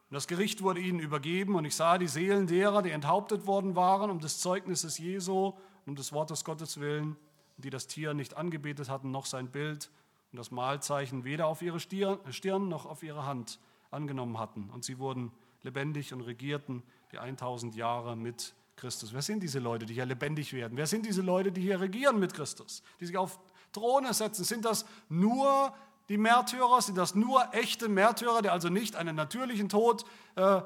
Und 0.10 0.16
das 0.16 0.28
Gericht 0.28 0.64
wurde 0.64 0.80
ihnen 0.80 0.99
übergeben 0.99 1.56
und 1.56 1.66
ich 1.66 1.76
sah 1.76 1.97
die 1.97 2.08
Seelen 2.08 2.47
derer, 2.47 2.82
die 2.82 2.91
enthauptet 2.91 3.45
worden 3.45 3.76
waren, 3.76 4.10
um 4.10 4.20
des 4.20 4.39
Zeugnisses 4.39 4.97
Jesu, 4.97 5.54
um 5.86 5.95
des 5.95 6.14
Wortes 6.14 6.45
Gottes 6.45 6.80
willen, 6.80 7.18
die 7.58 7.70
das 7.70 7.88
Tier 7.88 8.14
nicht 8.14 8.38
angebetet 8.38 8.89
hatten, 8.89 9.12
noch 9.12 9.26
sein 9.26 9.51
Bild 9.51 9.91
und 10.32 10.38
das 10.38 10.49
Mahlzeichen 10.49 11.26
weder 11.26 11.47
auf 11.47 11.62
ihre 11.62 11.80
Stirn 11.82 12.70
noch 12.70 12.86
auf 12.86 13.04
ihre 13.04 13.26
Hand 13.26 13.60
angenommen 13.94 14.39
hatten. 14.39 14.70
Und 14.72 14.84
sie 14.84 15.00
wurden 15.00 15.32
lebendig 15.62 16.14
und 16.14 16.22
regierten 16.22 16.84
die 17.12 17.20
1000 17.20 17.76
Jahre 17.76 18.16
mit 18.16 18.54
Christus. 18.76 19.14
Wer 19.14 19.22
sind 19.22 19.41
diese 19.41 19.60
Leute, 19.60 19.86
die 19.86 19.94
hier 19.94 20.06
lebendig 20.06 20.54
werden? 20.54 20.78
Wer 20.78 20.88
sind 20.88 21.06
diese 21.06 21.22
Leute, 21.22 21.52
die 21.52 21.62
hier 21.62 21.80
regieren 21.80 22.20
mit 22.20 22.34
Christus, 22.34 22.84
die 23.00 23.06
sich 23.06 23.18
auf 23.18 23.39
Throne 23.72 24.14
setzen? 24.14 24.44
Sind 24.44 24.66
das 24.66 24.86
nur 25.10 25.74
die 26.10 26.18
Märtyrer? 26.18 26.82
Sind 26.82 26.98
das 26.98 27.16
nur 27.16 27.54
echte 27.54 27.88
Märtyrer, 27.88 28.41
die 28.41 28.50
also 28.50 28.70
nicht 28.70 28.96
einen 28.96 29.16
natürlichen 29.16 29.70
Tod, 29.70 30.06
äh, 30.36 30.58
äh, 30.58 30.64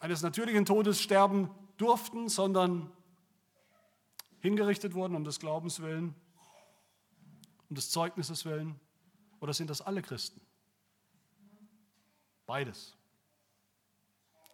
eines 0.00 0.22
natürlichen 0.22 0.64
Todes 0.64 1.00
sterben 1.00 1.50
durften, 1.76 2.28
sondern 2.28 2.90
hingerichtet 4.40 4.94
wurden 4.94 5.14
um 5.14 5.24
des 5.24 5.38
Glaubens 5.38 5.80
willen, 5.80 6.14
um 7.68 7.76
des 7.76 7.90
Zeugnisses 7.90 8.44
willen? 8.44 8.78
Oder 9.40 9.54
sind 9.54 9.70
das 9.70 9.80
alle 9.80 10.02
Christen? 10.02 10.40
Beides. 12.46 12.96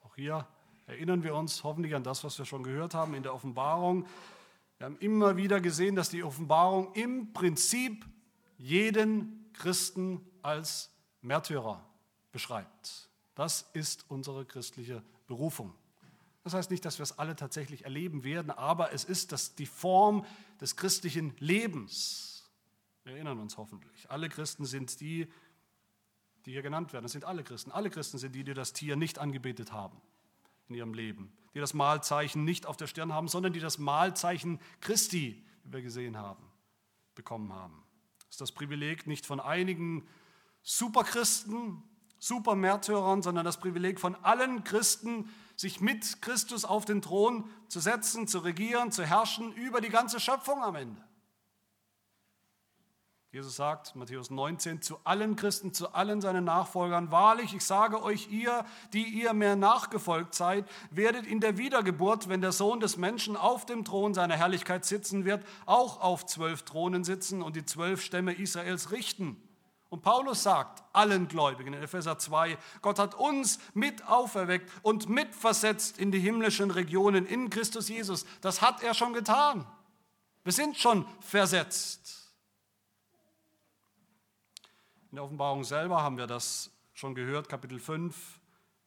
Auch 0.03 0.15
hier 0.17 0.47
erinnern 0.87 1.23
wir 1.23 1.35
uns 1.35 1.63
hoffentlich 1.63 1.95
an 1.95 2.03
das, 2.03 2.25
was 2.25 2.39
wir 2.39 2.47
schon 2.47 2.63
gehört 2.63 2.95
haben 2.95 3.15
in 3.15 3.23
der 3.23 3.35
Offenbarung. 3.35 4.07
Wir 4.79 4.87
haben 4.87 4.99
immer 4.99 5.37
wieder 5.37 5.61
gesehen, 5.61 5.95
dass 5.95 6.09
die 6.09 6.25
Offenbarung 6.25 6.93
im 6.95 7.33
Prinzip 7.33 8.05
jeden 8.57 9.51
Christen 9.53 10.21
als 10.41 10.91
Märtyrer 11.21 11.85
beschreibt. 12.33 13.09
Das 13.35 13.71
ist 13.75 14.07
unsere 14.09 14.45
christliche 14.45 15.03
Berufung. 15.27 15.75
Das 16.45 16.55
heißt 16.55 16.71
nicht, 16.71 16.85
dass 16.85 16.99
wir 16.99 17.05
es 17.05 17.19
alle 17.19 17.37
tatsächlich 17.37 17.85
erleben 17.85 18.25
werden, 18.25 18.51
aber 18.51 18.93
es 18.93 19.05
ist 19.05 19.33
das, 19.33 19.55
die 19.55 19.67
Form 19.67 20.27
des 20.61 20.77
christlichen 20.77 21.35
Lebens. 21.39 22.51
Wir 23.05 23.15
erinnern 23.15 23.39
uns 23.39 23.57
hoffentlich. 23.57 24.11
Alle 24.11 24.29
Christen 24.29 24.65
sind 24.65 25.01
die, 25.01 25.29
die 26.47 26.53
hier 26.53 26.63
genannt 26.63 26.93
werden. 26.93 27.05
Das 27.05 27.13
sind 27.13 27.25
alle 27.25 27.45
Christen. 27.45 27.71
Alle 27.71 27.91
Christen 27.91 28.19
sind 28.19 28.35
die, 28.35 28.45
die 28.45 28.55
das 28.55 28.73
Tier 28.73 28.97
nicht 28.97 29.19
angebetet 29.19 29.73
haben 29.73 30.01
in 30.69 30.75
ihrem 30.75 30.95
Leben, 30.95 31.33
die 31.55 31.61
das 31.61 31.75
Mahlzeichen 31.75 32.45
nicht 32.45 32.67
auf 32.67 32.77
der 32.77 32.87
Stirn 32.87 33.13
haben, 33.13 33.29
sondern 33.29 33.53
die 33.53 33.61
das 33.61 33.79
Mahlzeichen 33.79 34.61
Christi, 34.81 35.45
wie 35.65 35.73
wir 35.73 35.83
gesehen 35.83 36.17
haben, 36.17 36.45
bekommen 37.15 37.53
haben. 37.53 37.83
Das 38.21 38.37
ist 38.37 38.41
das 38.41 38.53
Privileg 38.53 39.07
nicht 39.07 39.27
von 39.27 39.41
einigen 39.41 40.07
Superchristen, 40.63 41.83
Supermärtyrern, 42.19 43.21
sondern 43.21 43.45
das 43.45 43.59
Privileg 43.59 43.99
von 43.99 44.15
allen 44.17 44.63
Christen, 44.65 45.29
sich 45.57 45.81
mit 45.81 46.23
Christus 46.23 46.65
auf 46.65 46.85
den 46.85 47.03
Thron 47.03 47.49
zu 47.69 47.81
setzen, 47.81 48.29
zu 48.29 48.39
regieren, 48.39 48.93
zu 48.93 49.05
herrschen 49.05 49.53
über 49.53 49.81
die 49.81 49.89
ganze 49.89 50.21
Schöpfung 50.21 50.63
am 50.63 50.77
Ende. 50.77 51.03
Jesus 53.33 53.57
sagt, 53.57 53.97
Matthäus 53.97 54.29
19, 54.29 54.83
zu 54.83 54.99
allen 55.05 55.37
Christen, 55.37 55.73
zu 55.73 55.95
allen 55.95 56.21
seinen 56.21 56.45
Nachfolgern, 56.45 57.11
wahrlich, 57.11 57.55
ich 57.55 57.65
sage 57.65 58.03
euch, 58.03 58.31
ihr, 58.31 58.63
die 58.93 59.05
ihr 59.05 59.33
mir 59.33 59.57
nachgefolgt 59.57 60.35
seid, 60.35 60.69
werdet 60.91 61.27
in 61.27 61.41
der 61.41 61.57
Wiedergeburt, 61.57 62.29
wenn 62.29 62.43
der 62.43 62.53
Sohn 62.53 62.79
des 62.79 62.99
Menschen 62.99 63.39
auf 63.39 63.65
dem 63.65 63.87
Thron 63.87 64.13
seiner 64.13 64.37
Herrlichkeit 64.37 64.85
sitzen 64.85 65.25
wird, 65.25 65.43
auch 65.65 66.03
auf 66.03 66.27
zwölf 66.27 66.65
Thronen 66.65 67.05
sitzen 67.05 67.41
und 67.41 67.57
die 67.57 67.65
zwölf 67.65 68.03
Stämme 68.03 68.35
Israels 68.35 68.91
richten. 68.91 69.43
Und 69.89 70.03
Paulus 70.03 70.43
sagt 70.43 70.83
allen 70.93 71.27
Gläubigen 71.27 71.73
in 71.73 71.83
Epheser 71.83 72.19
2, 72.19 72.59
Gott 72.83 72.99
hat 72.99 73.15
uns 73.15 73.61
mit 73.73 74.07
auferweckt 74.07 74.71
und 74.83 75.09
mitversetzt 75.09 75.97
in 75.97 76.13
die 76.13 76.21
himmlischen 76.21 76.71
Regionen 76.71 77.25
in 77.25 77.49
Christus 77.49 77.89
Jesus. 77.89 78.27
Das 78.43 78.61
hat 78.61 78.83
er 78.83 78.93
schon 78.93 79.15
getan. 79.15 79.67
Wir 80.45 80.53
sind 80.53 80.77
schon 80.77 81.07
versetzt. 81.21 82.22
In 85.13 85.17
der 85.17 85.25
Offenbarung 85.25 85.63
selber 85.63 86.03
haben 86.03 86.17
wir 86.17 86.27
das 86.27 86.71
schon 86.95 87.15
gehört, 87.15 87.47
Kapitel 87.47 87.79
5 87.79 88.41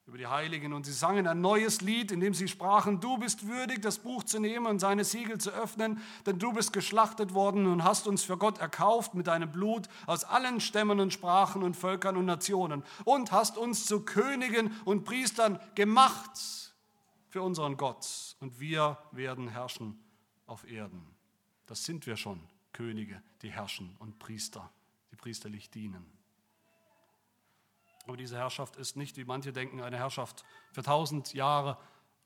über 0.07 0.17
die 0.17 0.26
Heiligen. 0.26 0.73
Und 0.73 0.84
sie 0.88 0.91
sangen 0.91 1.28
ein 1.28 1.39
neues 1.39 1.82
Lied, 1.82 2.11
in 2.11 2.19
dem 2.19 2.34
sie 2.34 2.47
sprachen, 2.47 2.99
du 2.99 3.19
bist 3.19 3.45
würdig, 3.45 3.84
das 3.84 3.99
Buch 3.99 4.23
zu 4.23 4.39
nehmen 4.39 4.65
und 4.65 4.80
seine 4.80 5.03
Siegel 5.03 5.38
zu 5.38 5.51
öffnen, 5.51 6.01
denn 6.26 6.39
du 6.39 6.51
bist 6.51 6.73
geschlachtet 6.73 7.36
worden 7.36 7.67
und 7.67 7.84
hast 7.84 8.07
uns 8.07 8.23
für 8.23 8.38
Gott 8.38 8.57
erkauft 8.57 9.13
mit 9.13 9.28
deinem 9.28 9.51
Blut 9.51 9.88
aus 10.07 10.23
allen 10.23 10.61
Stämmen 10.61 10.99
und 10.99 11.13
Sprachen 11.13 11.61
und 11.61 11.76
Völkern 11.76 12.17
und 12.17 12.26
Nationen 12.26 12.84
und 13.03 13.32
hast 13.32 13.59
uns 13.59 13.86
zu 13.86 14.01
Königen 14.01 14.73
und 14.84 15.03
Priestern 15.03 15.59
gemacht 15.76 16.73
für 17.30 17.43
unseren 17.43 17.78
Gott. 17.78 18.36
Und 18.39 18.59
wir 18.59 18.97
werden 19.11 19.47
herrschen 19.47 20.03
auf 20.47 20.67
Erden. 20.67 21.05
Das 21.67 21.84
sind 21.84 22.07
wir 22.07 22.17
schon, 22.17 22.39
Könige, 22.73 23.21
die 23.43 23.51
herrschen 23.51 23.95
und 23.99 24.17
Priester, 24.17 24.71
die 25.11 25.17
priesterlich 25.17 25.69
dienen. 25.69 26.14
Aber 28.06 28.18
diese 28.18 28.38
Herrschaft 28.38 28.76
ist 28.76 28.95
nicht, 28.95 29.18
wie 29.18 29.26
manche 29.26 29.51
denken, 29.51 29.82
eine 29.82 29.97
Herrschaft 29.97 30.43
für 30.72 30.84
tausend 30.84 31.34
Jahre 31.34 31.78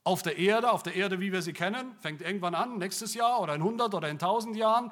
auf 0.03 0.23
der 0.23 0.37
Erde, 0.37 0.71
auf 0.71 0.83
der 0.83 0.95
Erde, 0.95 1.19
wie 1.19 1.31
wir 1.31 1.41
sie 1.41 1.53
kennen, 1.53 1.95
fängt 1.99 2.21
irgendwann 2.21 2.55
an, 2.55 2.77
nächstes 2.77 3.13
Jahr 3.13 3.41
oder 3.41 3.55
in 3.55 3.61
100 3.61 3.93
oder 3.93 4.09
in 4.09 4.15
1000 4.15 4.55
Jahren. 4.55 4.91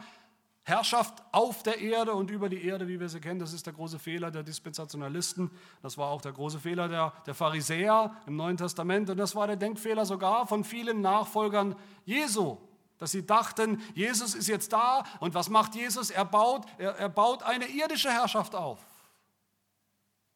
Herrschaft 0.63 1.23
auf 1.31 1.63
der 1.63 1.79
Erde 1.79 2.13
und 2.13 2.29
über 2.29 2.49
die 2.49 2.65
Erde, 2.65 2.89
wie 2.89 2.99
wir 2.99 3.07
sie 3.07 3.21
kennen, 3.21 3.39
das 3.39 3.53
ist 3.53 3.65
der 3.65 3.73
große 3.73 3.99
Fehler 3.99 4.31
der 4.31 4.43
Dispensationalisten. 4.43 5.49
Das 5.81 5.97
war 5.97 6.09
auch 6.09 6.21
der 6.21 6.33
große 6.33 6.59
Fehler 6.59 6.89
der, 6.89 7.13
der 7.25 7.33
Pharisäer 7.33 8.13
im 8.25 8.35
Neuen 8.35 8.57
Testament. 8.57 9.09
Und 9.09 9.17
das 9.17 9.33
war 9.33 9.47
der 9.47 9.55
Denkfehler 9.55 10.05
sogar 10.05 10.45
von 10.45 10.65
vielen 10.65 10.99
Nachfolgern 10.99 11.75
Jesu, 12.03 12.57
dass 12.97 13.11
sie 13.11 13.25
dachten, 13.25 13.81
Jesus 13.93 14.35
ist 14.35 14.47
jetzt 14.47 14.73
da 14.73 15.03
und 15.21 15.33
was 15.33 15.49
macht 15.49 15.73
Jesus? 15.73 16.09
Er 16.09 16.25
baut, 16.25 16.65
er, 16.77 16.97
er 16.97 17.09
baut 17.09 17.43
eine 17.43 17.67
irdische 17.67 18.11
Herrschaft 18.11 18.53
auf. 18.53 18.86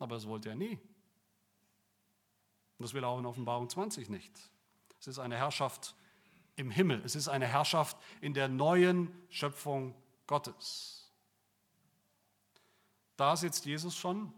Aber 0.01 0.15
das 0.15 0.27
wollte 0.27 0.49
er 0.49 0.55
nie. 0.55 0.79
Und 2.79 2.83
das 2.83 2.95
will 2.95 3.03
er 3.03 3.09
auch 3.09 3.19
in 3.19 3.25
Offenbarung 3.27 3.69
20 3.69 4.09
nicht. 4.09 4.31
Es 4.99 5.05
ist 5.05 5.19
eine 5.19 5.37
Herrschaft 5.37 5.93
im 6.55 6.71
Himmel. 6.71 7.03
Es 7.05 7.15
ist 7.15 7.27
eine 7.27 7.45
Herrschaft 7.45 7.95
in 8.19 8.33
der 8.33 8.47
neuen 8.47 9.13
Schöpfung 9.29 9.93
Gottes. 10.25 11.11
Da 13.15 13.37
sitzt 13.37 13.67
Jesus 13.67 13.95
schon 13.95 14.33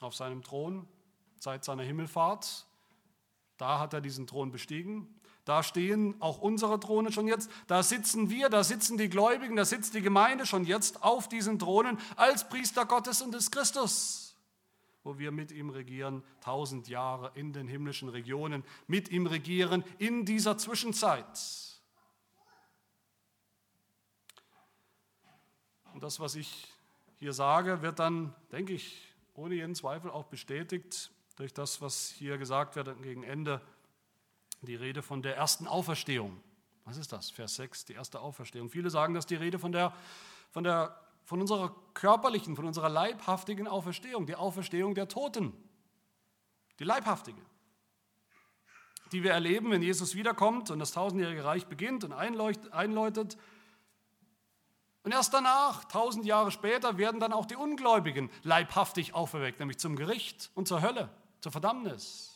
auf 0.00 0.16
seinem 0.16 0.42
Thron 0.42 0.88
seit 1.38 1.64
seiner 1.64 1.84
Himmelfahrt. 1.84 2.66
Da 3.56 3.78
hat 3.78 3.94
er 3.94 4.00
diesen 4.00 4.26
Thron 4.26 4.50
bestiegen. 4.50 5.20
Da 5.44 5.62
stehen 5.62 6.20
auch 6.20 6.38
unsere 6.38 6.80
Throne 6.80 7.12
schon 7.12 7.28
jetzt. 7.28 7.48
Da 7.68 7.84
sitzen 7.84 8.30
wir, 8.30 8.48
da 8.48 8.64
sitzen 8.64 8.98
die 8.98 9.08
Gläubigen, 9.08 9.54
da 9.54 9.64
sitzt 9.64 9.94
die 9.94 10.02
Gemeinde 10.02 10.44
schon 10.44 10.64
jetzt 10.64 11.04
auf 11.04 11.28
diesen 11.28 11.60
Thronen 11.60 12.00
als 12.16 12.48
Priester 12.48 12.84
Gottes 12.84 13.22
und 13.22 13.30
des 13.30 13.52
Christus 13.52 14.23
wo 15.04 15.18
wir 15.18 15.30
mit 15.30 15.52
ihm 15.52 15.70
regieren, 15.70 16.24
tausend 16.40 16.88
Jahre 16.88 17.30
in 17.34 17.52
den 17.52 17.68
himmlischen 17.68 18.08
Regionen, 18.08 18.64
mit 18.86 19.10
ihm 19.10 19.26
regieren 19.26 19.84
in 19.98 20.24
dieser 20.24 20.58
Zwischenzeit. 20.58 21.38
Und 25.92 26.02
das, 26.02 26.18
was 26.18 26.34
ich 26.34 26.66
hier 27.16 27.32
sage, 27.32 27.82
wird 27.82 28.00
dann, 28.00 28.34
denke 28.50 28.72
ich, 28.72 29.00
ohne 29.34 29.54
jeden 29.54 29.74
Zweifel 29.74 30.10
auch 30.10 30.24
bestätigt 30.24 31.12
durch 31.36 31.52
das, 31.52 31.80
was 31.80 32.10
hier 32.10 32.38
gesagt 32.38 32.74
wird 32.74 33.00
gegen 33.02 33.22
Ende, 33.22 33.60
die 34.62 34.74
Rede 34.74 35.02
von 35.02 35.22
der 35.22 35.36
ersten 35.36 35.66
Auferstehung. 35.66 36.40
Was 36.84 36.96
ist 36.96 37.12
das? 37.12 37.30
Vers 37.30 37.56
6, 37.56 37.84
die 37.86 37.92
erste 37.94 38.20
Auferstehung. 38.20 38.70
Viele 38.70 38.90
sagen, 38.90 39.14
dass 39.14 39.26
die 39.26 39.34
Rede 39.34 39.58
von 39.58 39.72
der, 39.72 39.94
von 40.50 40.64
der 40.64 40.98
von 41.24 41.40
unserer 41.40 41.74
körperlichen, 41.94 42.56
von 42.56 42.66
unserer 42.66 42.88
leibhaftigen 42.88 43.66
Auferstehung, 43.66 44.26
die 44.26 44.36
Auferstehung 44.36 44.94
der 44.94 45.08
Toten, 45.08 45.52
die 46.78 46.84
leibhaftige, 46.84 47.40
die 49.12 49.22
wir 49.22 49.32
erleben, 49.32 49.70
wenn 49.70 49.82
Jesus 49.82 50.14
wiederkommt 50.14 50.70
und 50.70 50.78
das 50.78 50.92
tausendjährige 50.92 51.44
Reich 51.44 51.66
beginnt 51.66 52.04
und 52.04 52.12
einläutet. 52.12 53.38
Und 55.02 55.12
erst 55.12 55.34
danach, 55.34 55.84
tausend 55.84 56.24
Jahre 56.24 56.50
später, 56.50 56.98
werden 56.98 57.20
dann 57.20 57.32
auch 57.32 57.46
die 57.46 57.56
Ungläubigen 57.56 58.30
leibhaftig 58.42 59.14
auferweckt, 59.14 59.60
nämlich 59.60 59.78
zum 59.78 59.96
Gericht 59.96 60.50
und 60.54 60.66
zur 60.66 60.82
Hölle, 60.82 61.10
zur 61.40 61.52
Verdammnis. 61.52 62.33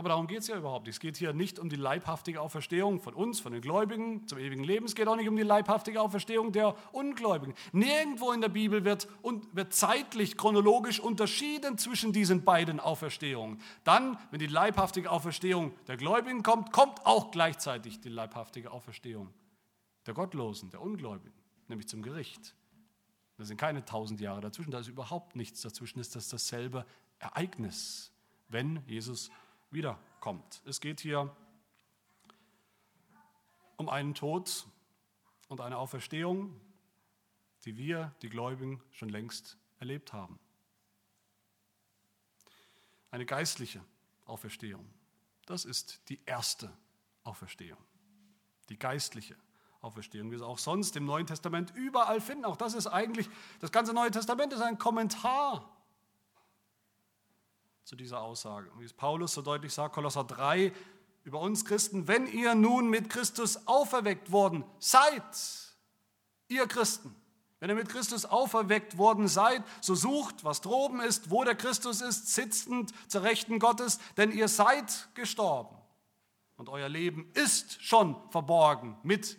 Aber 0.00 0.08
darum 0.08 0.26
geht 0.26 0.38
es 0.38 0.46
ja 0.46 0.56
überhaupt 0.56 0.86
nicht. 0.86 0.94
Es 0.94 0.98
geht 1.00 1.18
hier 1.18 1.34
nicht 1.34 1.58
um 1.58 1.68
die 1.68 1.76
leibhaftige 1.76 2.40
Auferstehung 2.40 3.02
von 3.02 3.12
uns, 3.12 3.38
von 3.38 3.52
den 3.52 3.60
Gläubigen 3.60 4.26
zum 4.26 4.38
ewigen 4.38 4.64
Leben. 4.64 4.86
Es 4.86 4.94
geht 4.94 5.06
auch 5.06 5.16
nicht 5.16 5.28
um 5.28 5.36
die 5.36 5.42
leibhaftige 5.42 6.00
Auferstehung 6.00 6.52
der 6.52 6.74
Ungläubigen. 6.92 7.54
Nirgendwo 7.72 8.32
in 8.32 8.40
der 8.40 8.48
Bibel 8.48 8.86
wird, 8.86 9.08
wird 9.52 9.74
zeitlich, 9.74 10.38
chronologisch 10.38 11.00
unterschieden 11.00 11.76
zwischen 11.76 12.14
diesen 12.14 12.44
beiden 12.44 12.80
Auferstehungen. 12.80 13.60
Dann, 13.84 14.16
wenn 14.30 14.38
die 14.38 14.46
leibhaftige 14.46 15.10
Auferstehung 15.10 15.74
der 15.86 15.98
Gläubigen 15.98 16.42
kommt, 16.42 16.72
kommt 16.72 17.04
auch 17.04 17.30
gleichzeitig 17.30 18.00
die 18.00 18.08
leibhaftige 18.08 18.70
Auferstehung 18.70 19.28
der 20.06 20.14
Gottlosen, 20.14 20.70
der 20.70 20.80
Ungläubigen, 20.80 21.36
nämlich 21.68 21.88
zum 21.88 22.00
Gericht. 22.00 22.54
Da 23.36 23.44
sind 23.44 23.58
keine 23.58 23.84
tausend 23.84 24.22
Jahre 24.22 24.40
dazwischen, 24.40 24.70
da 24.70 24.78
ist 24.78 24.88
überhaupt 24.88 25.36
nichts 25.36 25.60
dazwischen, 25.60 26.00
ist 26.00 26.16
das 26.16 26.30
dasselbe 26.30 26.86
Ereignis, 27.18 28.12
wenn 28.48 28.82
Jesus 28.86 29.30
wiederkommt. 29.70 30.62
Es 30.66 30.80
geht 30.80 31.00
hier 31.00 31.34
um 33.76 33.88
einen 33.88 34.14
Tod 34.14 34.66
und 35.48 35.60
eine 35.60 35.78
Auferstehung, 35.78 36.60
die 37.64 37.76
wir, 37.76 38.14
die 38.22 38.28
Gläubigen, 38.28 38.82
schon 38.90 39.08
längst 39.08 39.56
erlebt 39.78 40.12
haben. 40.12 40.38
Eine 43.10 43.26
geistliche 43.26 43.84
Auferstehung. 44.26 44.88
Das 45.46 45.64
ist 45.64 46.08
die 46.08 46.20
erste 46.26 46.72
Auferstehung. 47.24 47.78
Die 48.68 48.78
geistliche 48.78 49.36
Auferstehung, 49.80 50.30
wie 50.30 50.38
wir 50.38 50.46
auch 50.46 50.58
sonst 50.58 50.94
im 50.96 51.04
Neuen 51.06 51.26
Testament 51.26 51.72
überall 51.74 52.20
finden. 52.20 52.44
Auch 52.44 52.56
das 52.56 52.74
ist 52.74 52.86
eigentlich, 52.86 53.28
das 53.60 53.72
ganze 53.72 53.92
Neue 53.92 54.10
Testament 54.10 54.52
ist 54.52 54.60
ein 54.60 54.78
Kommentar 54.78 55.79
zu 57.90 57.96
dieser 57.96 58.20
Aussage. 58.20 58.70
Wie 58.78 58.84
es 58.84 58.92
Paulus 58.92 59.34
so 59.34 59.42
deutlich 59.42 59.74
sagt, 59.74 59.96
Kolosser 59.96 60.22
3, 60.22 60.72
über 61.24 61.40
uns 61.40 61.64
Christen, 61.64 62.06
wenn 62.06 62.28
ihr 62.28 62.54
nun 62.54 62.88
mit 62.88 63.10
Christus 63.10 63.66
auferweckt 63.66 64.30
worden 64.30 64.62
seid, 64.78 65.24
ihr 66.46 66.68
Christen, 66.68 67.12
wenn 67.58 67.68
ihr 67.68 67.74
mit 67.74 67.88
Christus 67.88 68.26
auferweckt 68.26 68.96
worden 68.96 69.26
seid, 69.26 69.64
so 69.80 69.96
sucht, 69.96 70.44
was 70.44 70.60
droben 70.60 71.00
ist, 71.00 71.32
wo 71.32 71.42
der 71.42 71.56
Christus 71.56 72.00
ist, 72.00 72.32
sitzend 72.32 72.92
zur 73.08 73.24
Rechten 73.24 73.58
Gottes, 73.58 73.98
denn 74.16 74.30
ihr 74.30 74.46
seid 74.46 75.08
gestorben 75.14 75.76
und 76.58 76.68
euer 76.68 76.88
Leben 76.88 77.28
ist 77.34 77.82
schon 77.82 78.14
verborgen 78.30 78.96
mit 79.02 79.36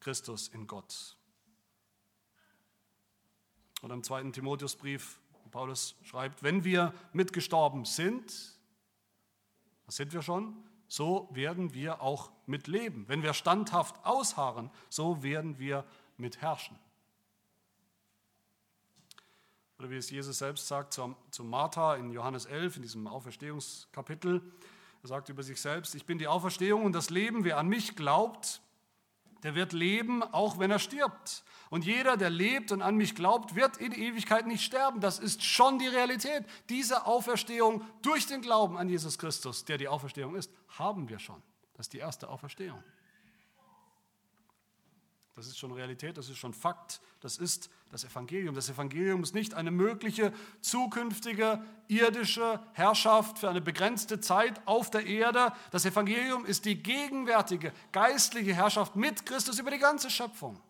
Christus 0.00 0.48
in 0.48 0.66
Gott. 0.66 1.16
Und 3.80 3.92
im 3.92 4.02
zweiten 4.02 4.32
Timotheusbrief, 4.32 5.20
Paulus 5.50 5.96
schreibt, 6.02 6.42
wenn 6.42 6.64
wir 6.64 6.92
mitgestorben 7.12 7.84
sind, 7.84 8.56
das 9.86 9.96
sind 9.96 10.12
wir 10.12 10.22
schon, 10.22 10.56
so 10.88 11.28
werden 11.32 11.74
wir 11.74 12.00
auch 12.02 12.30
mitleben. 12.46 13.08
Wenn 13.08 13.22
wir 13.22 13.34
standhaft 13.34 14.04
ausharren, 14.04 14.70
so 14.88 15.22
werden 15.22 15.58
wir 15.58 15.84
mitherrschen. 16.16 16.78
Oder 19.78 19.90
wie 19.90 19.96
es 19.96 20.10
Jesus 20.10 20.38
selbst 20.38 20.66
sagt 20.68 20.94
zu 20.94 21.44
Martha 21.44 21.96
in 21.96 22.10
Johannes 22.12 22.46
11, 22.46 22.76
in 22.76 22.82
diesem 22.82 23.06
Auferstehungskapitel. 23.06 24.40
Er 25.02 25.08
sagt 25.08 25.28
über 25.28 25.42
sich 25.42 25.60
selbst, 25.60 25.94
ich 25.94 26.06
bin 26.06 26.18
die 26.18 26.28
Auferstehung 26.28 26.84
und 26.84 26.92
das 26.92 27.10
Leben. 27.10 27.44
Wer 27.44 27.58
an 27.58 27.68
mich 27.68 27.94
glaubt, 27.94 28.62
der 29.46 29.54
wird 29.54 29.72
leben, 29.72 30.24
auch 30.24 30.58
wenn 30.58 30.72
er 30.72 30.80
stirbt. 30.80 31.44
Und 31.70 31.84
jeder, 31.84 32.16
der 32.16 32.30
lebt 32.30 32.72
und 32.72 32.82
an 32.82 32.96
mich 32.96 33.14
glaubt, 33.14 33.54
wird 33.54 33.76
in 33.76 33.92
Ewigkeit 33.92 34.44
nicht 34.44 34.64
sterben. 34.64 35.00
Das 35.00 35.20
ist 35.20 35.44
schon 35.44 35.78
die 35.78 35.86
Realität. 35.86 36.44
Diese 36.68 37.06
Auferstehung 37.06 37.84
durch 38.02 38.26
den 38.26 38.42
Glauben 38.42 38.76
an 38.76 38.88
Jesus 38.88 39.18
Christus, 39.18 39.64
der 39.64 39.78
die 39.78 39.86
Auferstehung 39.86 40.34
ist, 40.34 40.50
haben 40.78 41.08
wir 41.08 41.20
schon. 41.20 41.40
Das 41.74 41.86
ist 41.86 41.92
die 41.92 41.98
erste 41.98 42.28
Auferstehung. 42.28 42.82
Das 45.36 45.46
ist 45.46 45.56
schon 45.58 45.70
Realität, 45.70 46.18
das 46.18 46.28
ist 46.28 46.38
schon 46.38 46.52
Fakt, 46.52 47.00
das 47.20 47.38
ist 47.38 47.70
das 47.96 48.10
Evangelium. 48.10 48.54
Das 48.54 48.68
Evangelium 48.68 49.22
ist 49.22 49.34
nicht 49.34 49.54
eine 49.54 49.70
mögliche 49.70 50.32
zukünftige 50.60 51.64
irdische 51.88 52.60
Herrschaft 52.74 53.38
für 53.38 53.48
eine 53.48 53.62
begrenzte 53.62 54.20
Zeit 54.20 54.60
auf 54.66 54.90
der 54.90 55.06
Erde. 55.06 55.52
Das 55.70 55.86
Evangelium 55.86 56.44
ist 56.44 56.66
die 56.66 56.82
gegenwärtige 56.82 57.72
geistliche 57.92 58.54
Herrschaft 58.54 58.96
mit 58.96 59.24
Christus 59.24 59.58
über 59.58 59.70
die 59.70 59.78
ganze 59.78 60.10
Schöpfung. 60.10 60.60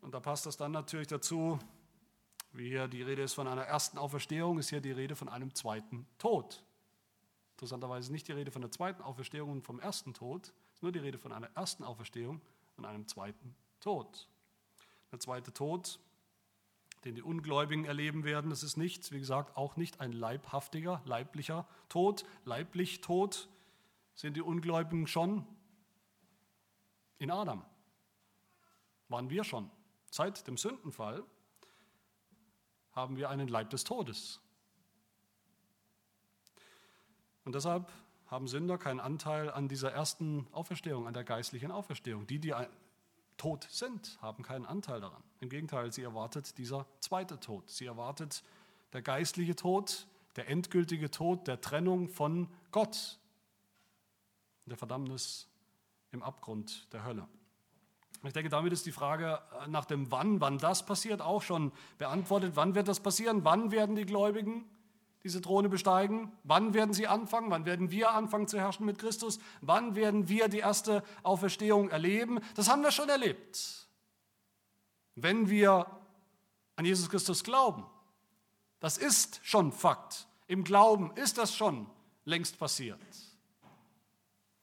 Und 0.00 0.12
da 0.12 0.20
passt 0.20 0.46
das 0.46 0.56
dann 0.56 0.72
natürlich 0.72 1.08
dazu, 1.08 1.58
wie 2.52 2.68
hier 2.68 2.86
die 2.88 3.02
Rede 3.02 3.22
ist 3.22 3.34
von 3.34 3.48
einer 3.48 3.62
ersten 3.62 3.98
Auferstehung, 3.98 4.58
ist 4.58 4.70
hier 4.70 4.80
die 4.80 4.92
Rede 4.92 5.16
von 5.16 5.28
einem 5.28 5.54
zweiten 5.54 6.06
Tod. 6.18 6.62
Interessanterweise 7.52 8.12
nicht 8.12 8.28
die 8.28 8.32
Rede 8.32 8.50
von 8.50 8.62
der 8.62 8.70
zweiten 8.70 9.02
Auferstehung 9.02 9.50
und 9.50 9.62
vom 9.62 9.80
ersten 9.80 10.14
Tod, 10.14 10.52
ist 10.80 10.82
nur 10.82 10.92
die 10.92 10.98
Rede 10.98 11.18
von 11.18 11.30
einer 11.30 11.50
ersten 11.54 11.84
Auferstehung 11.84 12.40
und 12.78 12.86
einem 12.86 13.06
zweiten 13.06 13.54
Tod. 13.80 14.26
Der 15.12 15.20
zweite 15.20 15.52
Tod, 15.52 16.00
den 17.04 17.14
die 17.14 17.20
Ungläubigen 17.20 17.84
erleben 17.84 18.24
werden, 18.24 18.48
das 18.48 18.62
ist 18.62 18.78
nicht, 18.78 19.12
wie 19.12 19.18
gesagt, 19.18 19.58
auch 19.58 19.76
nicht 19.76 20.00
ein 20.00 20.10
leibhaftiger, 20.10 21.02
leiblicher 21.04 21.68
Tod. 21.90 22.24
Leiblich 22.46 23.02
Tod 23.02 23.50
sind 24.14 24.38
die 24.38 24.40
Ungläubigen 24.40 25.06
schon 25.06 25.46
in 27.18 27.30
Adam. 27.30 27.62
Waren 29.08 29.28
wir 29.28 29.44
schon. 29.44 29.70
Seit 30.10 30.46
dem 30.46 30.56
Sündenfall 30.56 31.22
haben 32.92 33.18
wir 33.18 33.28
einen 33.28 33.48
Leib 33.48 33.68
des 33.68 33.84
Todes. 33.84 34.40
Und 37.44 37.54
deshalb 37.54 37.92
haben 38.30 38.46
Sünder 38.46 38.78
keinen 38.78 39.00
Anteil 39.00 39.50
an 39.50 39.68
dieser 39.68 39.92
ersten 39.92 40.46
Auferstehung, 40.52 41.06
an 41.08 41.14
der 41.14 41.24
geistlichen 41.24 41.72
Auferstehung. 41.72 42.28
Die, 42.28 42.38
die 42.38 42.54
tot 43.36 43.66
sind, 43.70 44.18
haben 44.22 44.44
keinen 44.44 44.66
Anteil 44.66 45.00
daran. 45.00 45.22
Im 45.40 45.48
Gegenteil, 45.48 45.92
sie 45.92 46.02
erwartet 46.02 46.56
dieser 46.56 46.86
zweite 47.00 47.40
Tod. 47.40 47.68
Sie 47.68 47.86
erwartet 47.86 48.44
der 48.92 49.02
geistliche 49.02 49.56
Tod, 49.56 50.06
der 50.36 50.48
endgültige 50.48 51.10
Tod 51.10 51.48
der 51.48 51.60
Trennung 51.60 52.08
von 52.08 52.48
Gott, 52.70 53.18
der 54.66 54.76
Verdammnis 54.76 55.48
im 56.12 56.22
Abgrund 56.22 56.92
der 56.92 57.04
Hölle. 57.04 57.26
Ich 58.22 58.32
denke, 58.32 58.50
damit 58.50 58.72
ist 58.72 58.86
die 58.86 58.92
Frage 58.92 59.40
nach 59.66 59.86
dem 59.86 60.12
Wann, 60.12 60.40
wann 60.40 60.58
das 60.58 60.84
passiert, 60.84 61.20
auch 61.20 61.42
schon 61.42 61.72
beantwortet. 61.98 62.52
Wann 62.54 62.74
wird 62.74 62.86
das 62.86 63.00
passieren? 63.00 63.44
Wann 63.44 63.72
werden 63.72 63.96
die 63.96 64.04
Gläubigen 64.04 64.64
diese 65.22 65.40
Throne 65.40 65.68
besteigen? 65.68 66.32
Wann 66.44 66.74
werden 66.74 66.94
sie 66.94 67.06
anfangen? 67.06 67.50
Wann 67.50 67.66
werden 67.66 67.90
wir 67.90 68.10
anfangen 68.12 68.48
zu 68.48 68.58
herrschen 68.58 68.86
mit 68.86 68.98
Christus? 68.98 69.38
Wann 69.60 69.94
werden 69.94 70.28
wir 70.28 70.48
die 70.48 70.58
erste 70.58 71.02
Auferstehung 71.22 71.90
erleben? 71.90 72.40
Das 72.54 72.68
haben 72.68 72.82
wir 72.82 72.90
schon 72.90 73.08
erlebt. 73.08 73.86
Wenn 75.16 75.50
wir 75.50 75.86
an 76.76 76.84
Jesus 76.84 77.10
Christus 77.10 77.44
glauben, 77.44 77.84
das 78.78 78.96
ist 78.96 79.40
schon 79.42 79.72
Fakt. 79.72 80.26
Im 80.46 80.64
Glauben 80.64 81.12
ist 81.16 81.38
das 81.38 81.54
schon 81.54 81.86
längst 82.24 82.58
passiert. 82.58 82.98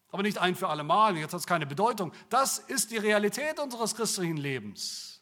Aber 0.10 0.24
nicht 0.24 0.40
ein 0.40 0.56
für 0.56 0.70
alle 0.70 0.84
Mal, 0.84 1.16
jetzt 1.18 1.34
hat 1.34 1.42
es 1.42 1.46
keine 1.46 1.68
Bedeutung. 1.68 2.12
Das 2.30 2.58
ist 2.58 2.92
die 2.92 2.98
Realität 2.98 3.60
unseres 3.60 3.94
christlichen 3.94 4.38
Lebens. 4.38 5.22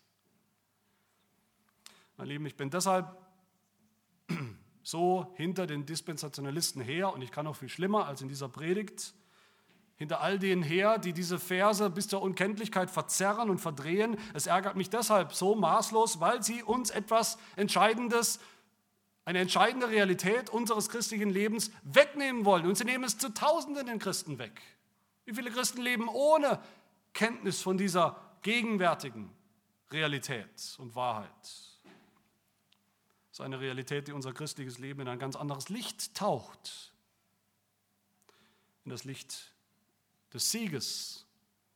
Mein 2.17 2.27
Lieben, 2.27 2.45
ich 2.45 2.55
bin 2.55 2.69
deshalb 2.69 3.24
so 4.86 5.33
hinter 5.33 5.65
den 5.65 5.88
Dispensationalisten 5.88 6.79
her 6.79 7.11
und 7.11 7.23
ich 7.23 7.31
kann 7.31 7.45
noch 7.45 7.55
viel 7.55 7.69
schlimmer 7.69 8.05
als 8.05 8.21
in 8.21 8.27
dieser 8.27 8.47
Predigt, 8.47 9.15
hinter 9.95 10.21
all 10.21 10.38
denen 10.38 10.61
her, 10.61 10.99
die 10.99 11.11
diese 11.11 11.39
Verse 11.39 11.89
bis 11.89 12.07
zur 12.07 12.21
Unkenntlichkeit 12.21 12.91
verzerren 12.91 13.49
und 13.49 13.57
verdrehen. 13.57 14.15
Es 14.36 14.45
ärgert 14.45 14.75
mich 14.75 14.91
deshalb 14.91 15.33
so 15.33 15.55
maßlos, 15.55 16.19
weil 16.19 16.43
sie 16.43 16.61
uns 16.61 16.91
etwas 16.91 17.39
Entscheidendes, 17.55 18.39
eine 19.23 19.39
entscheidende 19.39 19.89
Realität 19.89 20.51
unseres 20.51 20.88
christlichen 20.89 21.31
Lebens 21.31 21.71
wegnehmen 21.81 22.45
wollen. 22.45 22.67
Und 22.67 22.77
sie 22.77 22.83
nehmen 22.83 23.05
es 23.05 23.17
zu 23.17 23.33
Tausenden 23.33 23.88
den 23.88 23.97
Christen 23.97 24.38
weg. 24.38 24.61
Wie 25.23 25.33
viele 25.33 25.49
Christen 25.49 25.81
leben 25.81 26.07
ohne 26.09 26.61
Kenntnis 27.11 27.59
von 27.59 27.79
dieser 27.79 28.21
gegenwärtigen 28.43 29.31
Realität 29.89 30.75
und 30.77 30.93
Wahrheit? 30.93 31.74
Ist 33.36 33.41
eine 33.41 33.59
Realität, 33.59 34.07
die 34.07 34.13
unser 34.13 34.31
christliches 34.31 34.77
Leben 34.77 35.01
in 35.01 35.09
ein 35.09 35.19
ganz 35.19 35.36
anderes 35.36 35.67
Licht 35.67 36.15
taucht. 36.15 36.93
In 38.86 38.91
das 38.91 39.03
Licht 39.03 39.53
des 40.33 40.51
Sieges 40.51 41.25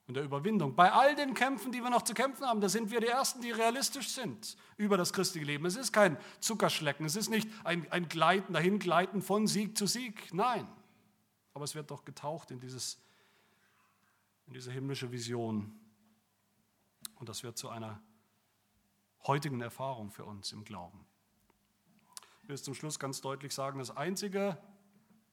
und 0.07 0.13
der 0.13 0.23
Überwindung. 0.23 0.73
Bei 0.73 0.93
all 0.93 1.17
den 1.17 1.33
Kämpfen, 1.33 1.73
die 1.73 1.81
wir 1.81 1.89
noch 1.89 2.03
zu 2.03 2.13
kämpfen 2.13 2.45
haben, 2.45 2.61
da 2.61 2.69
sind 2.69 2.91
wir 2.91 3.01
die 3.01 3.07
Ersten, 3.07 3.41
die 3.41 3.51
realistisch 3.51 4.07
sind 4.07 4.55
über 4.77 4.95
das 4.95 5.11
christliche 5.11 5.45
Leben. 5.45 5.65
Es 5.65 5.75
ist 5.75 5.91
kein 5.91 6.17
Zuckerschlecken, 6.39 7.05
es 7.05 7.17
ist 7.17 7.27
nicht 7.27 7.49
ein, 7.65 7.91
ein 7.91 8.07
Gleiten, 8.07 8.53
dahin 8.53 8.79
Gleiten 8.79 9.21
von 9.21 9.45
Sieg 9.45 9.77
zu 9.77 9.85
Sieg. 9.85 10.33
Nein, 10.33 10.65
aber 11.53 11.65
es 11.65 11.75
wird 11.75 11.91
doch 11.91 12.05
getaucht 12.05 12.51
in, 12.51 12.61
dieses, 12.61 13.01
in 14.47 14.53
diese 14.53 14.71
himmlische 14.71 15.11
Vision. 15.11 15.77
Und 17.15 17.27
das 17.27 17.43
wird 17.43 17.57
zu 17.57 17.67
einer 17.67 18.01
heutigen 19.27 19.59
Erfahrung 19.59 20.09
für 20.09 20.23
uns 20.23 20.53
im 20.53 20.63
Glauben 20.63 21.08
will 22.49 22.55
es 22.55 22.63
zum 22.63 22.73
Schluss 22.73 22.97
ganz 22.97 23.21
deutlich 23.21 23.53
sagen, 23.53 23.77
das 23.77 23.95
einzige, 23.95 24.57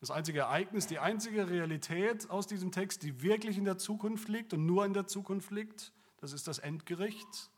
das 0.01 0.11
einzige 0.11 0.41
Ereignis, 0.41 0.87
die 0.87 0.99
einzige 0.99 1.49
Realität 1.49 2.29
aus 2.29 2.47
diesem 2.47 2.73
Text, 2.73 3.03
die 3.03 3.23
wirklich 3.23 3.57
in 3.57 3.65
der 3.65 3.79
Zukunft 3.79 4.29
liegt 4.29 4.53
und 4.53 4.67
nur 4.67 4.85
in 4.85 4.93
der 4.93 5.07
Zukunft 5.07 5.51
liegt, 5.51 5.93
das 6.21 6.35
ist 6.35 6.47
das 6.47 6.59
Endgericht. 6.59 7.51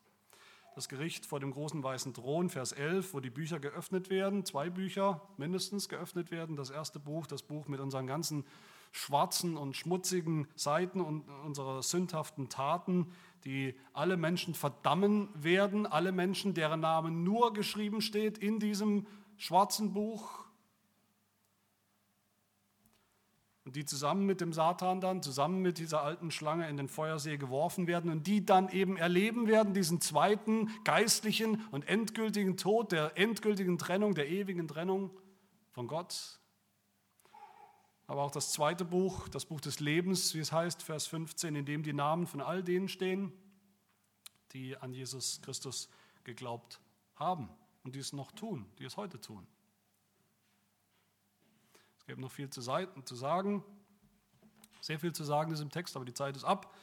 Das 0.77 0.89
Gericht 0.89 1.27
vor 1.27 1.41
dem 1.41 1.51
großen 1.51 1.83
weißen 1.83 2.15
Thron, 2.15 2.51
Vers 2.51 2.71
11, 2.71 3.15
wo 3.15 3.19
die 3.19 3.31
Bücher 3.31 3.59
geöffnet 3.59 4.11
werden, 4.11 4.45
zwei 4.45 4.71
Bücher 4.71 5.23
mindestens 5.37 5.89
geöffnet 5.89 6.31
werden. 6.31 6.55
Das 6.55 6.71
erste 6.71 7.01
Buch, 7.01 7.27
das 7.27 7.43
Buch 7.43 7.67
mit 7.67 7.81
unseren 7.81 8.07
ganzen 8.07 8.45
schwarzen 8.93 9.57
und 9.57 9.77
schmutzigen 9.77 10.47
Seiten 10.55 11.01
und 11.01 11.29
unserer 11.45 11.83
sündhaften 11.83 12.49
Taten, 12.49 13.09
die 13.45 13.75
alle 13.93 14.17
Menschen 14.17 14.55
verdammen 14.55 15.29
werden, 15.35 15.85
alle 15.85 16.13
Menschen, 16.13 16.55
deren 16.55 16.79
Namen 16.79 17.25
nur 17.25 17.53
geschrieben 17.53 18.01
steht 18.01 18.39
in 18.39 18.61
diesem 18.61 19.05
schwarzen 19.39 19.95
Buch. 19.95 20.45
Und 23.64 23.76
die 23.76 23.84
zusammen 23.84 24.26
mit 24.26 24.41
dem 24.41 24.53
Satan 24.53 25.01
dann, 25.01 25.22
zusammen 25.22 25.61
mit 25.61 25.78
dieser 25.78 26.03
alten 26.03 26.30
Schlange 26.30 26.68
in 26.68 26.76
den 26.76 26.89
Feuersee 26.89 27.36
geworfen 27.36 27.86
werden 27.86 28.11
und 28.11 28.26
die 28.26 28.45
dann 28.45 28.68
eben 28.70 28.97
erleben 28.97 29.47
werden, 29.47 29.74
diesen 29.74 30.01
zweiten 30.01 30.70
geistlichen 30.84 31.62
und 31.70 31.86
endgültigen 31.86 32.57
Tod, 32.57 32.93
der 32.93 33.16
endgültigen 33.18 33.78
Trennung, 33.78 34.14
der 34.14 34.28
ewigen 34.28 34.68
Trennung 34.68 35.11
von 35.70 35.86
Gott. 35.86 36.41
Aber 38.07 38.22
auch 38.22 38.30
das 38.30 38.53
zweite 38.53 38.86
Buch, 38.86 39.28
das 39.28 39.45
Buch 39.45 39.61
des 39.61 39.80
Lebens, 39.80 40.34
wie 40.34 40.41
es 40.41 40.51
heißt, 40.51 40.82
Vers 40.82 41.07
15, 41.07 41.55
in 41.55 41.66
dem 41.66 41.82
die 41.82 41.93
Namen 41.93 42.26
von 42.26 42.41
all 42.41 42.64
denen 42.64 42.89
stehen, 42.89 43.32
die 44.53 44.78
an 44.78 44.95
Jesus 44.95 45.43
Christus 45.43 45.91
geglaubt 46.24 46.80
haben 47.16 47.51
und 47.85 47.95
die 47.95 47.99
es 47.99 48.12
noch 48.12 48.33
tun, 48.33 48.66
die 48.79 48.85
es 48.85 48.97
heute 48.97 49.20
tun. 49.20 49.47
gibt 52.07 52.20
noch 52.20 52.31
viel 52.31 52.51
zu 52.51 52.61
sagen, 52.61 53.64
sehr 54.81 54.99
viel 54.99 55.12
zu 55.12 55.24
sagen 55.24 55.53
ist 55.53 55.61
im 55.61 55.70
Text, 55.70 55.97
aber 55.97 56.05
die 56.05 56.14
Zeit 56.14 56.37
ist 56.37 56.45
ab. 56.45 56.74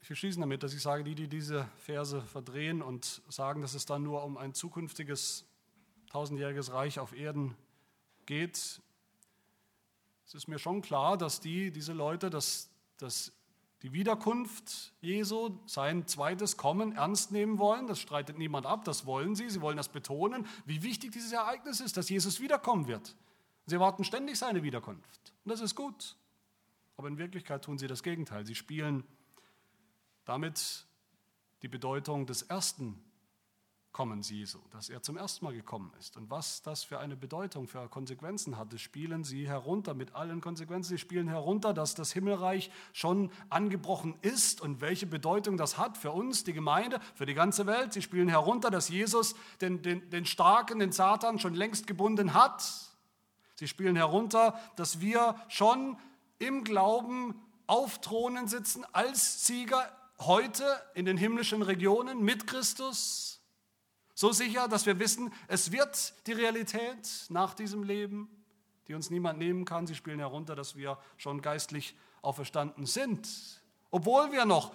Ich 0.00 0.08
will 0.08 0.16
schließen 0.16 0.40
damit, 0.40 0.62
dass 0.62 0.72
ich 0.72 0.82
sage, 0.82 1.04
die, 1.04 1.14
die 1.14 1.28
diese 1.28 1.68
Verse 1.76 2.22
verdrehen 2.22 2.82
und 2.82 3.22
sagen, 3.28 3.60
dass 3.60 3.74
es 3.74 3.84
dann 3.84 4.02
nur 4.02 4.24
um 4.24 4.36
ein 4.36 4.54
zukünftiges 4.54 5.44
tausendjähriges 6.08 6.72
Reich 6.72 6.98
auf 6.98 7.12
Erden 7.12 7.56
geht, 8.26 8.80
es 10.30 10.34
ist 10.34 10.46
mir 10.46 10.60
schon 10.60 10.80
klar, 10.80 11.18
dass 11.18 11.40
die, 11.40 11.72
diese 11.72 11.92
Leute, 11.92 12.30
dass, 12.30 12.70
dass 12.98 13.32
die 13.82 13.92
Wiederkunft 13.92 14.92
Jesu, 15.00 15.58
sein 15.66 16.06
zweites 16.06 16.56
Kommen 16.56 16.92
ernst 16.92 17.32
nehmen 17.32 17.58
wollen. 17.58 17.86
Das 17.86 17.98
streitet 17.98 18.36
niemand 18.38 18.66
ab, 18.66 18.84
das 18.84 19.06
wollen 19.06 19.34
sie. 19.34 19.48
Sie 19.48 19.60
wollen 19.62 19.76
das 19.76 19.88
betonen, 19.88 20.46
wie 20.66 20.82
wichtig 20.82 21.12
dieses 21.12 21.32
Ereignis 21.32 21.80
ist, 21.80 21.96
dass 21.96 22.08
Jesus 22.08 22.40
wiederkommen 22.40 22.88
wird. 22.88 23.16
Sie 23.66 23.74
erwarten 23.74 24.04
ständig 24.04 24.36
seine 24.36 24.62
Wiederkunft. 24.62 25.32
Und 25.44 25.50
das 25.50 25.60
ist 25.60 25.74
gut. 25.74 26.16
Aber 26.96 27.08
in 27.08 27.16
Wirklichkeit 27.16 27.64
tun 27.64 27.78
sie 27.78 27.86
das 27.86 28.02
Gegenteil. 28.02 28.44
Sie 28.44 28.54
spielen 28.54 29.04
damit 30.24 30.86
die 31.62 31.68
Bedeutung 31.68 32.26
des 32.26 32.42
ersten 32.42 33.02
Kommens 33.92 34.30
Jesu, 34.30 34.60
dass 34.70 34.88
er 34.88 35.02
zum 35.02 35.16
ersten 35.16 35.44
Mal 35.44 35.52
gekommen 35.52 35.92
ist. 35.98 36.16
Und 36.16 36.30
was 36.30 36.62
das 36.62 36.84
für 36.84 37.00
eine 37.00 37.16
Bedeutung, 37.16 37.66
für 37.66 37.88
Konsequenzen 37.88 38.56
hatte, 38.56 38.78
spielen 38.78 39.24
sie 39.24 39.48
herunter 39.48 39.94
mit 39.94 40.14
allen 40.14 40.40
Konsequenzen. 40.40 40.90
Sie 40.90 40.98
spielen 40.98 41.26
herunter, 41.26 41.74
dass 41.74 41.96
das 41.96 42.12
Himmelreich 42.12 42.70
schon 42.92 43.32
angebrochen 43.48 44.14
ist 44.22 44.60
und 44.60 44.80
welche 44.80 45.06
Bedeutung 45.06 45.56
das 45.56 45.76
hat 45.76 45.98
für 45.98 46.12
uns, 46.12 46.44
die 46.44 46.52
Gemeinde, 46.52 47.00
für 47.16 47.26
die 47.26 47.34
ganze 47.34 47.66
Welt. 47.66 47.92
Sie 47.92 48.00
spielen 48.00 48.28
herunter, 48.28 48.70
dass 48.70 48.88
Jesus 48.88 49.34
den, 49.60 49.82
den, 49.82 50.08
den 50.10 50.24
Starken, 50.24 50.78
den 50.78 50.92
Satan 50.92 51.40
schon 51.40 51.54
längst 51.54 51.88
gebunden 51.88 52.32
hat. 52.32 52.62
Sie 53.56 53.66
spielen 53.66 53.96
herunter, 53.96 54.58
dass 54.76 55.00
wir 55.00 55.34
schon 55.48 55.98
im 56.38 56.62
Glauben 56.62 57.34
auf 57.66 58.00
Thronen 58.00 58.46
sitzen 58.46 58.84
als 58.92 59.46
Sieger 59.48 59.90
heute 60.20 60.64
in 60.94 61.06
den 61.06 61.16
himmlischen 61.16 61.62
Regionen 61.62 62.22
mit 62.22 62.46
Christus 62.46 63.39
so 64.20 64.32
sicher, 64.32 64.68
dass 64.68 64.84
wir 64.84 64.98
wissen, 64.98 65.32
es 65.48 65.72
wird 65.72 66.12
die 66.26 66.32
Realität 66.32 67.08
nach 67.30 67.54
diesem 67.54 67.82
Leben, 67.82 68.28
die 68.86 68.92
uns 68.92 69.08
niemand 69.08 69.38
nehmen 69.38 69.64
kann. 69.64 69.86
Sie 69.86 69.94
spielen 69.94 70.18
herunter, 70.18 70.54
dass 70.54 70.76
wir 70.76 70.98
schon 71.16 71.40
geistlich 71.40 71.96
auferstanden 72.20 72.84
sind, 72.84 73.62
obwohl 73.90 74.30
wir 74.30 74.44
noch 74.44 74.74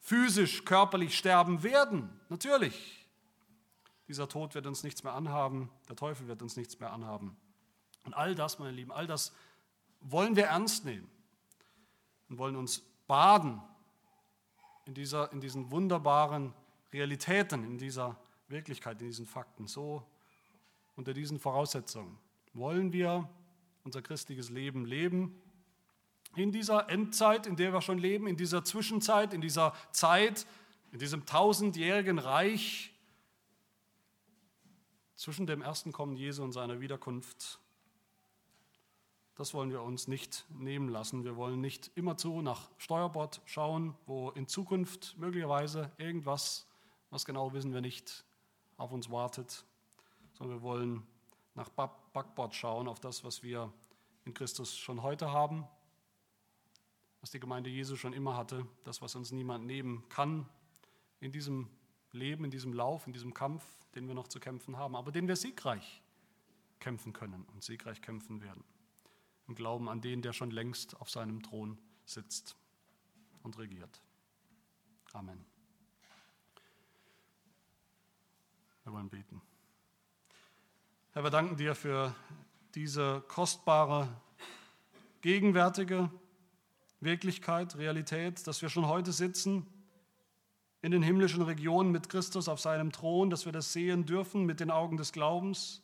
physisch, 0.00 0.64
körperlich 0.64 1.16
sterben 1.16 1.62
werden. 1.62 2.18
Natürlich. 2.30 3.06
Dieser 4.08 4.28
Tod 4.28 4.56
wird 4.56 4.66
uns 4.66 4.82
nichts 4.82 5.04
mehr 5.04 5.12
anhaben, 5.12 5.70
der 5.88 5.94
Teufel 5.94 6.26
wird 6.26 6.42
uns 6.42 6.56
nichts 6.56 6.80
mehr 6.80 6.92
anhaben. 6.92 7.36
Und 8.02 8.14
all 8.14 8.34
das, 8.34 8.58
meine 8.58 8.72
Lieben, 8.72 8.90
all 8.90 9.06
das 9.06 9.32
wollen 10.00 10.34
wir 10.34 10.46
ernst 10.46 10.84
nehmen 10.84 11.08
und 12.28 12.38
wollen 12.38 12.56
uns 12.56 12.82
baden 13.06 13.62
in, 14.84 14.94
dieser, 14.94 15.30
in 15.32 15.40
diesen 15.40 15.70
wunderbaren 15.70 16.52
Realitäten, 16.92 17.62
in 17.62 17.78
dieser 17.78 18.18
Wirklichkeit, 18.48 19.00
in 19.00 19.08
diesen 19.08 19.26
Fakten. 19.26 19.66
So 19.66 20.06
unter 20.96 21.12
diesen 21.14 21.38
Voraussetzungen 21.38 22.18
wollen 22.52 22.92
wir 22.92 23.28
unser 23.84 24.02
christliches 24.02 24.50
Leben 24.50 24.86
leben. 24.86 25.40
In 26.36 26.52
dieser 26.52 26.88
Endzeit, 26.88 27.46
in 27.46 27.56
der 27.56 27.72
wir 27.72 27.80
schon 27.80 27.98
leben, 27.98 28.26
in 28.26 28.36
dieser 28.36 28.64
Zwischenzeit, 28.64 29.34
in 29.34 29.40
dieser 29.40 29.74
Zeit, 29.92 30.46
in 30.92 30.98
diesem 30.98 31.26
tausendjährigen 31.26 32.18
Reich 32.18 32.92
zwischen 35.16 35.46
dem 35.46 35.62
ersten 35.62 35.92
Kommen 35.92 36.16
Jesu 36.16 36.42
und 36.42 36.52
seiner 36.52 36.80
Wiederkunft. 36.80 37.60
Das 39.36 39.54
wollen 39.54 39.70
wir 39.70 39.82
uns 39.82 40.06
nicht 40.06 40.44
nehmen 40.50 40.88
lassen. 40.88 41.24
Wir 41.24 41.36
wollen 41.36 41.60
nicht 41.60 41.90
immerzu 41.96 42.40
nach 42.40 42.70
Steuerbord 42.78 43.40
schauen, 43.46 43.94
wo 44.06 44.30
in 44.30 44.46
Zukunft 44.46 45.16
möglicherweise 45.18 45.90
irgendwas, 45.98 46.68
was 47.10 47.24
genau 47.24 47.52
wissen 47.52 47.72
wir 47.72 47.80
nicht, 47.80 48.24
auf 48.76 48.92
uns 48.92 49.10
wartet, 49.10 49.64
sondern 50.34 50.58
wir 50.58 50.62
wollen 50.62 51.06
nach 51.54 51.68
Backbord 51.68 52.54
schauen, 52.54 52.88
auf 52.88 53.00
das, 53.00 53.24
was 53.24 53.42
wir 53.42 53.72
in 54.24 54.34
Christus 54.34 54.76
schon 54.76 55.02
heute 55.02 55.30
haben, 55.32 55.66
was 57.20 57.30
die 57.30 57.40
Gemeinde 57.40 57.70
Jesu 57.70 57.96
schon 57.96 58.12
immer 58.12 58.36
hatte, 58.36 58.66
das, 58.84 59.00
was 59.00 59.14
uns 59.14 59.32
niemand 59.32 59.64
nehmen 59.66 60.08
kann 60.08 60.48
in 61.20 61.32
diesem 61.32 61.70
Leben, 62.12 62.44
in 62.44 62.50
diesem 62.50 62.72
Lauf, 62.72 63.06
in 63.06 63.12
diesem 63.12 63.34
Kampf, 63.34 63.64
den 63.94 64.06
wir 64.06 64.14
noch 64.14 64.28
zu 64.28 64.40
kämpfen 64.40 64.76
haben, 64.76 64.96
aber 64.96 65.12
den 65.12 65.28
wir 65.28 65.36
siegreich 65.36 66.02
kämpfen 66.80 67.12
können 67.12 67.44
und 67.54 67.62
siegreich 67.62 68.02
kämpfen 68.02 68.42
werden. 68.42 68.64
Im 69.48 69.54
Glauben 69.54 69.88
an 69.88 70.00
den, 70.00 70.22
der 70.22 70.32
schon 70.32 70.50
längst 70.50 71.00
auf 71.00 71.10
seinem 71.10 71.42
Thron 71.42 71.78
sitzt 72.04 72.56
und 73.42 73.58
regiert. 73.58 74.02
Amen. 75.12 75.53
Wir 78.84 78.92
wollen 78.92 79.08
beten. 79.08 79.40
Herr, 81.12 81.24
wir 81.24 81.30
danken 81.30 81.56
dir 81.56 81.74
für 81.74 82.14
diese 82.74 83.24
kostbare, 83.28 84.08
gegenwärtige 85.22 86.10
Wirklichkeit, 87.00 87.76
Realität, 87.76 88.46
dass 88.46 88.60
wir 88.60 88.68
schon 88.68 88.86
heute 88.86 89.12
sitzen 89.12 89.66
in 90.82 90.90
den 90.90 91.02
himmlischen 91.02 91.40
Regionen 91.40 91.92
mit 91.92 92.10
Christus 92.10 92.46
auf 92.46 92.60
seinem 92.60 92.92
Thron, 92.92 93.30
dass 93.30 93.46
wir 93.46 93.52
das 93.52 93.72
sehen 93.72 94.04
dürfen 94.04 94.44
mit 94.44 94.60
den 94.60 94.70
Augen 94.70 94.98
des 94.98 95.12
Glaubens, 95.12 95.82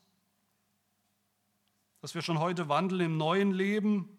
dass 2.02 2.14
wir 2.14 2.20
schon 2.20 2.38
heute 2.38 2.68
wandeln 2.68 3.00
im 3.00 3.16
neuen 3.16 3.52
Leben, 3.52 4.10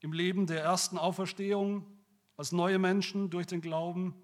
im 0.00 0.14
Leben 0.14 0.46
der 0.46 0.62
ersten 0.62 0.96
Auferstehung 0.96 1.86
als 2.38 2.52
neue 2.52 2.78
Menschen 2.78 3.28
durch 3.28 3.46
den 3.46 3.60
Glauben 3.60 4.14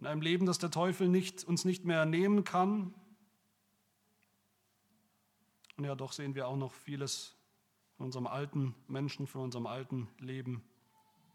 in 0.00 0.06
einem 0.06 0.20
Leben, 0.20 0.46
das 0.46 0.58
der 0.58 0.70
Teufel 0.70 1.08
nicht, 1.08 1.44
uns 1.44 1.64
nicht 1.64 1.84
mehr 1.84 2.04
nehmen 2.04 2.44
kann. 2.44 2.94
Und 5.76 5.84
ja, 5.84 5.94
doch 5.94 6.12
sehen 6.12 6.34
wir 6.34 6.48
auch 6.48 6.56
noch 6.56 6.72
vieles 6.72 7.34
von 7.96 8.06
unserem 8.06 8.26
alten 8.26 8.74
Menschen, 8.88 9.26
von 9.26 9.42
unserem 9.42 9.66
alten 9.66 10.08
Leben, 10.18 10.62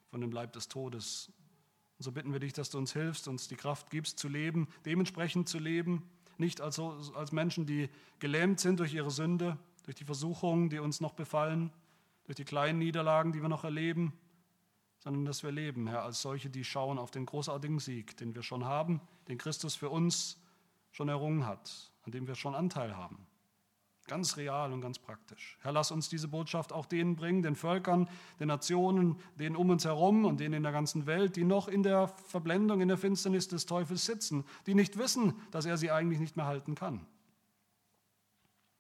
von 0.09 0.21
dem 0.21 0.31
Leib 0.31 0.53
des 0.53 0.67
Todes. 0.67 1.31
Und 1.97 2.03
so 2.03 2.11
bitten 2.11 2.33
wir 2.33 2.39
dich, 2.39 2.53
dass 2.53 2.69
du 2.69 2.77
uns 2.77 2.93
hilfst, 2.93 3.27
uns 3.27 3.47
die 3.47 3.55
Kraft 3.55 3.89
gibst 3.89 4.19
zu 4.19 4.27
leben, 4.27 4.67
dementsprechend 4.85 5.49
zu 5.49 5.59
leben, 5.59 6.03
nicht 6.37 6.61
als, 6.61 6.79
als 6.79 7.31
Menschen, 7.31 7.65
die 7.65 7.89
gelähmt 8.19 8.59
sind 8.59 8.79
durch 8.79 8.93
ihre 8.93 9.11
Sünde, 9.11 9.57
durch 9.83 9.95
die 9.95 10.05
Versuchungen, 10.05 10.69
die 10.69 10.79
uns 10.79 11.01
noch 11.01 11.13
befallen, 11.13 11.71
durch 12.25 12.35
die 12.35 12.45
kleinen 12.45 12.79
Niederlagen, 12.79 13.31
die 13.31 13.41
wir 13.41 13.49
noch 13.49 13.63
erleben, 13.63 14.13
sondern 15.01 15.25
dass 15.25 15.43
wir 15.43 15.51
leben, 15.51 15.87
Herr, 15.87 16.03
als 16.03 16.21
solche, 16.21 16.49
die 16.49 16.63
schauen 16.63 16.99
auf 16.99 17.11
den 17.11 17.25
großartigen 17.25 17.79
Sieg, 17.79 18.15
den 18.17 18.35
wir 18.35 18.43
schon 18.43 18.65
haben, 18.65 19.01
den 19.27 19.37
Christus 19.37 19.75
für 19.75 19.89
uns 19.89 20.39
schon 20.91 21.09
errungen 21.09 21.45
hat, 21.45 21.91
an 22.03 22.11
dem 22.11 22.27
wir 22.27 22.35
schon 22.35 22.53
Anteil 22.53 22.95
haben. 22.95 23.25
Ganz 24.07 24.37
real 24.37 24.73
und 24.73 24.81
ganz 24.81 24.99
praktisch. 24.99 25.57
Herr, 25.61 25.71
lass 25.71 25.91
uns 25.91 26.09
diese 26.09 26.27
Botschaft 26.27 26.73
auch 26.73 26.85
denen 26.85 27.15
bringen, 27.15 27.41
den 27.41 27.55
Völkern, 27.55 28.09
den 28.39 28.47
Nationen, 28.47 29.17
denen 29.39 29.55
um 29.55 29.69
uns 29.69 29.85
herum 29.85 30.25
und 30.25 30.39
denen 30.39 30.55
in 30.55 30.63
der 30.63 30.71
ganzen 30.71 31.05
Welt, 31.05 31.35
die 31.35 31.45
noch 31.45 31.67
in 31.67 31.81
der 31.81 32.07
Verblendung, 32.07 32.81
in 32.81 32.87
der 32.87 32.97
Finsternis 32.97 33.47
des 33.47 33.65
Teufels 33.65 34.05
sitzen, 34.05 34.43
die 34.67 34.75
nicht 34.75 34.97
wissen, 34.97 35.33
dass 35.51 35.65
er 35.65 35.77
sie 35.77 35.91
eigentlich 35.91 36.19
nicht 36.19 36.35
mehr 36.35 36.45
halten 36.45 36.75
kann. 36.75 37.07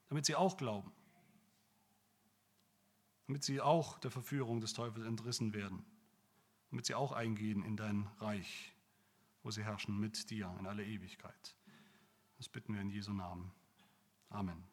Damit 0.09 0.25
sie 0.25 0.35
auch 0.35 0.57
glauben. 0.57 0.91
Damit 3.27 3.43
sie 3.43 3.61
auch 3.61 3.97
der 3.99 4.11
Verführung 4.11 4.59
des 4.59 4.73
Teufels 4.73 5.05
entrissen 5.05 5.53
werden 5.53 5.85
damit 6.71 6.85
sie 6.85 6.95
auch 6.95 7.11
eingehen 7.11 7.63
in 7.63 7.75
dein 7.75 8.07
Reich, 8.19 8.73
wo 9.43 9.51
sie 9.51 9.63
herrschen 9.63 9.99
mit 9.99 10.29
dir 10.29 10.55
in 10.59 10.65
alle 10.65 10.85
Ewigkeit. 10.85 11.55
Das 12.37 12.47
bitten 12.47 12.73
wir 12.73 12.81
in 12.81 12.89
Jesu 12.89 13.13
Namen. 13.13 13.51
Amen. 14.29 14.70